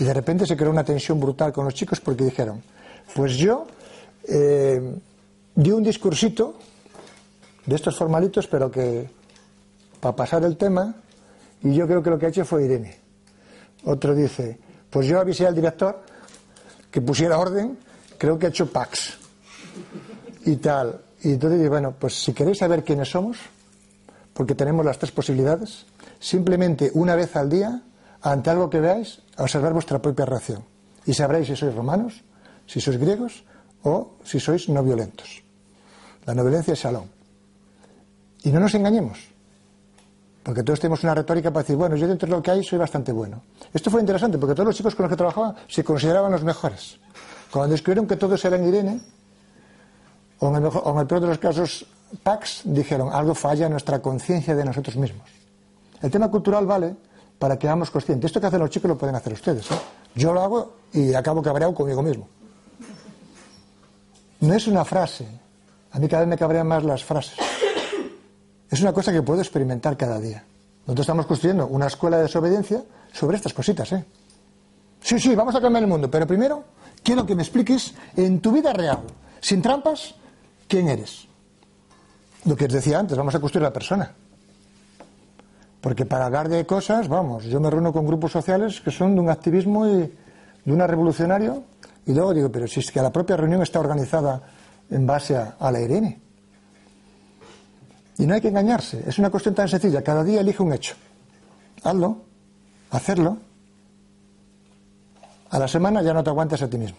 Y 0.00 0.04
de 0.04 0.12
repente 0.12 0.44
se 0.44 0.56
creó 0.56 0.72
una 0.72 0.84
tensión 0.84 1.20
brutal 1.20 1.52
con 1.52 1.66
los 1.66 1.74
chicos 1.74 2.00
porque 2.00 2.24
dijeron, 2.24 2.60
pues 3.14 3.36
yo 3.36 3.68
eh, 4.26 4.96
di 5.54 5.70
un 5.70 5.84
discursito 5.84 6.58
de 7.64 7.76
estos 7.76 7.96
formalitos, 7.96 8.48
pero 8.48 8.72
que 8.72 9.08
para 10.00 10.16
pasar 10.16 10.42
el 10.44 10.56
tema, 10.56 10.96
y 11.62 11.74
yo 11.74 11.86
creo 11.86 12.02
que 12.02 12.10
lo 12.10 12.18
que 12.18 12.26
ha 12.26 12.30
hecho 12.30 12.44
fue 12.44 12.64
Irene. 12.64 12.98
Otro 13.84 14.16
dice, 14.16 14.58
pues 14.92 15.06
yo 15.06 15.18
avisé 15.18 15.46
al 15.46 15.54
director 15.54 16.02
que 16.90 17.00
pusiera 17.00 17.38
orden, 17.38 17.78
creo 18.18 18.38
que 18.38 18.46
ha 18.46 18.48
hecho 18.50 18.70
Pax 18.70 19.16
y 20.44 20.56
tal. 20.56 21.00
Y 21.22 21.32
entonces 21.32 21.60
dice, 21.60 21.70
bueno, 21.70 21.94
pues 21.98 22.22
si 22.22 22.34
queréis 22.34 22.58
saber 22.58 22.84
quiénes 22.84 23.08
somos, 23.08 23.38
porque 24.34 24.54
tenemos 24.54 24.84
las 24.84 24.98
tres 24.98 25.10
posibilidades, 25.10 25.86
simplemente 26.20 26.90
una 26.92 27.16
vez 27.16 27.34
al 27.36 27.48
día, 27.48 27.82
ante 28.20 28.50
algo 28.50 28.68
que 28.68 28.80
veáis, 28.80 29.22
observar 29.38 29.72
vuestra 29.72 30.00
propia 30.02 30.26
reacción. 30.26 30.62
Y 31.06 31.14
sabréis 31.14 31.48
si 31.48 31.56
sois 31.56 31.74
romanos, 31.74 32.22
si 32.66 32.78
sois 32.78 32.98
griegos 32.98 33.44
o 33.82 34.18
si 34.24 34.40
sois 34.40 34.68
no 34.68 34.84
violentos. 34.84 35.42
La 36.26 36.34
no 36.34 36.44
violencia 36.44 36.74
es 36.74 36.80
shalom. 36.80 37.08
Y 38.44 38.50
no 38.50 38.60
nos 38.60 38.74
engañemos, 38.74 39.31
porque 40.42 40.62
todos 40.62 40.80
tenemos 40.80 41.02
una 41.04 41.14
retórica 41.14 41.50
para 41.50 41.62
decir, 41.62 41.76
bueno, 41.76 41.94
yo 41.96 42.08
dentro 42.08 42.26
de 42.26 42.34
lo 42.34 42.42
que 42.42 42.50
hay 42.50 42.64
soy 42.64 42.78
bastante 42.78 43.12
bueno. 43.12 43.42
Esto 43.72 43.90
fue 43.90 44.00
interesante, 44.00 44.38
porque 44.38 44.54
todos 44.54 44.66
los 44.66 44.76
chicos 44.76 44.94
con 44.94 45.04
los 45.04 45.10
que 45.10 45.16
trabajaba 45.16 45.54
se 45.68 45.84
consideraban 45.84 46.32
los 46.32 46.42
mejores. 46.42 46.98
Cuando 47.50 47.72
descubrieron 47.72 48.06
que 48.06 48.16
todos 48.16 48.44
eran 48.44 48.66
Irene, 48.66 49.00
o 50.40 50.48
en 50.48 50.56
el, 50.56 50.62
mejor, 50.62 50.82
o 50.84 50.92
en 50.92 50.98
el 50.98 51.06
peor 51.06 51.20
de 51.20 51.26
los 51.28 51.38
casos, 51.38 51.86
Pax, 52.22 52.62
dijeron, 52.64 53.10
algo 53.12 53.34
falla 53.34 53.66
en 53.66 53.72
nuestra 53.72 54.00
conciencia 54.00 54.56
de 54.56 54.64
nosotros 54.64 54.96
mismos. 54.96 55.28
El 56.00 56.10
tema 56.10 56.28
cultural 56.28 56.66
vale 56.66 56.96
para 57.38 57.56
que 57.58 57.68
hagamos 57.68 57.90
conscientes. 57.90 58.28
Esto 58.28 58.40
que 58.40 58.46
hacen 58.48 58.58
los 58.58 58.70
chicos 58.70 58.88
lo 58.88 58.98
pueden 58.98 59.14
hacer 59.14 59.32
ustedes. 59.32 59.70
¿eh? 59.70 59.74
Yo 60.16 60.32
lo 60.32 60.42
hago 60.42 60.76
y 60.92 61.14
acabo 61.14 61.40
cabreado 61.42 61.74
conmigo 61.74 62.02
mismo. 62.02 62.28
No 64.40 64.54
es 64.54 64.66
una 64.66 64.84
frase. 64.84 65.26
A 65.92 65.98
mí 65.98 66.08
cada 66.08 66.22
vez 66.22 66.28
me 66.30 66.36
cabrean 66.36 66.66
más 66.66 66.82
las 66.82 67.04
frases. 67.04 67.38
Es 68.72 68.80
una 68.80 68.92
cosa 68.92 69.12
que 69.12 69.22
puedo 69.22 69.40
experimentar 69.40 69.96
cada 69.96 70.18
día. 70.18 70.42
Nosotros 70.80 71.04
estamos 71.04 71.26
construyendo 71.26 71.68
una 71.68 71.86
escuela 71.86 72.16
de 72.16 72.24
desobediencia 72.24 72.82
sobre 73.12 73.36
estas 73.36 73.54
cositas, 73.54 73.92
¿eh? 73.92 74.04
Sí, 75.00 75.20
sí, 75.20 75.34
vamos 75.36 75.54
a 75.54 75.60
cambiar 75.60 75.84
el 75.84 75.88
mundo, 75.88 76.10
pero 76.10 76.26
primero 76.26 76.64
Quiero 77.02 77.26
que 77.26 77.34
me 77.34 77.42
expliques 77.42 77.94
en 78.16 78.40
tu 78.40 78.52
vida 78.52 78.72
real, 78.72 79.00
sin 79.40 79.60
trampas, 79.60 80.14
quién 80.68 80.88
eres. 80.88 81.26
Lo 82.44 82.54
que 82.56 82.66
os 82.66 82.72
decía 82.72 82.98
antes, 82.98 83.18
vamos 83.18 83.34
a 83.34 83.40
construir 83.40 83.64
la 83.64 83.72
persona. 83.72 84.12
Porque 85.80 86.06
para 86.06 86.26
hablar 86.26 86.48
de 86.48 86.64
cosas, 86.64 87.08
vamos, 87.08 87.44
yo 87.44 87.58
me 87.58 87.70
reúno 87.70 87.92
con 87.92 88.06
grupos 88.06 88.30
sociales 88.30 88.80
que 88.80 88.92
son 88.92 89.16
de 89.16 89.20
un 89.20 89.30
activismo 89.30 89.86
y 89.86 90.12
de 90.64 90.72
una 90.72 90.86
revolucionario, 90.86 91.64
y 92.06 92.14
luego 92.14 92.34
digo, 92.34 92.52
pero 92.52 92.68
si 92.68 92.78
es 92.80 92.90
que 92.92 93.02
la 93.02 93.10
propia 93.10 93.36
reunión 93.36 93.62
está 93.62 93.80
organizada 93.80 94.40
en 94.88 95.04
base 95.04 95.36
a, 95.36 95.56
a 95.58 95.72
la 95.72 95.80
Irene. 95.80 96.21
Y 98.18 98.26
no 98.26 98.34
hay 98.34 98.40
que 98.40 98.48
engañarse, 98.48 99.02
es 99.06 99.18
una 99.18 99.30
cuestión 99.30 99.54
tan 99.54 99.68
sencilla, 99.68 100.02
cada 100.02 100.22
día 100.22 100.40
elige 100.40 100.62
un 100.62 100.72
hecho. 100.72 100.94
Hazlo, 101.82 102.18
hacerlo. 102.90 103.38
A 105.50 105.58
la 105.58 105.68
semana 105.68 106.02
ya 106.02 106.12
no 106.12 106.22
te 106.22 106.30
aguantas 106.30 106.62
a 106.62 106.68
ti 106.68 106.78
mismo. 106.78 106.98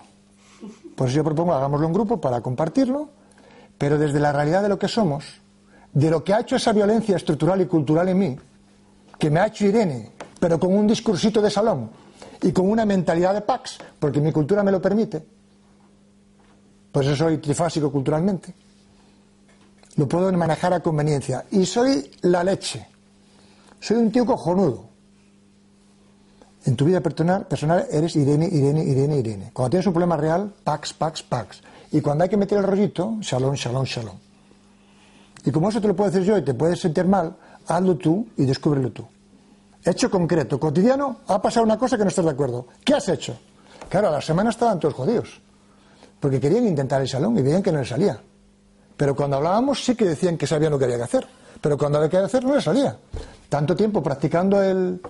Por 0.95 1.07
eso 1.07 1.17
yo 1.17 1.23
propongo, 1.23 1.53
hagámoslo 1.53 1.87
en 1.87 1.93
grupo 1.93 2.19
para 2.19 2.41
compartirlo, 2.41 3.09
pero 3.77 3.97
desde 3.97 4.19
la 4.19 4.31
realidad 4.31 4.61
de 4.61 4.69
lo 4.69 4.79
que 4.79 4.87
somos, 4.87 5.25
de 5.91 6.09
lo 6.09 6.23
que 6.23 6.33
ha 6.33 6.41
hecho 6.41 6.55
esa 6.55 6.73
violencia 6.73 7.15
estructural 7.15 7.61
y 7.61 7.65
cultural 7.65 8.09
en 8.09 8.17
mí, 8.17 8.37
que 9.17 9.29
me 9.29 9.39
ha 9.39 9.47
hecho 9.47 9.65
Irene, 9.65 10.11
pero 10.39 10.59
con 10.59 10.75
un 10.75 10.87
discursito 10.87 11.41
de 11.41 11.49
salón 11.49 11.89
y 12.41 12.51
con 12.51 12.69
una 12.69 12.85
mentalidad 12.85 13.33
de 13.33 13.41
Pax, 13.41 13.77
porque 13.99 14.19
mi 14.19 14.31
cultura 14.31 14.63
me 14.63 14.71
lo 14.71 14.81
permite, 14.81 15.23
pues 16.91 17.07
eso 17.07 17.15
soy 17.15 17.37
trifásico 17.37 17.91
culturalmente, 17.91 18.53
lo 19.95 20.07
puedo 20.07 20.31
manejar 20.33 20.73
a 20.73 20.79
conveniencia. 20.81 21.45
Y 21.51 21.65
soy 21.65 22.11
la 22.21 22.43
leche. 22.43 22.87
Soy 23.79 23.97
un 23.97 24.11
tío 24.11 24.25
cojonudo. 24.25 24.89
En 26.65 26.75
tu 26.75 26.85
vida 26.85 27.01
personal, 27.01 27.45
personal 27.45 27.85
eres 27.91 28.15
Irene, 28.15 28.47
Irene, 28.49 28.83
Irene, 28.83 29.17
Irene. 29.17 29.51
Cuando 29.51 29.71
tienes 29.71 29.87
un 29.87 29.93
problema 29.93 30.15
real, 30.15 30.53
Pax, 30.63 30.93
Pax, 30.93 31.23
Pax. 31.23 31.61
Y 31.91 32.01
cuando 32.01 32.23
hay 32.23 32.29
que 32.29 32.37
meter 32.37 32.57
el 32.57 32.63
rollito, 32.63 33.17
Shalom, 33.19 33.55
Shalom, 33.55 33.83
Shalom. 33.83 34.15
Y 35.45 35.51
como 35.51 35.69
eso 35.69 35.81
te 35.81 35.89
lo 35.89 35.95
puedo 35.95 36.09
decir 36.09 36.25
yo 36.25 36.37
y 36.37 36.41
te 36.43 36.53
puedes 36.53 36.79
sentir 36.79 37.05
mal, 37.05 37.35
hazlo 37.67 37.97
tú 37.97 38.27
y 38.37 38.45
descúbrelo 38.45 38.91
tú. 38.91 39.05
Hecho 39.83 40.09
concreto, 40.09 40.57
cotidiano, 40.57 41.17
ha 41.27 41.41
pasado 41.41 41.65
una 41.65 41.77
cosa 41.77 41.97
que 41.97 42.03
no 42.03 42.09
estás 42.09 42.23
de 42.23 42.31
acuerdo. 42.31 42.67
¿Qué 42.85 42.93
has 42.93 43.09
hecho? 43.09 43.37
Claro, 43.89 44.07
a 44.07 44.11
la 44.11 44.21
semana 44.21 44.49
estaban 44.49 44.79
todos 44.79 44.93
jodidos. 44.93 45.41
Porque 46.21 46.39
querían 46.39 46.65
intentar 46.65 47.01
el 47.01 47.09
salón 47.09 47.37
y 47.37 47.41
veían 47.41 47.61
que 47.61 47.73
no 47.73 47.79
les 47.79 47.89
salía. 47.89 48.17
Pero 49.03 49.17
cuando 49.17 49.35
hablábamos 49.35 49.83
sí 49.83 49.95
que 49.95 50.05
decían 50.05 50.37
que 50.37 50.47
sabían 50.47 50.71
lo 50.71 50.79
que 50.79 50.85
había 50.85 50.95
que 50.95 51.03
hacer. 51.03 51.27
Pero 51.59 51.77
cuando 51.77 51.97
había 51.97 52.09
que 52.09 52.15
hacer 52.19 52.45
no 52.45 52.55
les 52.55 52.63
salía. 52.63 52.97
Tanto 53.49 53.75
tiempo 53.75 54.01
practicando 54.01 54.63
el, 54.63 55.01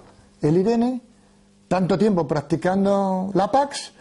el 0.42 0.58
Irene, 0.58 1.00
tanto 1.68 1.96
tiempo 1.96 2.28
practicando 2.28 3.30
la 3.36 3.52
Pax, 3.52 3.92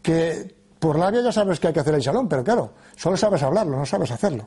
que 0.00 0.54
por 0.78 0.96
labia 0.96 1.22
ya 1.22 1.32
sabes 1.32 1.58
que 1.58 1.66
hay 1.66 1.72
que 1.72 1.80
hacer 1.80 1.96
el 1.96 2.02
salón, 2.04 2.28
pero 2.28 2.44
claro, 2.44 2.70
solo 2.94 3.16
sabes 3.16 3.42
hablarlo, 3.42 3.76
no 3.76 3.84
sabes 3.84 4.12
hacerlo. 4.12 4.46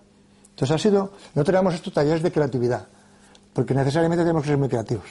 Entonces 0.51 0.73
ha 0.73 0.79
sido, 0.79 1.11
no 1.33 1.43
tenemos 1.43 1.73
estos 1.73 1.91
talleres 1.91 2.23
de 2.23 2.31
creatividad, 2.31 2.87
porque 3.51 3.73
necesariamente 3.73 4.23
tenemos 4.23 4.43
que 4.43 4.49
ser 4.51 4.57
muy 4.57 4.69
creativos. 4.69 5.07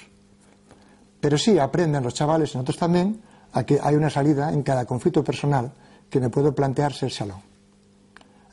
Pero 1.20 1.37
sí 1.37 1.59
aprenden 1.59 2.03
los 2.03 2.14
chavales 2.14 2.55
y 2.55 2.57
nosotros 2.57 2.78
también 2.78 3.20
a 3.53 3.64
que 3.64 3.78
hay 3.82 3.97
una 3.97 4.09
salida 4.09 4.51
en 4.51 4.62
cada 4.62 4.87
conflicto 4.87 5.22
personal 5.22 5.72
que 6.09 6.20
me 6.20 6.30
puedo 6.30 6.55
plantearse 6.55 7.05
el 7.05 7.12
salón. 7.12 7.53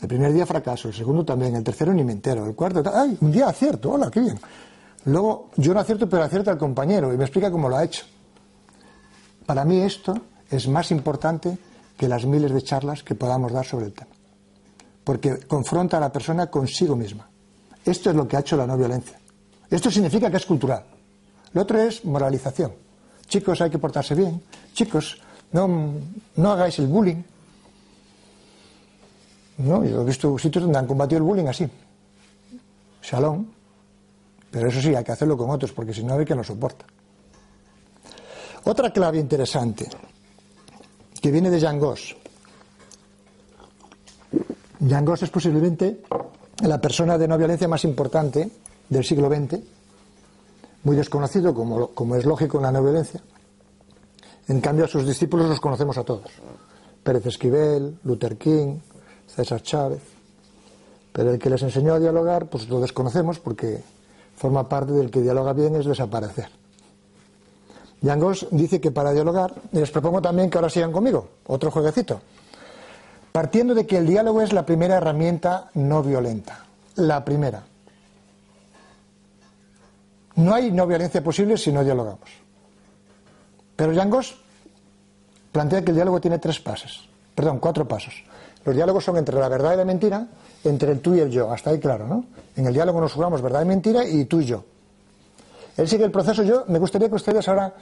El 0.01 0.07
primer 0.07 0.33
día 0.33 0.45
fracaso, 0.47 0.87
el 0.87 0.95
segundo 0.95 1.23
también, 1.23 1.55
el 1.55 1.63
tercero 1.63 1.93
ni 1.93 2.03
me 2.03 2.13
entero, 2.13 2.45
el 2.45 2.55
cuarto, 2.55 2.83
¡ay! 2.93 3.17
Un 3.21 3.31
día 3.31 3.47
acierto, 3.47 3.91
hola, 3.91 4.09
qué 4.09 4.19
bien. 4.19 4.39
Luego 5.05 5.49
yo 5.57 5.73
no 5.73 5.79
acierto, 5.79 6.09
pero 6.09 6.23
acierta 6.23 6.51
al 6.51 6.57
compañero 6.57 7.13
y 7.13 7.17
me 7.17 7.23
explica 7.23 7.51
cómo 7.51 7.69
lo 7.69 7.77
ha 7.77 7.83
hecho. 7.83 8.05
Para 9.45 9.63
mí 9.63 9.79
esto 9.81 10.15
es 10.49 10.67
más 10.67 10.91
importante 10.91 11.57
que 11.97 12.07
las 12.07 12.25
miles 12.25 12.51
de 12.51 12.63
charlas 12.63 13.03
que 13.03 13.13
podamos 13.13 13.51
dar 13.51 13.65
sobre 13.65 13.85
el 13.85 13.93
tema. 13.93 14.11
Porque 15.03 15.37
confronta 15.47 15.97
a 15.97 15.99
la 15.99 16.11
persona 16.11 16.47
consigo 16.47 16.95
misma. 16.95 17.29
Esto 17.85 18.09
es 18.09 18.15
lo 18.15 18.27
que 18.27 18.37
ha 18.37 18.39
hecho 18.39 18.57
la 18.57 18.65
no 18.65 18.77
violencia. 18.77 19.19
Esto 19.69 19.91
significa 19.91 20.29
que 20.29 20.37
es 20.37 20.45
cultural. 20.45 20.83
Lo 21.53 21.61
otro 21.61 21.79
es 21.79 22.05
moralización. 22.05 22.73
Chicos, 23.27 23.61
hay 23.61 23.69
que 23.69 23.79
portarse 23.79 24.15
bien. 24.15 24.41
Chicos, 24.73 25.19
no, 25.51 25.67
no 26.35 26.51
hagáis 26.51 26.79
el 26.79 26.87
bullying. 26.87 27.23
No, 29.63 29.83
yo 29.83 30.01
he 30.01 30.05
visto 30.05 30.37
sitios 30.37 30.63
donde 30.63 30.79
han 30.79 30.87
combatido 30.87 31.17
el 31.17 31.23
bullying 31.23 31.47
así. 31.47 31.67
Salón. 33.01 33.51
Pero 34.49 34.67
eso 34.67 34.81
sí, 34.81 34.93
hay 34.93 35.03
que 35.03 35.11
hacerlo 35.11 35.37
con 35.37 35.49
otros, 35.49 35.71
porque 35.71 35.93
si 35.93 36.03
no, 36.03 36.15
hay 36.15 36.25
que 36.25 36.35
no 36.35 36.43
soporta. 36.43 36.85
Otra 38.65 38.91
clave 38.91 39.17
interesante, 39.17 39.87
que 41.21 41.31
viene 41.31 41.49
de 41.49 41.59
Jan 41.59 41.79
Goss. 41.79 42.15
Jan 44.87 45.05
Goss 45.05 45.23
es 45.23 45.29
posiblemente 45.29 46.01
la 46.63 46.79
persona 46.81 47.17
de 47.17 47.27
no 47.27 47.37
violencia 47.37 47.67
más 47.67 47.83
importante 47.85 48.49
del 48.89 49.05
siglo 49.05 49.29
XX 49.29 49.59
muy 50.83 50.95
desconocido, 50.95 51.53
como, 51.53 51.87
como 51.87 52.15
es 52.15 52.25
lógico 52.25 52.57
en 52.57 52.63
la 52.63 52.71
no 52.71 52.83
violencia. 52.83 53.21
En 54.47 54.59
cambio, 54.61 54.85
a 54.85 54.87
sus 54.87 55.05
discípulos 55.05 55.47
los 55.47 55.59
conocemos 55.59 55.97
a 55.97 56.03
todos. 56.03 56.31
Pérez 57.03 57.25
Esquivel, 57.25 57.99
Luther 58.03 58.37
King, 58.37 58.77
César 59.35 59.61
Chávez. 59.61 60.01
Pero 61.11 61.31
el 61.31 61.39
que 61.39 61.49
les 61.49 61.61
enseñó 61.61 61.93
a 61.93 61.99
dialogar, 61.99 62.47
pues 62.47 62.69
lo 62.69 62.79
desconocemos 62.79 63.39
porque 63.39 63.83
forma 64.35 64.67
parte 64.67 64.93
del 64.93 65.11
que 65.11 65.21
dialoga 65.21 65.53
bien 65.53 65.75
es 65.75 65.85
desaparecer. 65.85 66.49
Yangos 68.01 68.47
dice 68.51 68.81
que 68.81 68.91
para 68.91 69.11
dialogar, 69.11 69.53
les 69.71 69.91
propongo 69.91 70.21
también 70.21 70.49
que 70.49 70.57
ahora 70.57 70.69
sigan 70.69 70.91
conmigo, 70.91 71.27
otro 71.45 71.69
jueguecito. 71.69 72.21
Partiendo 73.31 73.75
de 73.75 73.85
que 73.85 73.97
el 73.97 74.07
diálogo 74.07 74.41
es 74.41 74.51
la 74.51 74.65
primera 74.65 74.97
herramienta 74.97 75.69
no 75.75 76.01
violenta. 76.01 76.65
La 76.95 77.23
primera. 77.23 77.63
No 80.35 80.53
hay 80.53 80.71
no 80.71 80.87
violencia 80.87 81.23
posible 81.23 81.57
si 81.57 81.71
no 81.71 81.83
dialogamos. 81.83 82.29
Pero 83.75 83.93
Yangos 83.93 84.35
plantea 85.51 85.83
que 85.83 85.91
el 85.91 85.95
diálogo 85.95 86.19
tiene 86.19 86.39
tres 86.39 86.59
pasos, 86.59 87.07
perdón, 87.35 87.59
cuatro 87.59 87.87
pasos. 87.87 88.13
Los 88.63 88.75
diálogos 88.75 89.03
son 89.03 89.17
entre 89.17 89.39
la 89.39 89.49
verdad 89.49 89.73
y 89.73 89.77
la 89.77 89.85
mentira, 89.85 90.27
entre 90.63 90.91
el 90.91 90.99
tú 90.99 91.15
y 91.15 91.19
el 91.19 91.29
yo, 91.29 91.51
hasta 91.51 91.71
ahí 91.71 91.79
claro, 91.79 92.07
¿no? 92.07 92.25
En 92.55 92.67
el 92.67 92.73
diálogo 92.73 93.01
nos 93.01 93.13
jugamos 93.13 93.41
verdad 93.41 93.63
y 93.63 93.65
mentira 93.65 94.05
y 94.05 94.25
tú 94.25 94.41
y 94.41 94.45
yo. 94.45 94.63
Él 95.77 95.87
sigue 95.87 96.05
el 96.05 96.11
proceso, 96.11 96.43
yo 96.43 96.65
me 96.67 96.77
gustaría 96.77 97.09
que 97.09 97.15
ustedes 97.15 97.47
ahora, 97.47 97.73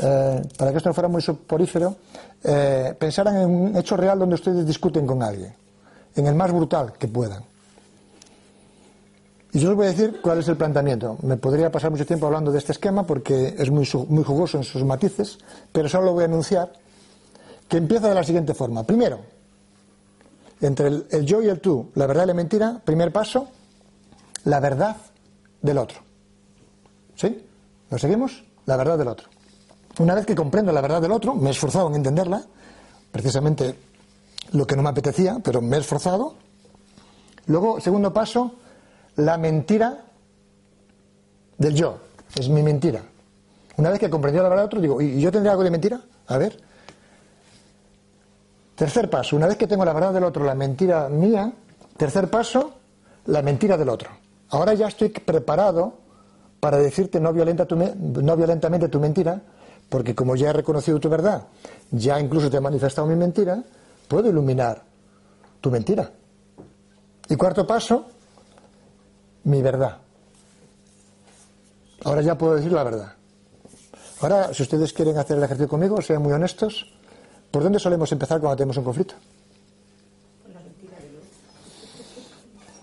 eh, 0.00 0.42
para 0.58 0.70
que 0.70 0.76
esto 0.76 0.90
no 0.90 0.94
fuera 0.94 1.08
muy 1.08 1.22
soporífero, 1.22 1.96
eh, 2.44 2.94
pensaran 2.98 3.36
en 3.36 3.50
un 3.50 3.76
hecho 3.76 3.96
real 3.96 4.18
donde 4.18 4.34
ustedes 4.34 4.66
discuten 4.66 5.06
con 5.06 5.22
alguien, 5.22 5.54
en 6.14 6.26
el 6.26 6.34
más 6.34 6.52
brutal 6.52 6.92
que 6.98 7.08
puedan. 7.08 7.42
Y 9.54 9.60
yo 9.60 9.68
les 9.68 9.76
voy 9.76 9.86
a 9.86 9.90
decir 9.90 10.20
cuál 10.22 10.38
es 10.38 10.48
el 10.48 10.56
planteamiento. 10.56 11.18
Me 11.22 11.36
podría 11.36 11.70
pasar 11.70 11.90
mucho 11.90 12.06
tiempo 12.06 12.26
hablando 12.26 12.50
de 12.50 12.58
este 12.58 12.72
esquema 12.72 13.06
porque 13.06 13.54
es 13.58 13.70
muy, 13.70 13.86
muy 14.08 14.24
jugoso 14.24 14.56
en 14.56 14.64
sus 14.64 14.82
matices, 14.82 15.38
pero 15.70 15.90
solo 15.90 16.06
lo 16.06 16.12
voy 16.14 16.22
a 16.22 16.26
anunciar 16.26 16.72
que 17.68 17.76
empieza 17.76 18.08
de 18.08 18.14
la 18.14 18.24
siguiente 18.24 18.54
forma. 18.54 18.82
Primero, 18.82 19.20
entre 20.62 20.86
el, 20.86 21.26
yo 21.26 21.42
y 21.42 21.48
el 21.48 21.60
tú, 21.60 21.90
la 21.94 22.06
verdad 22.06 22.24
y 22.24 22.28
la 22.28 22.34
mentira, 22.34 22.80
primer 22.84 23.12
paso, 23.12 23.48
la 24.44 24.60
verdad 24.60 24.96
del 25.60 25.78
otro. 25.78 25.98
¿Sí? 27.16 27.46
¿Lo 27.90 27.98
seguimos? 27.98 28.44
La 28.66 28.76
verdad 28.76 28.96
del 28.96 29.08
otro. 29.08 29.28
Una 29.98 30.14
vez 30.14 30.24
que 30.24 30.34
comprendo 30.34 30.72
la 30.72 30.80
verdad 30.80 31.02
del 31.02 31.12
otro, 31.12 31.34
me 31.34 31.48
he 31.48 31.52
esforzado 31.52 31.88
en 31.88 31.96
entenderla, 31.96 32.42
precisamente 33.10 33.76
lo 34.52 34.66
que 34.66 34.76
no 34.76 34.82
me 34.82 34.90
apetecía, 34.90 35.38
pero 35.42 35.60
me 35.60 35.76
he 35.76 35.80
esforzado. 35.80 36.34
Luego, 37.46 37.80
segundo 37.80 38.12
paso, 38.12 38.54
la 39.16 39.36
mentira 39.36 40.04
del 41.58 41.74
yo. 41.74 41.98
Es 42.34 42.48
mi 42.48 42.62
mentira. 42.62 43.02
Una 43.76 43.90
vez 43.90 43.98
que 43.98 44.08
comprendido 44.08 44.44
la 44.44 44.48
verdad 44.48 44.62
del 44.62 44.66
otro, 44.68 44.80
digo, 44.80 45.00
¿y 45.02 45.20
yo 45.20 45.30
tendré 45.30 45.50
algo 45.50 45.64
de 45.64 45.70
mentira? 45.70 46.00
A 46.28 46.38
ver. 46.38 46.71
Tercer 48.82 49.08
paso, 49.08 49.36
una 49.36 49.46
vez 49.46 49.56
que 49.56 49.68
tengo 49.68 49.84
la 49.84 49.92
verdad 49.92 50.12
del 50.12 50.24
otro, 50.24 50.44
la 50.44 50.56
mentira 50.56 51.08
mía, 51.08 51.52
tercer 51.96 52.28
paso, 52.28 52.72
la 53.26 53.40
mentira 53.40 53.76
del 53.76 53.88
otro. 53.88 54.10
Ahora 54.48 54.74
ya 54.74 54.88
estoy 54.88 55.10
preparado 55.10 55.98
para 56.58 56.78
decirte 56.78 57.20
no, 57.20 57.32
violenta 57.32 57.64
no 57.70 58.36
violentamente 58.36 58.88
tu 58.88 58.98
mentira, 58.98 59.40
porque 59.88 60.16
como 60.16 60.34
ya 60.34 60.50
he 60.50 60.52
reconocido 60.52 60.98
tu 60.98 61.08
verdad, 61.08 61.44
ya 61.92 62.18
incluso 62.18 62.50
te 62.50 62.56
he 62.56 62.60
manifestado 62.60 63.06
mi 63.06 63.14
mentira, 63.14 63.62
puedo 64.08 64.28
iluminar 64.28 64.82
tu 65.60 65.70
mentira. 65.70 66.10
Y 67.28 67.36
cuarto 67.36 67.64
paso, 67.64 68.06
mi 69.44 69.62
verdad. 69.62 69.98
Ahora 72.02 72.20
ya 72.20 72.36
puedo 72.36 72.56
decir 72.56 72.72
la 72.72 72.82
verdad. 72.82 73.12
Ahora, 74.22 74.52
si 74.52 74.64
ustedes 74.64 74.92
quieren 74.92 75.18
hacer 75.18 75.38
el 75.38 75.44
ejercicio 75.44 75.68
conmigo, 75.68 76.02
sean 76.02 76.20
muy 76.20 76.32
honestos. 76.32 76.92
¿Por 77.52 77.62
dónde 77.62 77.78
solemos 77.78 78.10
empezar 78.10 78.40
cuando 78.40 78.56
tenemos 78.56 78.78
un 78.78 78.84
conflicto? 78.84 79.14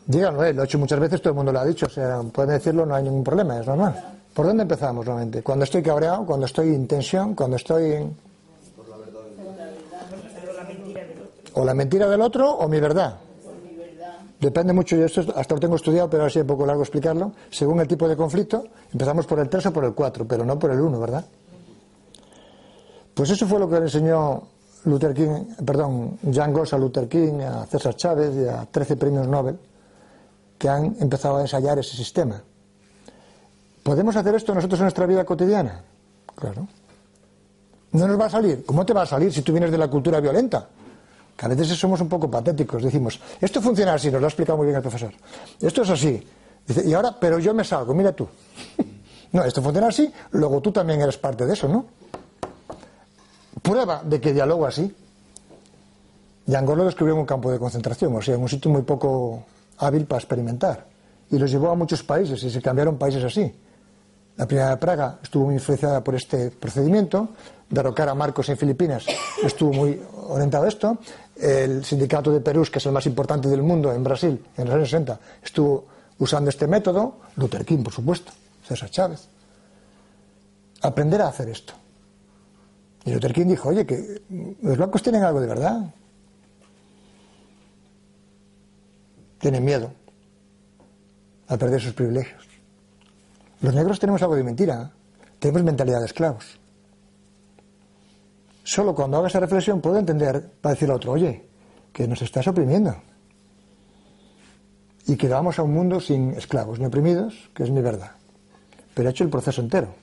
Díganlo, 0.05 0.43
eh, 0.43 0.53
lo 0.53 0.61
he 0.61 0.65
hecho 0.65 0.79
muchas 0.79 0.99
veces, 0.99 1.21
todo 1.21 1.31
el 1.31 1.35
mundo 1.35 1.51
lo 1.51 1.59
ha 1.59 1.65
dicho, 1.65 1.87
o 1.87 1.89
sea, 1.89 2.21
pueden 2.31 2.51
decirlo, 2.51 2.85
no 2.85 2.95
hay 2.95 3.03
ningún 3.03 3.23
problema, 3.23 3.59
es 3.59 3.67
normal. 3.67 4.19
¿Por 4.33 4.45
dónde 4.45 4.63
empezamos 4.63 5.05
normalmente? 5.05 5.41
Cuando 5.43 5.65
estoy 5.65 5.81
cabreado, 5.81 6.25
cuando 6.25 6.45
estoy 6.45 6.69
en 6.69 6.87
tensión, 6.87 7.35
cuando 7.35 7.57
estoy 7.57 7.91
en... 7.93 8.17
O 11.53 11.65
la 11.65 11.73
mentira 11.73 12.07
del 12.07 12.21
otro 12.21 12.49
o 12.51 12.67
mi 12.67 12.79
verdad. 12.79 13.17
Depende 14.39 14.71
mucho, 14.71 14.95
yo 14.95 15.05
esto 15.05 15.25
hasta 15.35 15.55
lo 15.55 15.59
tengo 15.59 15.75
estudiado, 15.75 16.09
pero 16.09 16.25
así 16.25 16.39
es 16.39 16.43
un 16.43 16.47
poco 16.47 16.65
largo 16.65 16.83
explicarlo. 16.83 17.33
Según 17.49 17.79
el 17.79 17.87
tipo 17.87 18.07
de 18.07 18.15
conflicto, 18.15 18.65
empezamos 18.93 19.25
por 19.25 19.39
el 19.39 19.49
3 19.49 19.65
o 19.65 19.73
por 19.73 19.83
el 19.83 19.93
4, 19.93 20.27
pero 20.27 20.45
no 20.45 20.57
por 20.57 20.71
el 20.71 20.79
1, 20.79 20.99
¿verdad? 20.99 21.25
Pues 23.13 23.31
eso 23.31 23.47
fue 23.47 23.59
lo 23.59 23.69
que 23.69 23.75
le 23.75 23.81
enseñó 23.81 24.43
Luther 24.85 25.13
King, 25.13 25.55
perdón, 25.65 26.17
Jan 26.31 26.53
Goss 26.53 26.73
a 26.73 26.77
Luther 26.77 27.07
King, 27.07 27.41
a 27.41 27.65
César 27.65 27.95
Chávez 27.95 28.35
y 28.35 28.47
a 28.47 28.65
13 28.65 28.95
premios 28.95 29.27
Nobel 29.27 29.57
que 30.57 30.67
han 30.67 30.97
empezado 30.99 31.37
a 31.37 31.41
ensayar 31.41 31.79
ese 31.79 31.95
sistema. 31.95 32.41
¿Podemos 33.81 34.15
hacer 34.15 34.35
esto 34.35 34.53
nosotros 34.53 34.79
en 34.81 34.83
nuestra 34.83 35.05
vida 35.05 35.23
cotidiana? 35.23 35.81
Claro. 36.35 36.67
No 37.93 38.07
nos 38.07 38.19
va 38.19 38.25
a 38.25 38.29
salir. 38.29 38.65
¿Cómo 38.65 38.85
te 38.85 38.93
va 38.93 39.03
a 39.03 39.05
salir 39.05 39.33
si 39.33 39.41
tú 39.41 39.53
vienes 39.53 39.71
de 39.71 39.77
la 39.77 39.87
cultura 39.87 40.19
violenta? 40.19 40.67
Que 41.35 41.45
a 41.45 41.49
veces 41.49 41.79
somos 41.79 42.01
un 42.01 42.09
poco 42.09 42.29
patéticos. 42.29 42.83
Decimos, 42.83 43.19
esto 43.39 43.61
funciona 43.61 43.93
así, 43.93 44.11
nos 44.11 44.19
lo 44.19 44.27
ha 44.27 44.29
explicado 44.29 44.57
muy 44.57 44.65
bien 44.65 44.75
el 44.75 44.81
profesor. 44.81 45.13
Esto 45.61 45.81
es 45.81 45.89
así. 45.89 46.27
Dice, 46.67 46.87
y 46.87 46.93
ahora, 46.93 47.15
pero 47.17 47.39
yo 47.39 47.53
me 47.53 47.63
salgo, 47.63 47.93
mira 47.93 48.11
tú. 48.11 48.27
no, 49.31 49.43
esto 49.43 49.61
funciona 49.61 49.87
así, 49.87 50.11
luego 50.31 50.61
tú 50.61 50.71
también 50.71 51.01
eres 51.01 51.17
parte 51.17 51.45
de 51.45 51.53
eso, 51.53 51.67
¿no? 51.69 51.85
Prueba 53.61 54.01
de 54.03 54.21
que 54.21 54.33
dialogo 54.33 54.65
así. 54.65 54.95
Yangor 56.45 56.77
lo 56.77 56.85
describió 56.85 57.13
en 57.13 57.19
un 57.19 57.25
campo 57.25 57.51
de 57.51 57.59
concentración, 57.59 58.15
o 58.15 58.21
sea, 58.21 58.35
en 58.35 58.41
un 58.41 58.49
sitio 58.49 58.71
muy 58.71 58.81
poco 58.81 59.45
hábil 59.77 60.05
para 60.05 60.19
experimentar. 60.19 60.85
Y 61.29 61.37
los 61.37 61.51
llevó 61.51 61.69
a 61.69 61.75
muchos 61.75 62.03
países 62.03 62.41
y 62.43 62.49
se 62.49 62.61
cambiaron 62.61 62.97
países 62.97 63.23
así. 63.23 63.53
La 64.37 64.47
primera 64.47 64.69
de 64.69 64.77
Praga 64.77 65.19
estuvo 65.21 65.45
muy 65.45 65.55
influenciada 65.55 66.03
por 66.03 66.15
este 66.15 66.49
procedimiento. 66.49 67.29
Derrocar 67.69 68.13
Marcos 68.15 68.49
en 68.49 68.57
Filipinas 68.57 69.05
estuvo 69.43 69.73
muy 69.73 70.01
orientado 70.29 70.63
a 70.63 70.69
esto. 70.69 70.97
El 71.35 71.85
sindicato 71.85 72.31
de 72.31 72.39
Perú, 72.39 72.65
que 72.71 72.79
es 72.79 72.85
el 72.85 72.93
más 72.93 73.05
importante 73.05 73.47
del 73.47 73.61
mundo 73.61 73.93
en 73.93 74.03
Brasil, 74.03 74.43
en 74.57 74.65
los 74.65 74.73
años 74.73 74.89
60, 74.89 75.19
estuvo 75.43 75.85
usando 76.17 76.49
este 76.49 76.67
método. 76.67 77.17
Luther 77.35 77.65
King, 77.65 77.83
por 77.83 77.93
supuesto. 77.93 78.31
César 78.65 78.89
Chávez. 78.89 79.27
Aprender 80.81 81.21
a 81.21 81.27
hacer 81.27 81.49
esto. 81.49 81.73
Y 83.05 83.11
Luther 83.11 83.33
King 83.33 83.47
dijo, 83.47 83.69
oye, 83.69 83.85
que 83.85 84.21
los 84.61 84.77
blancos 84.77 85.01
tienen 85.01 85.23
algo 85.23 85.39
de 85.41 85.47
verdad. 85.47 85.93
Tienen 89.39 89.63
miedo 89.63 89.91
a 91.47 91.57
perder 91.57 91.81
sus 91.81 91.93
privilegios. 91.93 92.47
Los 93.61 93.73
negros 93.73 93.99
tenemos 93.99 94.21
algo 94.21 94.35
de 94.35 94.43
mentira, 94.43 94.91
tenemos 95.39 95.63
mentalidad 95.63 95.99
de 95.99 96.05
esclavos. 96.05 96.59
Solo 98.63 98.93
cuando 98.93 99.17
haga 99.17 99.27
esa 99.27 99.39
reflexión 99.39 99.81
puedo 99.81 99.97
entender 99.97 100.51
para 100.61 100.75
decir 100.75 100.89
al 100.89 100.97
otro, 100.97 101.13
oye, 101.13 101.43
que 101.91 102.07
nos 102.07 102.21
estás 102.21 102.47
oprimiendo. 102.47 102.95
Y 105.07 105.15
que 105.15 105.27
vamos 105.27 105.57
a 105.57 105.63
un 105.63 105.73
mundo 105.73 105.99
sin 105.99 106.31
esclavos 106.31 106.79
ni 106.79 106.85
oprimidos, 106.85 107.49
que 107.55 107.63
es 107.63 107.71
mi 107.71 107.81
verdad. 107.81 108.11
Pero 108.93 109.09
he 109.09 109.11
hecho 109.11 109.23
el 109.23 109.29
proceso 109.29 109.61
entero. 109.61 109.95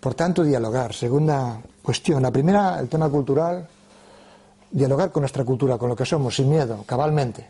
Por 0.00 0.14
tanto, 0.14 0.42
dialogar. 0.42 0.92
Segunda 0.92 1.60
cuestión. 1.82 2.22
La 2.22 2.30
primera, 2.30 2.78
el 2.80 2.88
tema 2.88 3.08
cultural. 3.08 3.66
Dialogar 4.70 5.10
con 5.10 5.22
nuestra 5.22 5.44
cultura, 5.44 5.78
con 5.78 5.88
lo 5.88 5.96
que 5.96 6.04
somos, 6.04 6.34
sin 6.36 6.50
miedo, 6.50 6.84
cabalmente. 6.86 7.48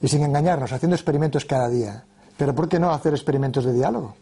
Y 0.00 0.08
sin 0.08 0.22
engañarnos, 0.22 0.72
haciendo 0.72 0.94
experimentos 0.94 1.44
cada 1.44 1.68
día. 1.68 2.04
Pero 2.36 2.54
¿por 2.54 2.68
qué 2.68 2.78
no 2.78 2.90
hacer 2.90 3.12
experimentos 3.12 3.64
de 3.64 3.72
diálogo? 3.72 4.14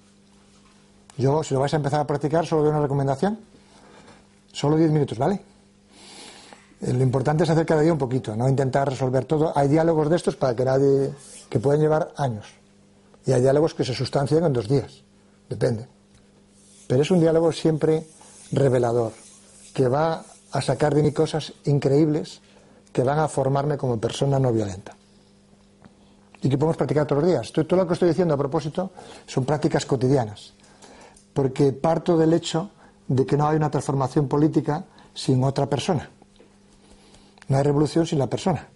Yo, 1.16 1.42
si 1.42 1.54
lo 1.54 1.60
vais 1.60 1.72
a 1.74 1.76
empezar 1.76 2.00
a 2.00 2.06
practicar, 2.06 2.46
solo 2.46 2.62
doy 2.62 2.70
una 2.70 2.80
recomendación. 2.80 3.38
Solo 4.52 4.76
10 4.76 4.90
minutos, 4.92 5.18
¿vale? 5.18 5.40
Eh, 6.80 6.92
lo 6.92 7.02
importante 7.02 7.44
es 7.44 7.50
hacer 7.50 7.66
cada 7.66 7.82
día 7.82 7.92
un 7.92 7.98
poquito, 7.98 8.36
no 8.36 8.48
intentar 8.48 8.88
resolver 8.88 9.24
todo. 9.24 9.52
Hay 9.56 9.68
diálogos 9.68 10.08
de 10.08 10.16
estos 10.16 10.36
para 10.36 10.54
que 10.54 10.64
nadie, 10.64 11.12
que 11.48 11.58
pueden 11.58 11.80
llevar 11.80 12.12
años. 12.16 12.46
Y 13.26 13.32
hay 13.32 13.40
diálogos 13.40 13.74
que 13.74 13.84
se 13.84 13.94
sustancian 13.94 14.44
en 14.44 14.52
dos 14.52 14.68
días. 14.68 15.02
Depende. 15.48 15.97
Pero 16.88 17.02
es 17.02 17.10
un 17.12 17.20
diálogo 17.20 17.52
siempre 17.52 18.04
revelador, 18.50 19.12
que 19.74 19.86
va 19.86 20.24
a 20.50 20.62
sacar 20.62 20.94
de 20.94 21.02
mí 21.02 21.12
cosas 21.12 21.52
increíbles 21.66 22.40
que 22.92 23.04
van 23.04 23.18
a 23.18 23.28
formarme 23.28 23.76
como 23.76 24.00
persona 24.00 24.38
no 24.38 24.52
violenta. 24.52 24.96
Y 26.40 26.48
que 26.48 26.56
podemos 26.56 26.76
practicar 26.76 27.06
todos 27.06 27.22
los 27.22 27.30
días. 27.30 27.52
Todo 27.52 27.76
lo 27.76 27.86
que 27.86 27.92
estoy 27.92 28.08
diciendo 28.08 28.34
a 28.34 28.38
propósito 28.38 28.90
son 29.26 29.44
prácticas 29.44 29.84
cotidianas. 29.84 30.54
Porque 31.34 31.72
parto 31.72 32.16
del 32.16 32.32
hecho 32.32 32.70
de 33.06 33.26
que 33.26 33.36
no 33.36 33.46
hay 33.46 33.56
una 33.56 33.70
transformación 33.70 34.26
política 34.26 34.84
sin 35.14 35.44
otra 35.44 35.66
persona. 35.66 36.08
No 37.48 37.56
hay 37.56 37.62
revolución 37.62 38.06
sin 38.06 38.18
la 38.18 38.28
persona. 38.28 38.66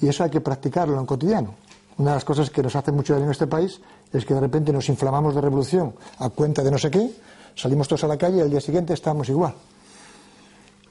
Y 0.00 0.08
eso 0.08 0.24
hay 0.24 0.30
que 0.30 0.40
practicarlo 0.40 0.98
en 0.98 1.06
cotidiano. 1.06 1.54
Una 1.98 2.10
de 2.10 2.16
las 2.16 2.24
cosas 2.24 2.50
que 2.50 2.62
nos 2.62 2.76
hace 2.76 2.92
mucho 2.92 3.14
daño 3.14 3.26
en 3.26 3.30
este 3.30 3.46
país 3.46 3.80
es 4.12 4.24
que 4.24 4.34
de 4.34 4.40
repente 4.40 4.72
nos 4.72 4.88
inflamamos 4.88 5.34
de 5.34 5.40
revolución 5.40 5.94
a 6.18 6.28
cuenta 6.28 6.62
de 6.62 6.70
no 6.70 6.78
sé 6.78 6.90
qué 6.90 7.10
Salimos 7.56 7.88
todos 7.88 8.04
a 8.04 8.06
la 8.06 8.18
calle 8.18 8.36
y 8.36 8.40
al 8.42 8.50
día 8.50 8.60
siguiente 8.60 8.92
estamos 8.92 9.30
igual. 9.30 9.54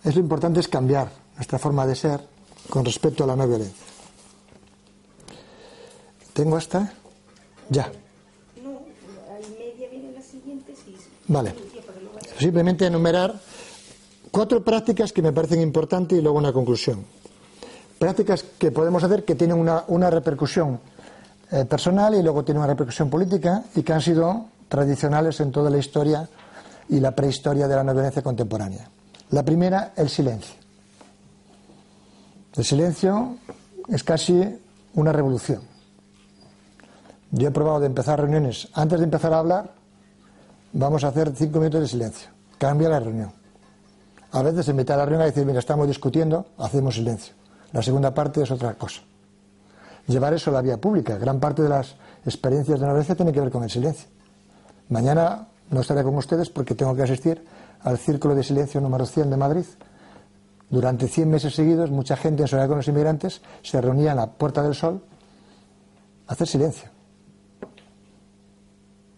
Es 0.04 0.16
lo 0.16 0.22
importante 0.22 0.60
es 0.60 0.68
cambiar 0.68 1.12
nuestra 1.36 1.60
forma 1.60 1.86
de 1.86 1.96
ser 1.96 2.20
con 2.70 2.84
respecto 2.84 3.24
a 3.24 3.28
la 3.28 3.36
no 3.36 3.48
violencia. 3.48 3.86
¿Tengo 6.34 6.58
hasta? 6.58 6.92
Ya. 7.70 7.92
No, 8.64 8.82
media 9.60 9.90
viene 9.90 10.12
la 10.12 10.22
siguiente, 10.22 10.74
sí. 10.76 10.98
Vale. 11.28 11.54
Simplemente 12.40 12.88
enumerar 12.88 13.40
cuatro 14.32 14.64
prácticas 14.64 15.14
que 15.14 15.22
me 15.22 15.32
parecen 15.32 15.62
importantes 15.62 16.18
y 16.18 16.22
luego 16.22 16.40
una 16.40 16.52
conclusión. 16.52 17.06
Prácticas 18.00 18.44
que 18.58 18.72
podemos 18.72 19.04
hacer 19.04 19.24
que 19.24 19.36
tienen 19.36 19.58
una, 19.58 19.86
una 19.88 20.10
repercusión 20.10 20.80
eh, 21.52 21.66
personal 21.66 22.16
y 22.16 22.24
luego 22.24 22.44
tienen 22.44 22.60
una 22.60 22.68
repercusión 22.68 23.10
política 23.10 23.64
y 23.76 23.84
que 23.84 23.94
han 23.94 24.02
sido 24.02 24.46
tradicionales 24.68 25.40
en 25.40 25.52
toda 25.52 25.70
la 25.70 25.78
historia 25.78 26.28
y 26.90 27.00
la 27.00 27.12
prehistoria 27.12 27.68
de 27.68 27.76
la 27.76 27.84
no 27.84 27.94
violencia 27.94 28.22
contemporánea. 28.22 28.90
La 29.32 29.44
primera, 29.44 29.94
el 29.96 30.10
silencio. 30.10 30.56
El 32.56 32.64
silencio 32.64 33.38
es 33.90 34.04
casi 34.04 34.60
una 34.94 35.12
revolución. 35.12 35.62
Yo 37.32 37.50
he 37.50 37.52
probado 37.52 37.82
de 37.82 37.88
empezar 37.88 38.20
reuniones. 38.20 38.70
Antes 38.74 39.00
de 39.00 39.06
empezar 39.06 39.34
a 39.34 39.40
hablar, 39.40 39.74
vamos 40.74 41.04
a 41.04 41.10
hacer 41.10 41.34
cinco 41.36 41.60
minutos 41.60 41.82
de 41.82 41.88
silencio. 41.88 42.30
Cambia 42.58 42.88
la 42.88 43.00
reunión. 43.00 43.32
A 44.32 44.42
veces 44.42 44.68
en 44.70 44.76
mitad 44.78 44.96
de 44.96 45.00
la 45.00 45.06
reunión 45.06 45.22
hay 45.22 45.32
decir, 45.32 45.46
mira, 45.46 45.60
estamos 45.60 45.88
discutiendo, 45.88 46.46
hacemos 46.58 46.96
silencio. 46.96 47.34
La 47.74 47.82
segunda 47.82 48.14
parte 48.14 48.42
es 48.42 48.52
otra 48.52 48.74
cosa. 48.76 49.02
Llevar 50.08 50.34
eso 50.34 50.52
a 50.52 50.54
la 50.54 50.62
vía 50.62 50.78
pública. 50.78 51.18
Gran 51.18 51.40
parte 51.40 51.64
de 51.64 51.70
las 51.70 51.96
experiencias 52.26 52.80
de 52.80 52.86
no 52.86 52.92
violencia 52.92 53.16
tiene 53.16 53.32
que 53.32 53.42
ver 53.42 53.52
con 53.52 53.64
el 53.64 53.70
silencio. 53.70 54.08
Mañana 54.90 55.48
no 55.72 55.82
estaré 55.82 56.04
con 56.04 56.16
ustedes 56.16 56.50
porque 56.50 56.76
tengo 56.76 56.96
que 56.96 57.04
asistir 57.04 57.44
al 57.82 57.98
Círculo 57.98 58.36
de 58.36 58.44
Silencio 58.44 58.80
número 58.82 59.06
100 59.06 59.30
de 59.30 59.38
Madrid. 59.38 59.66
Durante 60.70 61.08
100 61.08 61.30
meses 61.30 61.56
seguidos, 61.56 61.92
mucha 61.92 62.18
gente 62.18 62.44
en 62.44 62.48
Soledad 62.48 62.68
con 62.68 62.78
los 62.78 62.88
Inmigrantes 62.88 63.42
se 63.62 63.82
reunía 63.82 64.12
en 64.12 64.18
la 64.18 64.32
Puerta 64.32 64.62
del 64.62 64.76
Sol 64.76 65.02
a 66.28 66.34
hacer 66.34 66.48
silencio. 66.48 66.90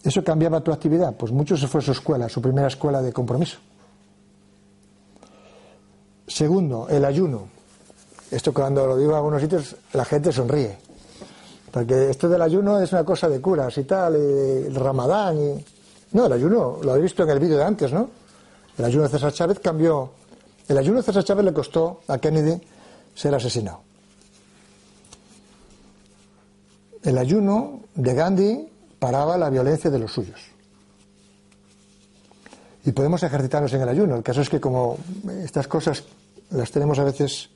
¿Eso 0.03 0.23
cambiaba 0.23 0.61
tu 0.61 0.71
actividad? 0.71 1.15
Pues 1.15 1.31
mucho 1.31 1.57
se 1.57 1.67
fue 1.67 1.79
a 1.79 1.83
su 1.83 1.91
escuela, 1.91 2.29
su 2.29 2.41
primera 2.41 2.67
escuela 2.67 3.01
de 3.01 3.11
compromiso. 3.11 3.57
Segundo, 6.27 6.87
el 6.89 7.03
ayuno. 7.03 7.56
Esto 8.31 8.53
cuando 8.53 8.85
lo 8.85 8.97
digo 8.97 9.11
en 9.11 9.17
algunos 9.17 9.41
sitios 9.41 9.75
la 9.93 10.05
gente 10.05 10.31
sonríe. 10.31 10.77
Porque 11.71 12.09
esto 12.09 12.27
del 12.27 12.41
ayuno 12.41 12.79
es 12.79 12.91
una 12.91 13.03
cosa 13.03 13.29
de 13.29 13.39
curas 13.39 13.77
y 13.77 13.83
tal, 13.83 14.15
y 14.15 14.67
el 14.67 14.75
ramadán 14.75 15.37
y 15.39 15.65
no, 16.11 16.25
el 16.25 16.33
ayuno, 16.33 16.79
lo 16.81 16.91
habéis 16.91 17.03
visto 17.03 17.23
en 17.23 17.29
el 17.29 17.39
vídeo 17.39 17.57
de 17.57 17.63
antes, 17.63 17.91
¿no? 17.91 18.09
El 18.77 18.85
ayuno 18.85 19.03
de 19.03 19.09
César 19.09 19.33
Chávez 19.33 19.59
cambió. 19.59 20.11
El 20.67 20.77
ayuno 20.77 20.97
de 20.97 21.03
César 21.03 21.23
Chávez 21.23 21.45
le 21.45 21.53
costó 21.53 22.01
a 22.07 22.17
Kennedy 22.17 22.61
ser 23.13 23.35
asesinado. 23.35 23.81
El 27.03 27.17
ayuno 27.17 27.81
de 27.95 28.13
Gandhi 28.13 28.69
paraba 28.99 29.37
la 29.37 29.49
violencia 29.49 29.89
de 29.89 29.99
los 29.99 30.11
suyos. 30.11 30.39
Y 32.85 32.91
podemos 32.91 33.21
ejercitarnos 33.23 33.73
en 33.73 33.81
el 33.81 33.89
ayuno. 33.89 34.15
El 34.15 34.23
caso 34.23 34.41
es 34.41 34.49
que 34.49 34.61
como 34.61 34.97
estas 35.43 35.67
cosas 35.67 36.03
las 36.51 36.71
tenemos 36.71 36.99
a 36.99 37.03
veces 37.03 37.49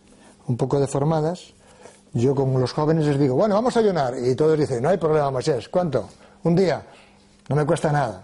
un 0.48 0.58
poco 0.58 0.80
deformadas, 0.80 1.54
yo 2.14 2.36
como 2.36 2.60
los 2.60 2.74
jóvenes 2.74 3.06
les 3.06 3.20
digo, 3.20 3.36
bueno, 3.36 3.56
vamos 3.56 3.76
a 3.78 3.80
ayunar. 3.80 4.16
Y 4.18 4.36
todos 4.36 4.58
dicen, 4.58 4.84
no 4.84 4.89
hay 4.89 4.98
problema, 4.98 5.32
Moisés, 5.32 5.70
¿cuánto? 5.70 6.10
Un 6.44 6.56
día, 6.56 6.84
no 7.48 7.56
me 7.56 7.66
cuesta 7.66 7.92
nada. 7.92 8.24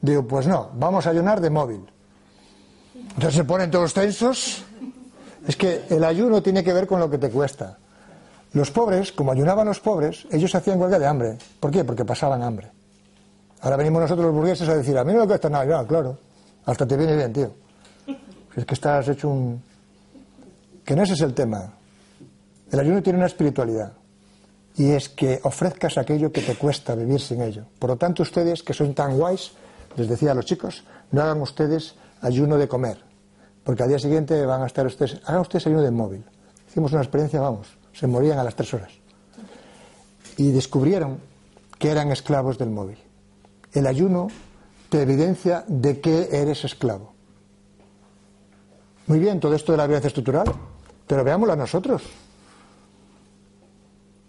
Digo, 0.00 0.26
pues 0.26 0.46
no, 0.46 0.70
vamos 0.74 1.06
a 1.06 1.10
ayunar 1.10 1.40
de 1.40 1.50
móvil. 1.50 1.84
Entonces 2.94 3.34
se 3.34 3.44
ponen 3.44 3.70
todos 3.70 3.94
tensos. 3.94 4.64
Es 5.46 5.56
que 5.56 5.84
el 5.88 6.04
ayuno 6.04 6.42
tiene 6.42 6.62
que 6.62 6.72
ver 6.72 6.86
con 6.86 7.00
lo 7.00 7.08
que 7.08 7.18
te 7.18 7.30
cuesta. 7.30 7.78
Los 8.52 8.70
pobres, 8.70 9.12
como 9.12 9.32
ayunaban 9.32 9.66
los 9.66 9.80
pobres, 9.80 10.26
ellos 10.30 10.54
hacían 10.54 10.80
huelga 10.80 10.98
de 10.98 11.06
hambre. 11.06 11.38
¿Por 11.58 11.70
qué? 11.70 11.84
Porque 11.84 12.04
pasaban 12.04 12.42
hambre. 12.42 12.70
Ahora 13.62 13.76
venimos 13.76 14.02
nosotros 14.02 14.26
los 14.26 14.34
burgueses 14.34 14.68
a 14.68 14.76
decir, 14.76 14.96
a 14.98 15.04
mí 15.04 15.12
no 15.12 15.20
me 15.20 15.26
cuesta 15.26 15.48
nada. 15.48 15.86
claro, 15.86 16.18
hasta 16.66 16.86
te 16.86 16.96
viene 16.96 17.16
bien, 17.16 17.32
tío. 17.32 17.50
Es 18.54 18.64
que 18.64 18.74
estás 18.74 19.08
hecho 19.08 19.28
un, 19.28 19.62
que 20.84 20.94
no 20.94 21.02
ese 21.02 21.14
es 21.14 21.20
el 21.20 21.34
tema. 21.34 21.72
El 22.70 22.80
ayuno 22.80 23.02
tiene 23.02 23.18
una 23.18 23.26
espiritualidad 23.26 23.92
y 24.76 24.90
es 24.90 25.08
que 25.08 25.40
ofrezcas 25.44 25.98
aquello 25.98 26.32
que 26.32 26.42
te 26.42 26.56
cuesta 26.56 26.94
vivir 26.94 27.20
sin 27.20 27.40
ello. 27.42 27.64
Por 27.78 27.90
lo 27.90 27.96
tanto, 27.96 28.22
ustedes 28.22 28.62
que 28.62 28.74
son 28.74 28.94
tan 28.94 29.16
guays, 29.16 29.52
les 29.96 30.08
decía 30.08 30.32
a 30.32 30.34
los 30.34 30.46
chicos, 30.46 30.84
no 31.12 31.22
hagan 31.22 31.40
ustedes 31.40 31.94
ayuno 32.20 32.58
de 32.58 32.66
comer, 32.66 32.98
porque 33.62 33.82
al 33.82 33.88
día 33.88 33.98
siguiente 33.98 34.44
van 34.44 34.62
a 34.62 34.66
estar 34.66 34.86
ustedes, 34.86 35.20
hagan 35.24 35.42
ustedes 35.42 35.66
ayuno 35.66 35.82
de 35.82 35.90
móvil. 35.90 36.24
Hicimos 36.68 36.92
una 36.92 37.02
experiencia, 37.02 37.40
vamos, 37.40 37.68
se 37.92 38.06
morían 38.06 38.38
a 38.38 38.44
las 38.44 38.56
tres 38.56 38.74
horas. 38.74 38.90
Y 40.36 40.50
descubrieron 40.50 41.18
que 41.78 41.90
eran 41.90 42.10
esclavos 42.10 42.58
del 42.58 42.70
móvil. 42.70 42.98
El 43.72 43.86
ayuno 43.86 44.28
te 44.88 45.02
evidencia 45.02 45.64
de 45.68 46.00
que 46.00 46.28
eres 46.32 46.64
esclavo. 46.64 47.12
Muy 49.06 49.18
bien, 49.18 49.38
todo 49.38 49.54
esto 49.54 49.72
de 49.72 49.78
la 49.78 49.86
violencia 49.86 50.08
estructural, 50.08 50.46
pero 51.06 51.24
veámoslo 51.24 51.52
a 51.52 51.56
nosotros 51.56 52.02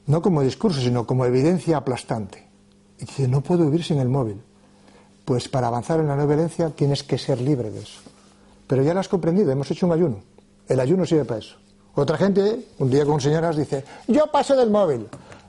no 0.07 0.21
como 0.21 0.41
discurso, 0.41 0.80
sino 0.80 1.05
como 1.05 1.26
evidencia 1.26 1.78
aplastante. 1.78 2.45
Y 2.99 3.05
dice, 3.05 3.28
no 3.28 3.41
puedo 3.41 3.65
vivir 3.65 3.84
sin 3.84 3.99
el 3.99 4.09
móvil. 4.09 4.41
Pues 5.23 5.49
para 5.49 5.67
avanzar 5.67 5.99
en 5.99 6.07
la 6.07 6.15
no 6.15 6.28
violencia 6.28 6.69
tienes 6.69 7.03
que 7.03 7.17
ser 7.17 7.41
libre 7.41 7.71
de 7.71 7.80
eso. 7.80 7.99
Pero 8.67 8.84
ya 8.84 8.93
lo 8.93 8.99
has 8.99 9.07
comprendido, 9.07 9.51
hemos 9.51 9.69
hecho 9.71 9.86
un 9.88 9.93
ayuno. 9.93 10.17
El 10.67 10.80
ayuno 10.80 11.05
sirve 11.05 11.26
para 11.26 11.39
eso. 11.39 11.55
Otra 11.95 12.17
gente, 12.17 12.67
un 12.80 12.89
día 12.89 13.05
con 13.05 13.21
señoras, 13.21 13.57
dice, 13.57 13.84
yo 14.07 14.28
paso 14.32 14.55
del 14.55 14.69
móvil. 14.69 15.07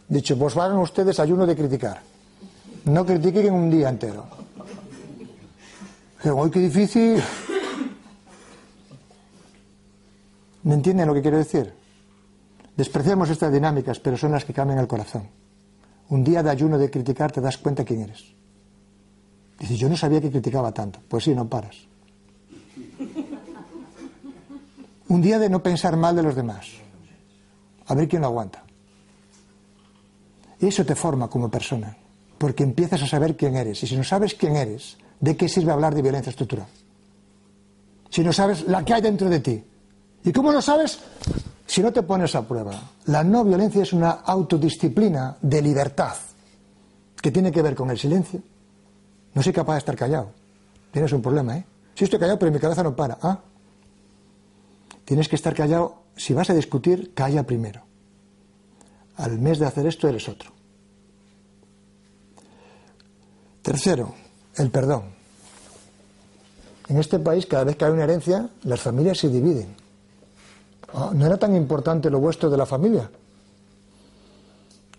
Dicho, 0.08 0.38
pues 0.38 0.56
hagan 0.56 0.78
ustedes 0.78 1.18
ayuno 1.18 1.46
de 1.46 1.56
criticar. 1.56 2.00
No 2.84 3.04
critiquen 3.04 3.52
un 3.52 3.70
día 3.70 3.88
entero. 3.88 4.24
Digo, 6.22 6.50
qué 6.50 6.60
difícil. 6.60 7.22
¿Me 10.66 10.74
entienden 10.74 11.06
lo 11.06 11.14
que 11.14 11.22
quiero 11.22 11.38
decir? 11.38 11.72
Despreciamos 12.76 13.30
estas 13.30 13.52
dinámicas, 13.52 14.00
pero 14.00 14.16
son 14.16 14.32
las 14.32 14.44
que 14.44 14.52
cambian 14.52 14.80
el 14.80 14.88
corazón. 14.88 15.28
Un 16.08 16.24
día 16.24 16.42
de 16.42 16.50
ayuno 16.50 16.76
de 16.76 16.90
criticar 16.90 17.30
te 17.30 17.40
das 17.40 17.56
cuenta 17.56 17.84
quién 17.84 18.00
eres. 18.00 18.34
Dices, 19.60 19.78
yo 19.78 19.88
no 19.88 19.96
sabía 19.96 20.20
que 20.20 20.28
criticaba 20.28 20.72
tanto. 20.72 20.98
Pues 21.06 21.22
sí, 21.22 21.36
no 21.36 21.48
paras. 21.48 21.76
Un 25.06 25.22
día 25.22 25.38
de 25.38 25.48
no 25.48 25.62
pensar 25.62 25.96
mal 25.96 26.16
de 26.16 26.24
los 26.24 26.34
demás. 26.34 26.66
A 27.86 27.94
ver 27.94 28.08
quién 28.08 28.22
lo 28.22 28.26
aguanta. 28.26 28.64
Eso 30.58 30.84
te 30.84 30.96
forma 30.96 31.28
como 31.28 31.48
persona, 31.48 31.96
porque 32.38 32.64
empiezas 32.64 33.00
a 33.02 33.06
saber 33.06 33.36
quién 33.36 33.54
eres. 33.54 33.84
Y 33.84 33.86
si 33.86 33.96
no 33.96 34.02
sabes 34.02 34.34
quién 34.34 34.56
eres, 34.56 34.96
¿de 35.20 35.36
qué 35.36 35.48
sirve 35.48 35.70
hablar 35.70 35.94
de 35.94 36.02
violencia 36.02 36.30
estructural? 36.30 36.66
Si 38.10 38.24
no 38.24 38.32
sabes 38.32 38.66
la 38.66 38.84
que 38.84 38.94
hay 38.94 39.02
dentro 39.02 39.30
de 39.30 39.38
ti. 39.38 39.64
¿Y 40.26 40.32
cómo 40.32 40.50
lo 40.50 40.60
sabes? 40.60 40.98
Si 41.68 41.80
no 41.80 41.92
te 41.92 42.02
pones 42.02 42.34
a 42.34 42.42
prueba, 42.42 42.72
la 43.06 43.22
no 43.22 43.44
violencia 43.44 43.84
es 43.84 43.92
una 43.92 44.10
autodisciplina 44.10 45.36
de 45.40 45.62
libertad 45.62 46.16
que 47.22 47.30
tiene 47.30 47.52
que 47.52 47.62
ver 47.62 47.76
con 47.76 47.90
el 47.90 47.98
silencio. 47.98 48.42
No 49.34 49.42
soy 49.42 49.52
capaz 49.52 49.74
de 49.74 49.78
estar 49.78 49.96
callado. 49.96 50.32
Tienes 50.90 51.12
un 51.12 51.22
problema, 51.22 51.56
¿eh? 51.56 51.64
Sí 51.94 52.04
estoy 52.04 52.18
callado, 52.18 52.40
pero 52.40 52.50
mi 52.50 52.58
cabeza 52.58 52.82
no 52.82 52.96
para. 52.96 53.16
¿Ah? 53.22 53.38
Tienes 55.04 55.28
que 55.28 55.36
estar 55.36 55.54
callado. 55.54 56.02
Si 56.16 56.34
vas 56.34 56.50
a 56.50 56.54
discutir, 56.54 57.14
calla 57.14 57.44
primero. 57.44 57.82
Al 59.18 59.38
mes 59.38 59.60
de 59.60 59.66
hacer 59.66 59.86
esto 59.86 60.08
eres 60.08 60.28
otro. 60.28 60.50
Tercero, 63.62 64.12
el 64.56 64.70
perdón. 64.70 65.04
En 66.88 66.98
este 66.98 67.20
país, 67.20 67.46
cada 67.46 67.62
vez 67.62 67.76
que 67.76 67.84
hay 67.84 67.92
una 67.92 68.04
herencia, 68.04 68.48
las 68.64 68.80
familias 68.80 69.18
se 69.18 69.28
dividen. 69.28 69.85
Ah, 70.96 71.10
¿No 71.12 71.26
era 71.26 71.36
tan 71.36 71.54
importante 71.54 72.08
lo 72.08 72.18
vuestro 72.18 72.48
de 72.48 72.56
la 72.56 72.64
familia? 72.64 73.10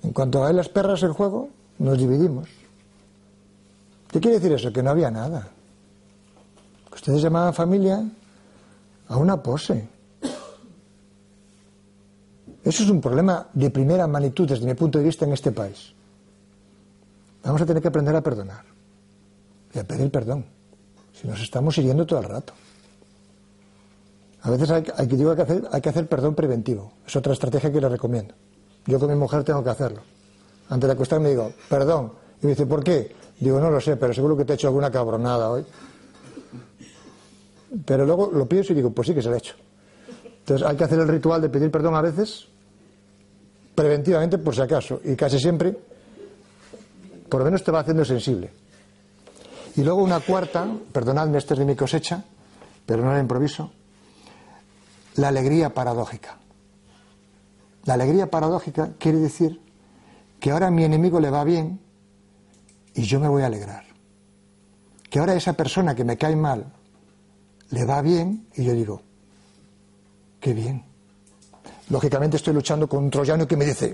En 0.03 0.13
cuanto 0.13 0.45
a 0.45 0.53
las 0.53 0.69
perras 0.69 1.01
en 1.01 1.11
juego, 1.11 1.49
nos 1.79 1.97
dividimos. 1.97 2.47
¿Qué 4.07 4.19
quiere 4.19 4.37
decir 4.37 4.53
eso? 4.53 4.71
Que 4.71 4.83
no 4.83 4.91
había 4.91 5.09
nada. 5.09 5.49
Ustedes 6.93 7.19
llamaban 7.19 7.51
familia 7.51 8.03
a 9.07 9.17
una 9.17 9.41
pose. 9.41 9.89
Eso 12.63 12.83
es 12.83 12.89
un 12.91 13.01
problema 13.01 13.47
de 13.53 13.71
primera 13.71 14.05
magnitud 14.05 14.47
desde 14.47 14.67
mi 14.67 14.75
punto 14.75 14.99
de 14.99 15.05
vista 15.05 15.25
en 15.25 15.33
este 15.33 15.51
país. 15.51 15.93
Vamos 17.43 17.61
a 17.61 17.65
tener 17.65 17.81
que 17.81 17.87
aprender 17.87 18.15
a 18.15 18.21
perdonar 18.21 18.65
y 19.73 19.79
a 19.79 19.83
pedir 19.83 20.11
perdón. 20.11 20.45
Si 21.11 21.27
nos 21.27 21.41
estamos 21.41 21.73
siguiendo 21.73 22.05
todo 22.05 22.19
el 22.19 22.25
rato. 22.25 22.53
A 24.47 24.49
veces 24.49 24.71
hay, 24.71 24.85
hay, 24.95 25.07
que 25.09 25.41
hacer, 25.41 25.67
hay 25.73 25.81
que 25.81 25.89
hacer 25.89 26.07
perdón 26.07 26.33
preventivo. 26.33 26.93
Es 27.05 27.13
otra 27.17 27.33
estrategia 27.33 27.69
que 27.69 27.81
le 27.81 27.89
recomiendo. 27.89 28.33
Yo 28.85 28.97
con 28.97 29.09
mi 29.09 29.15
mujer 29.15 29.43
tengo 29.43 29.61
que 29.61 29.71
hacerlo. 29.71 29.99
Antes 30.69 30.87
de 30.87 30.93
acostarme 30.93 31.31
digo, 31.31 31.51
perdón. 31.67 32.13
Y 32.41 32.45
me 32.45 32.51
dice, 32.53 32.65
¿por 32.65 32.81
qué? 32.81 33.13
Digo, 33.41 33.59
no 33.59 33.69
lo 33.69 33.81
sé, 33.81 33.97
pero 33.97 34.13
seguro 34.13 34.37
que 34.37 34.45
te 34.45 34.53
he 34.53 34.55
hecho 34.55 34.67
alguna 34.67 34.89
cabronada 34.89 35.51
hoy. 35.51 35.65
Pero 37.83 38.05
luego 38.05 38.31
lo 38.31 38.45
pienso 38.45 38.71
y 38.71 38.77
digo, 38.77 38.89
pues 38.91 39.09
sí 39.09 39.13
que 39.13 39.21
se 39.21 39.27
lo 39.27 39.35
he 39.35 39.37
hecho. 39.37 39.55
Entonces 40.39 40.65
hay 40.65 40.77
que 40.77 40.85
hacer 40.85 40.99
el 40.99 41.09
ritual 41.09 41.41
de 41.41 41.49
pedir 41.49 41.69
perdón 41.69 41.95
a 41.95 42.01
veces, 42.01 42.47
preventivamente 43.75 44.37
por 44.37 44.55
si 44.55 44.61
acaso, 44.61 45.01
y 45.03 45.17
casi 45.17 45.39
siempre, 45.39 45.77
por 47.27 47.39
lo 47.39 47.45
menos 47.45 47.65
te 47.65 47.71
va 47.71 47.81
haciendo 47.81 48.05
sensible. 48.05 48.49
Y 49.75 49.83
luego 49.83 50.01
una 50.01 50.21
cuarta, 50.21 50.65
perdonadme, 50.93 51.37
este 51.37 51.53
es 51.53 51.59
de 51.59 51.65
mi 51.65 51.75
cosecha, 51.75 52.23
pero 52.85 53.03
no 53.03 53.11
la 53.11 53.19
improviso, 53.19 53.71
la 55.18 55.28
alegría 55.28 55.74
paradójica. 55.74 56.38
La 57.86 57.95
alegría 57.95 58.30
paradójica 58.30 58.91
quiere 58.97 59.18
decir 59.18 59.61
que 60.39 60.51
ahora 60.51 60.68
a 60.68 60.72
mi 60.72 60.84
enemigo 60.84 61.20
le 61.20 61.30
va 61.30 61.43
bien 61.43 61.80
y 62.93 63.03
yo 63.03 63.20
me 63.20 63.28
voy 63.28 63.43
a 63.43 63.47
alegrar. 63.47 63.84
Que 65.09 65.20
ahora 65.20 65.34
a 65.34 65.36
esa 65.36 65.53
persona 65.53 65.95
que 65.95 66.03
me 66.03 66.18
cae 66.18 66.36
mal 66.36 66.65
le 67.72 67.86
va 67.86 68.01
bien 68.01 68.47
y 68.55 68.63
yo 68.63 68.74
digo, 68.74 69.01
qué 70.39 70.53
bien. 70.53 70.86
Lógicamente 71.89 72.38
estoy 72.38 72.53
luchando 72.53 72.88
con 72.88 73.05
un 73.05 73.09
troyano 73.09 73.47
que 73.47 73.57
me 73.57 73.65
dice, 73.65 73.93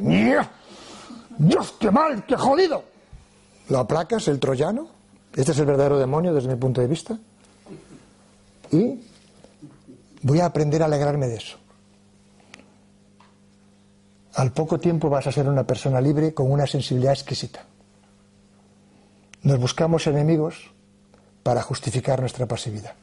Dios, 1.37 1.75
qué 1.79 1.91
mal, 1.91 2.25
qué 2.25 2.35
jodido. 2.35 2.83
Lo 3.69 3.79
aplacas, 3.79 4.27
el 4.27 4.39
troyano. 4.39 4.87
Este 5.35 5.51
es 5.51 5.59
el 5.59 5.65
verdadero 5.65 5.97
demonio 5.97 6.33
desde 6.33 6.49
mi 6.49 6.55
punto 6.55 6.81
de 6.81 6.87
vista. 6.87 7.17
Y 8.71 8.99
Voy 10.23 10.39
a 10.39 10.45
aprender 10.45 10.81
a 10.81 10.85
alegrarme 10.85 11.27
de 11.27 11.35
eso. 11.35 11.57
Al 14.35 14.51
poco 14.51 14.79
tiempo 14.79 15.09
vas 15.09 15.27
a 15.27 15.31
ser 15.31 15.47
una 15.47 15.65
persona 15.65 16.01
libre 16.01 16.33
con 16.33 16.51
una 16.51 16.65
sensibilidad 16.65 17.13
exquisita. 17.13 17.65
Nos 19.43 19.59
buscamos 19.59 20.07
enemigos 20.07 20.71
para 21.43 21.61
justificar 21.61 22.21
nuestra 22.21 22.45
pasividad. 22.47 22.93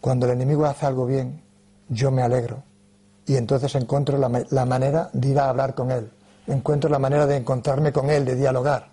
Cuando 0.00 0.26
el 0.26 0.32
enemigo 0.32 0.64
hace 0.64 0.86
algo 0.86 1.06
bien, 1.06 1.42
yo 1.88 2.12
me 2.12 2.22
alegro 2.22 2.62
y 3.26 3.36
entonces 3.36 3.74
encuentro 3.74 4.18
la, 4.18 4.44
la, 4.50 4.64
manera 4.64 5.10
de 5.12 5.28
ir 5.28 5.38
a 5.38 5.48
hablar 5.48 5.74
con 5.74 5.90
él, 5.90 6.10
encuentro 6.46 6.88
la 6.88 6.98
manera 7.00 7.26
de 7.26 7.36
encontrarme 7.36 7.92
con 7.92 8.10
él, 8.10 8.24
de 8.24 8.36
dialogar. 8.36 8.88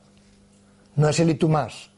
No 0.96 1.10
es 1.10 1.20
él 1.20 1.30
y 1.30 1.36
tú 1.36 1.48
más, 1.48 1.89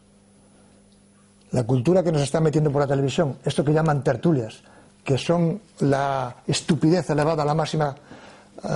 la 1.51 1.63
cultura 1.63 2.03
que 2.03 2.11
nos 2.11 2.21
está 2.21 2.39
metiendo 2.39 2.71
por 2.71 2.81
la 2.81 2.87
televisión, 2.87 3.37
esto 3.43 3.63
que 3.63 3.73
llaman 3.73 4.03
tertulias, 4.03 4.61
que 5.03 5.17
son 5.17 5.59
la 5.79 6.35
estupidez 6.47 7.09
elevada 7.09 7.43
a 7.43 7.45
la 7.45 7.53
máxima 7.53 7.95
uh, 8.63 8.69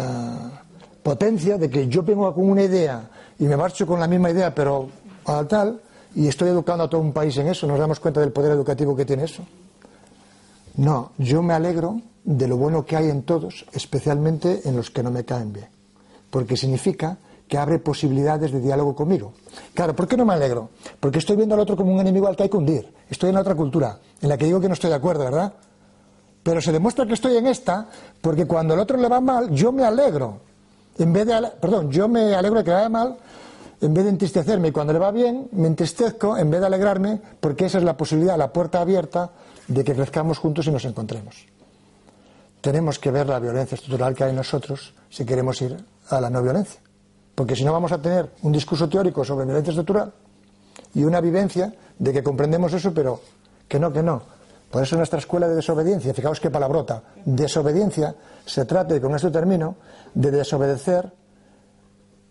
potencia 1.02 1.58
de 1.58 1.70
que 1.70 1.88
yo 1.88 2.04
vengo 2.04 2.34
con 2.34 2.50
una 2.50 2.64
idea 2.64 3.10
y 3.40 3.46
me 3.46 3.56
marcho 3.56 3.86
con 3.86 4.00
la 4.00 4.08
misma 4.08 4.32
idea, 4.32 4.54
pero 4.54 4.90
a 5.26 5.44
tal, 5.46 5.80
y 6.16 6.28
estoy 6.28 6.50
educando 6.50 6.84
a 6.86 6.90
todo 6.90 7.02
un 7.02 7.14
país 7.14 7.38
en 7.38 7.48
eso, 7.48 7.68
nos 7.68 7.80
damos 7.80 8.00
cuenta 8.00 8.20
del 8.20 8.32
poder 8.32 8.52
educativo 8.52 8.96
que 8.96 9.06
tiene 9.06 9.24
eso. 9.24 9.44
No, 10.78 11.12
yo 11.18 11.42
me 11.42 11.54
alegro 11.54 12.02
de 12.24 12.48
lo 12.48 12.58
bueno 12.58 12.86
que 12.86 12.98
hay 12.98 13.10
en 13.10 13.24
todos, 13.24 13.66
especialmente 13.72 14.62
en 14.66 14.76
los 14.76 14.90
que 14.90 15.04
no 15.04 15.12
me 15.12 15.24
caen 15.24 15.54
bien, 15.54 15.68
porque 16.30 16.58
significa 16.58 17.18
que 17.48 17.58
abre 17.58 17.80
posibilidades 17.80 18.52
de 18.52 18.60
diálogo 18.60 18.96
conmigo. 18.96 19.34
Claro, 19.74 19.96
¿por 19.96 20.08
qué 20.08 20.18
no 20.18 20.26
me 20.26 20.34
alegro? 20.34 20.70
Porque 21.00 21.20
estoy 21.20 21.36
viendo 21.36 21.56
al 21.56 21.62
otro 21.62 21.76
como 21.76 21.94
un 21.94 22.00
enemigo 22.00 22.28
al 22.28 22.36
que 22.36 22.44
hay 22.44 22.50
que 22.50 22.58
hundir. 22.58 22.92
Estoy 23.10 23.30
en 23.30 23.38
otra 23.38 23.56
cultura, 23.56 24.00
en 24.22 24.30
la 24.30 24.38
que 24.38 24.46
digo 24.46 24.60
que 24.60 24.68
no 24.68 24.74
estoy 24.74 24.90
de 24.90 24.96
acuerdo, 24.96 25.26
¿verdad? 25.26 25.54
Pero 26.44 26.62
se 26.62 26.72
demuestra 26.72 27.06
que 27.06 27.14
estoy 27.14 27.38
en 27.38 27.48
esta 27.48 27.88
porque 28.22 28.46
cuando 28.46 28.74
al 28.74 28.80
otro 28.80 28.98
le 28.98 29.08
va 29.08 29.20
mal, 29.20 29.52
yo 29.52 29.72
me 29.72 29.84
alegro. 29.84 30.42
En 30.98 31.12
vez 31.12 31.26
de, 31.26 31.52
perdón, 31.60 31.92
yo 31.92 32.08
me 32.08 32.36
alegro 32.36 32.60
de 32.60 32.64
que 32.64 32.70
le 32.70 32.76
vaya 32.76 32.90
mal, 32.90 33.18
en 33.82 33.94
vez 33.94 34.04
de 34.04 34.10
entristecerme. 34.12 34.70
Y 34.70 34.72
cuando 34.72 34.94
le 34.94 35.00
va 35.00 35.12
bien, 35.12 35.50
me 35.52 35.68
entristezco 35.68 36.38
en 36.38 36.50
vez 36.50 36.62
de 36.62 36.68
alegrarme, 36.68 37.22
porque 37.40 37.66
esa 37.66 37.80
es 37.80 37.84
la 37.84 37.98
posibilidad, 37.98 38.38
la 38.38 38.54
puerta 38.54 38.82
abierta 38.82 39.32
de 39.68 39.84
que 39.84 39.94
crezcamos 39.94 40.38
juntos 40.38 40.68
y 40.68 40.72
nos 40.72 40.86
encontremos. 40.86 41.46
Tenemos 42.62 42.98
que 43.00 43.12
ver 43.12 43.28
la 43.28 43.40
violencia 43.40 43.76
estructural 43.76 44.16
que 44.16 44.24
hay 44.24 44.30
en 44.32 44.38
nosotros 44.38 44.94
si 45.10 45.26
queremos 45.26 45.62
ir 45.62 45.78
a 46.10 46.22
la 46.22 46.30
no 46.30 46.42
violencia. 46.42 46.85
Porque 47.36 47.56
si 47.56 47.66
no 47.66 47.74
vamos 47.74 47.92
a 47.92 48.02
tener 48.02 48.32
un 48.44 48.54
discurso 48.54 48.88
teórico 48.88 49.24
sobre 49.24 49.46
violencia 49.46 49.72
estructural 49.72 50.12
y 50.94 51.04
una 51.04 51.20
vivencia 51.20 51.74
de 52.00 52.14
que 52.14 52.24
comprendemos 52.24 52.72
eso, 52.74 52.94
pero 52.94 53.20
que 53.68 53.78
no, 53.78 53.92
que 53.92 54.02
no. 54.02 54.22
Por 54.72 54.82
eso 54.82 54.96
nuestra 54.96 55.20
escuela 55.20 55.48
de 55.48 55.56
desobediencia, 55.56 56.14
fijaos 56.14 56.40
qué 56.40 56.50
palabrota, 56.50 57.04
desobediencia, 57.26 58.16
se 58.46 58.66
trata, 58.66 58.96
y 58.96 59.00
con 59.00 59.14
esto 59.16 59.32
termino, 59.32 59.76
de 60.14 60.32
desobedecer 60.32 61.12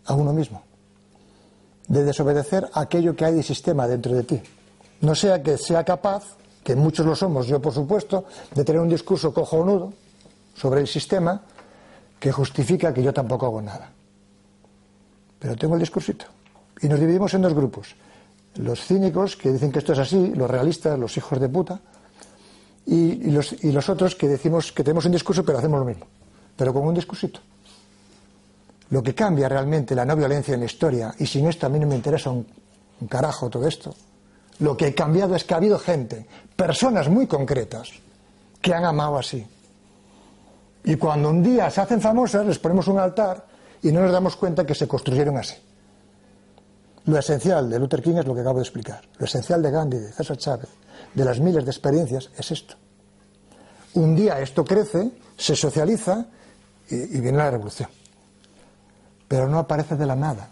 a 0.07 0.15
uno 0.15 0.33
mismo, 0.33 0.63
de 1.87 2.05
desobedecer 2.05 2.69
aquello 2.75 3.15
que 3.15 3.25
hay 3.25 3.35
de 3.35 3.43
sistema 3.43 3.87
dentro 3.87 4.15
de 4.15 4.25
ti. 4.25 4.43
No 5.01 5.15
sea 5.15 5.43
que 5.43 5.57
sea 5.59 5.85
capaz, 5.85 6.37
que 6.63 6.75
muchos 6.75 7.05
lo 7.05 7.15
somos, 7.15 7.47
yo 7.47 7.61
por 7.61 7.75
supuesto, 7.75 8.25
de 8.55 8.65
tener 8.65 8.81
un 8.81 8.89
discurso 8.89 9.33
cojonudo 9.33 9.93
sobre 10.55 10.81
el 10.81 10.87
sistema 10.87 11.43
que 12.19 12.33
justifica 12.33 12.93
que 12.93 13.03
yo 13.03 13.13
tampoco 13.13 13.47
hago 13.47 13.61
nada. 13.61 13.91
Pero 15.45 15.57
tengo 15.57 15.75
el 15.75 15.81
discursito. 15.81 16.25
Y 16.81 16.89
nos 16.89 16.99
dividimos 16.99 17.35
en 17.35 17.43
dos 17.43 17.53
grupos. 17.53 17.95
Los 18.55 18.83
cínicos, 18.83 19.37
que 19.37 19.53
dicen 19.53 19.71
que 19.71 19.81
esto 19.81 19.93
es 19.93 19.99
así, 19.99 20.33
los 20.35 20.51
realistas, 20.51 20.99
los 20.99 21.15
hijos 21.19 21.39
de 21.39 21.51
puta, 21.51 21.81
y, 22.87 23.31
los, 23.31 23.53
y 23.63 23.71
los 23.71 23.91
otros 23.91 24.15
que 24.15 24.27
decimos 24.27 24.73
que 24.73 24.83
tenemos 24.83 25.05
un 25.05 25.13
discurso 25.13 25.45
pero 25.45 25.59
hacemos 25.59 25.81
lo 25.81 25.85
mismo, 25.85 26.07
pero 26.57 26.73
con 26.73 26.87
un 26.87 26.95
discursito. 26.95 27.41
Lo 28.89 29.03
que 29.03 29.15
cambia 29.15 29.47
realmente 29.47 29.95
la 29.95 30.07
no 30.07 30.17
violencia 30.17 30.55
en 30.55 30.61
la 30.61 30.67
historia, 30.67 31.15
y 31.19 31.27
sin 31.27 31.47
esto 31.47 31.67
a 31.67 31.69
mí 31.69 31.79
no 31.79 31.89
me 31.89 31.97
interesa 31.97 32.31
un, 32.31 32.47
carajo 33.07 33.51
todo 33.51 33.69
esto, 33.69 33.95
lo 34.61 34.75
que 34.79 34.87
ha 34.87 34.95
cambiado 34.95 35.37
es 35.37 35.45
que 35.45 35.53
ha 35.53 35.59
habido 35.59 35.79
gente, 35.79 36.27
personas 36.57 37.11
muy 37.11 37.27
concretas, 37.27 37.91
que 38.63 38.73
han 38.73 38.87
amado 38.87 39.19
así. 39.19 39.47
Y 40.85 40.97
cuando 40.97 41.29
un 41.29 41.43
día 41.43 41.69
se 41.69 41.83
hacen 41.83 42.01
famosas, 42.01 42.47
les 42.47 42.59
ponemos 42.59 42.89
un 42.89 42.99
altar 42.99 43.53
y 43.85 43.93
no 43.93 44.01
nos 44.01 44.11
damos 44.11 44.37
cuenta 44.37 44.67
que 44.67 44.75
se 44.75 44.89
construyeron 44.89 45.37
así. 45.37 45.55
Lo 47.07 47.19
esencial 47.19 47.71
de 47.71 47.79
Luther 47.79 48.03
King 48.03 48.17
es 48.17 48.27
lo 48.27 48.35
que 48.35 48.41
acabo 48.41 48.59
de 48.59 48.65
explicar. 48.65 49.03
Lo 49.19 49.27
esencial 49.27 49.63
de 49.63 49.71
Gandhi, 49.71 49.99
de 49.99 50.13
César 50.13 50.37
Chávez, 50.37 50.71
de 51.15 51.25
las 51.25 51.39
miles 51.39 51.65
de 51.65 51.71
experiencias, 51.71 52.31
es 52.37 52.51
esto. 52.51 52.75
Un 53.95 54.17
día 54.17 54.41
esto 54.41 54.65
crece, 54.65 55.13
se 55.37 55.55
socializa 55.55 56.27
y, 56.91 57.17
y 57.17 57.21
viene 57.21 57.39
la 57.39 57.51
revolución 57.51 57.89
pero 59.29 59.49
no 59.49 59.59
aparece 59.59 59.97
de 59.97 60.07
la 60.07 60.15
nada. 60.15 60.49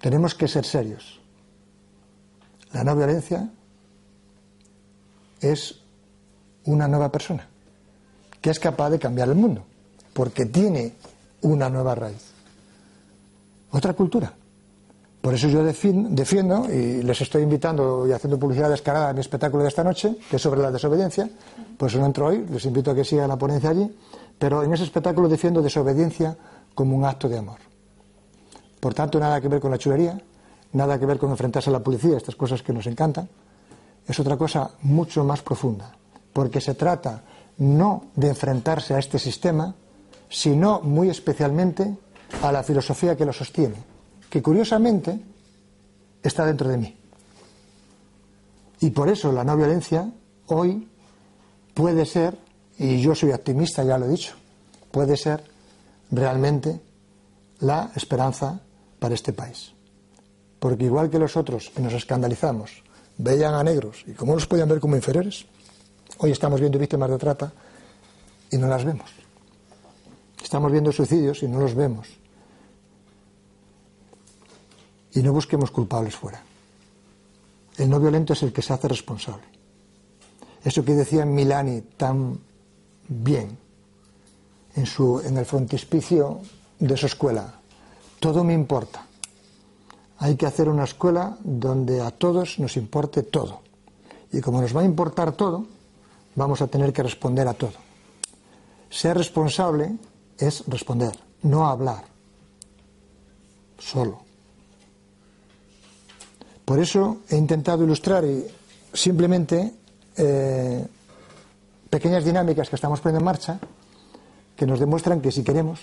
Tenemos 0.00 0.34
que 0.34 0.48
ser 0.48 0.64
serios. 0.64 1.20
La 2.72 2.84
no 2.84 2.94
violencia 2.94 3.50
es 5.40 5.80
una 6.64 6.88
nueva 6.88 7.10
persona 7.10 7.48
que 8.40 8.50
es 8.50 8.60
capaz 8.60 8.90
de 8.90 9.00
cambiar 9.00 9.28
el 9.28 9.34
mundo, 9.34 9.64
porque 10.12 10.46
tiene 10.46 10.94
una 11.46 11.70
nueva 11.70 11.94
raíz. 11.94 12.32
Otra 13.70 13.92
cultura. 13.94 14.32
Por 15.20 15.34
eso 15.34 15.48
yo 15.48 15.64
defiendo, 15.64 16.72
y 16.72 17.02
les 17.02 17.20
estoy 17.20 17.42
invitando 17.42 18.06
y 18.06 18.12
haciendo 18.12 18.38
publicidad 18.38 18.70
descarada 18.70 19.08
a 19.08 19.12
mi 19.12 19.20
espectáculo 19.20 19.62
de 19.62 19.68
esta 19.70 19.82
noche, 19.82 20.16
que 20.30 20.36
es 20.36 20.42
sobre 20.42 20.62
la 20.62 20.70
desobediencia, 20.70 21.28
pues 21.76 21.96
no 21.96 22.06
entro 22.06 22.26
hoy, 22.26 22.46
les 22.48 22.64
invito 22.64 22.90
a 22.90 22.94
que 22.94 23.04
sigan 23.04 23.28
la 23.28 23.36
ponencia 23.36 23.70
allí, 23.70 23.90
pero 24.38 24.62
en 24.62 24.72
ese 24.72 24.84
espectáculo 24.84 25.28
defiendo 25.28 25.62
desobediencia 25.62 26.36
como 26.74 26.96
un 26.96 27.04
acto 27.04 27.28
de 27.28 27.38
amor. 27.38 27.58
Por 28.78 28.94
tanto, 28.94 29.18
nada 29.18 29.40
que 29.40 29.48
ver 29.48 29.60
con 29.60 29.72
la 29.72 29.78
chulería, 29.78 30.20
nada 30.72 30.98
que 30.98 31.06
ver 31.06 31.18
con 31.18 31.30
enfrentarse 31.30 31.70
a 31.70 31.72
la 31.72 31.82
policía, 31.82 32.16
estas 32.16 32.36
cosas 32.36 32.62
que 32.62 32.72
nos 32.72 32.86
encantan, 32.86 33.28
es 34.06 34.20
otra 34.20 34.36
cosa 34.36 34.70
mucho 34.82 35.24
más 35.24 35.42
profunda, 35.42 35.90
porque 36.32 36.60
se 36.60 36.74
trata 36.74 37.22
no 37.58 38.04
de 38.14 38.28
enfrentarse 38.28 38.94
a 38.94 38.98
este 39.00 39.18
sistema, 39.18 39.74
sino 40.28 40.80
muy 40.80 41.08
especialmente 41.10 41.96
a 42.42 42.52
la 42.52 42.62
filosofía 42.62 43.16
que 43.16 43.24
lo 43.24 43.32
sostiene, 43.32 43.76
que 44.28 44.42
curiosamente 44.42 45.18
está 46.22 46.44
dentro 46.44 46.68
de 46.68 46.76
mí. 46.76 46.96
Y 48.80 48.90
por 48.90 49.08
eso 49.08 49.32
la 49.32 49.44
no 49.44 49.56
violencia 49.56 50.10
hoy 50.48 50.88
puede 51.74 52.04
ser, 52.04 52.38
y 52.78 53.00
yo 53.00 53.14
soy 53.14 53.32
optimista, 53.32 53.82
ya 53.84 53.98
lo 53.98 54.06
he 54.06 54.10
dicho, 54.10 54.34
puede 54.90 55.16
ser 55.16 55.44
realmente 56.10 56.80
la 57.60 57.90
esperanza 57.94 58.60
para 58.98 59.14
este 59.14 59.32
país. 59.32 59.72
Porque 60.58 60.84
igual 60.84 61.10
que 61.10 61.18
los 61.18 61.36
otros, 61.36 61.70
y 61.76 61.80
nos 61.80 61.92
escandalizamos, 61.92 62.82
veían 63.18 63.54
a 63.54 63.62
negros 63.62 64.04
y 64.06 64.12
cómo 64.12 64.34
los 64.34 64.46
podían 64.46 64.68
ver 64.68 64.80
como 64.80 64.96
inferiores, 64.96 65.46
hoy 66.18 66.32
estamos 66.32 66.60
viendo 66.60 66.78
víctimas 66.78 67.10
de 67.10 67.18
trata 67.18 67.52
y 68.50 68.58
no 68.58 68.66
las 68.66 68.84
vemos. 68.84 69.25
Estamos 70.46 70.70
viendo 70.70 70.92
suicidios 70.92 71.42
y 71.42 71.48
no 71.48 71.58
los 71.58 71.74
vemos. 71.74 72.06
Y 75.12 75.20
no 75.20 75.32
busquemos 75.32 75.72
culpables 75.72 76.14
fuera. 76.14 76.40
El 77.76 77.90
no 77.90 77.98
violento 77.98 78.32
es 78.32 78.44
el 78.44 78.52
que 78.52 78.62
se 78.62 78.72
hace 78.72 78.86
responsable. 78.86 79.42
Eso 80.62 80.84
que 80.84 80.94
decía 80.94 81.26
Milani 81.26 81.80
tan 81.96 82.38
bien, 83.08 83.58
en, 84.76 84.86
su, 84.86 85.20
en 85.20 85.36
el 85.36 85.44
frontispicio 85.46 86.42
de 86.78 86.96
su 86.96 87.06
escuela. 87.06 87.52
Todo 88.20 88.44
me 88.44 88.54
importa. 88.54 89.04
Hay 90.18 90.36
que 90.36 90.46
hacer 90.46 90.68
una 90.68 90.84
escuela 90.84 91.36
donde 91.42 92.00
a 92.00 92.12
todos 92.12 92.60
nos 92.60 92.76
importe 92.76 93.24
todo. 93.24 93.62
Y 94.30 94.40
como 94.40 94.60
nos 94.60 94.76
va 94.76 94.82
a 94.82 94.84
importar 94.84 95.32
todo, 95.32 95.66
vamos 96.36 96.62
a 96.62 96.68
tener 96.68 96.92
que 96.92 97.02
responder 97.02 97.48
a 97.48 97.54
todo. 97.54 97.74
Ser 98.88 99.18
responsable 99.18 99.98
es 100.38 100.64
responder, 100.66 101.12
no 101.42 101.66
hablar. 101.66 102.04
Solo. 103.78 104.20
Por 106.64 106.80
eso 106.80 107.18
he 107.28 107.36
intentado 107.36 107.84
ilustrar 107.84 108.24
simplemente 108.92 109.72
eh, 110.16 110.86
pequeñas 111.88 112.24
dinámicas 112.24 112.68
que 112.68 112.76
estamos 112.76 113.00
poniendo 113.00 113.20
en 113.20 113.24
marcha 113.24 113.58
que 114.56 114.66
nos 114.66 114.80
demuestran 114.80 115.20
que 115.20 115.30
si 115.30 115.44
queremos 115.44 115.80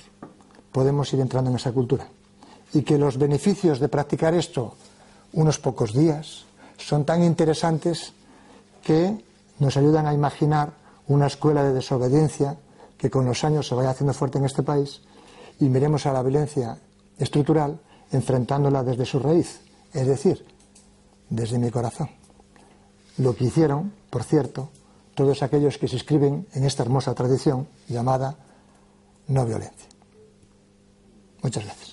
podemos 0.72 1.14
ir 1.14 1.20
entrando 1.20 1.51
en 1.51 1.56
esa 1.56 1.72
cultura 1.72 2.08
y 2.74 2.82
que 2.82 2.97
los 2.97 3.18
beneficios 3.18 3.80
de 3.80 3.88
practicar 3.88 4.34
esto 4.34 4.74
unos 5.34 5.60
pocos 5.60 5.93
días 5.93 6.45
son 6.78 7.06
tan 7.06 7.24
interesantes 7.24 8.14
que 8.84 9.24
nos 9.60 9.78
ayudan 9.78 10.08
a 10.08 10.14
imaginar 10.14 10.74
una 11.08 11.28
escuela 11.28 11.64
de 11.64 11.74
desobediencia 11.74 12.58
que 13.04 13.10
con 13.10 13.26
los 13.26 13.43
años 13.43 13.68
se 13.68 13.76
vaya 13.76 13.89
haciendo 13.89 14.14
fuerte 14.14 14.38
en 14.38 14.45
este 14.45 14.64
país 14.64 15.01
y 15.60 15.66
miremos 15.66 16.06
a 16.06 16.14
la 16.14 16.24
violencia 16.24 16.78
estructural 17.18 17.78
enfrentándola 18.14 18.82
desde 18.82 19.06
su 19.06 19.20
raíz, 19.20 19.60
es 19.91 20.08
decir, 20.08 20.45
desde 21.30 21.60
mi 21.60 21.70
corazón. 21.70 22.10
Lo 23.18 23.36
que 23.36 23.43
hicieron, 23.43 23.91
por 24.10 24.24
cierto, 24.24 24.70
todos 25.16 25.43
aquellos 25.43 25.78
que 25.78 25.89
se 25.89 25.97
inscriben 25.97 26.47
en 26.54 26.64
esta 26.64 26.84
hermosa 26.84 27.14
tradición 27.14 27.68
llamada 27.89 28.38
no 29.28 29.45
violencia. 29.45 29.89
Muchas 31.41 31.66
gracias. 31.66 31.92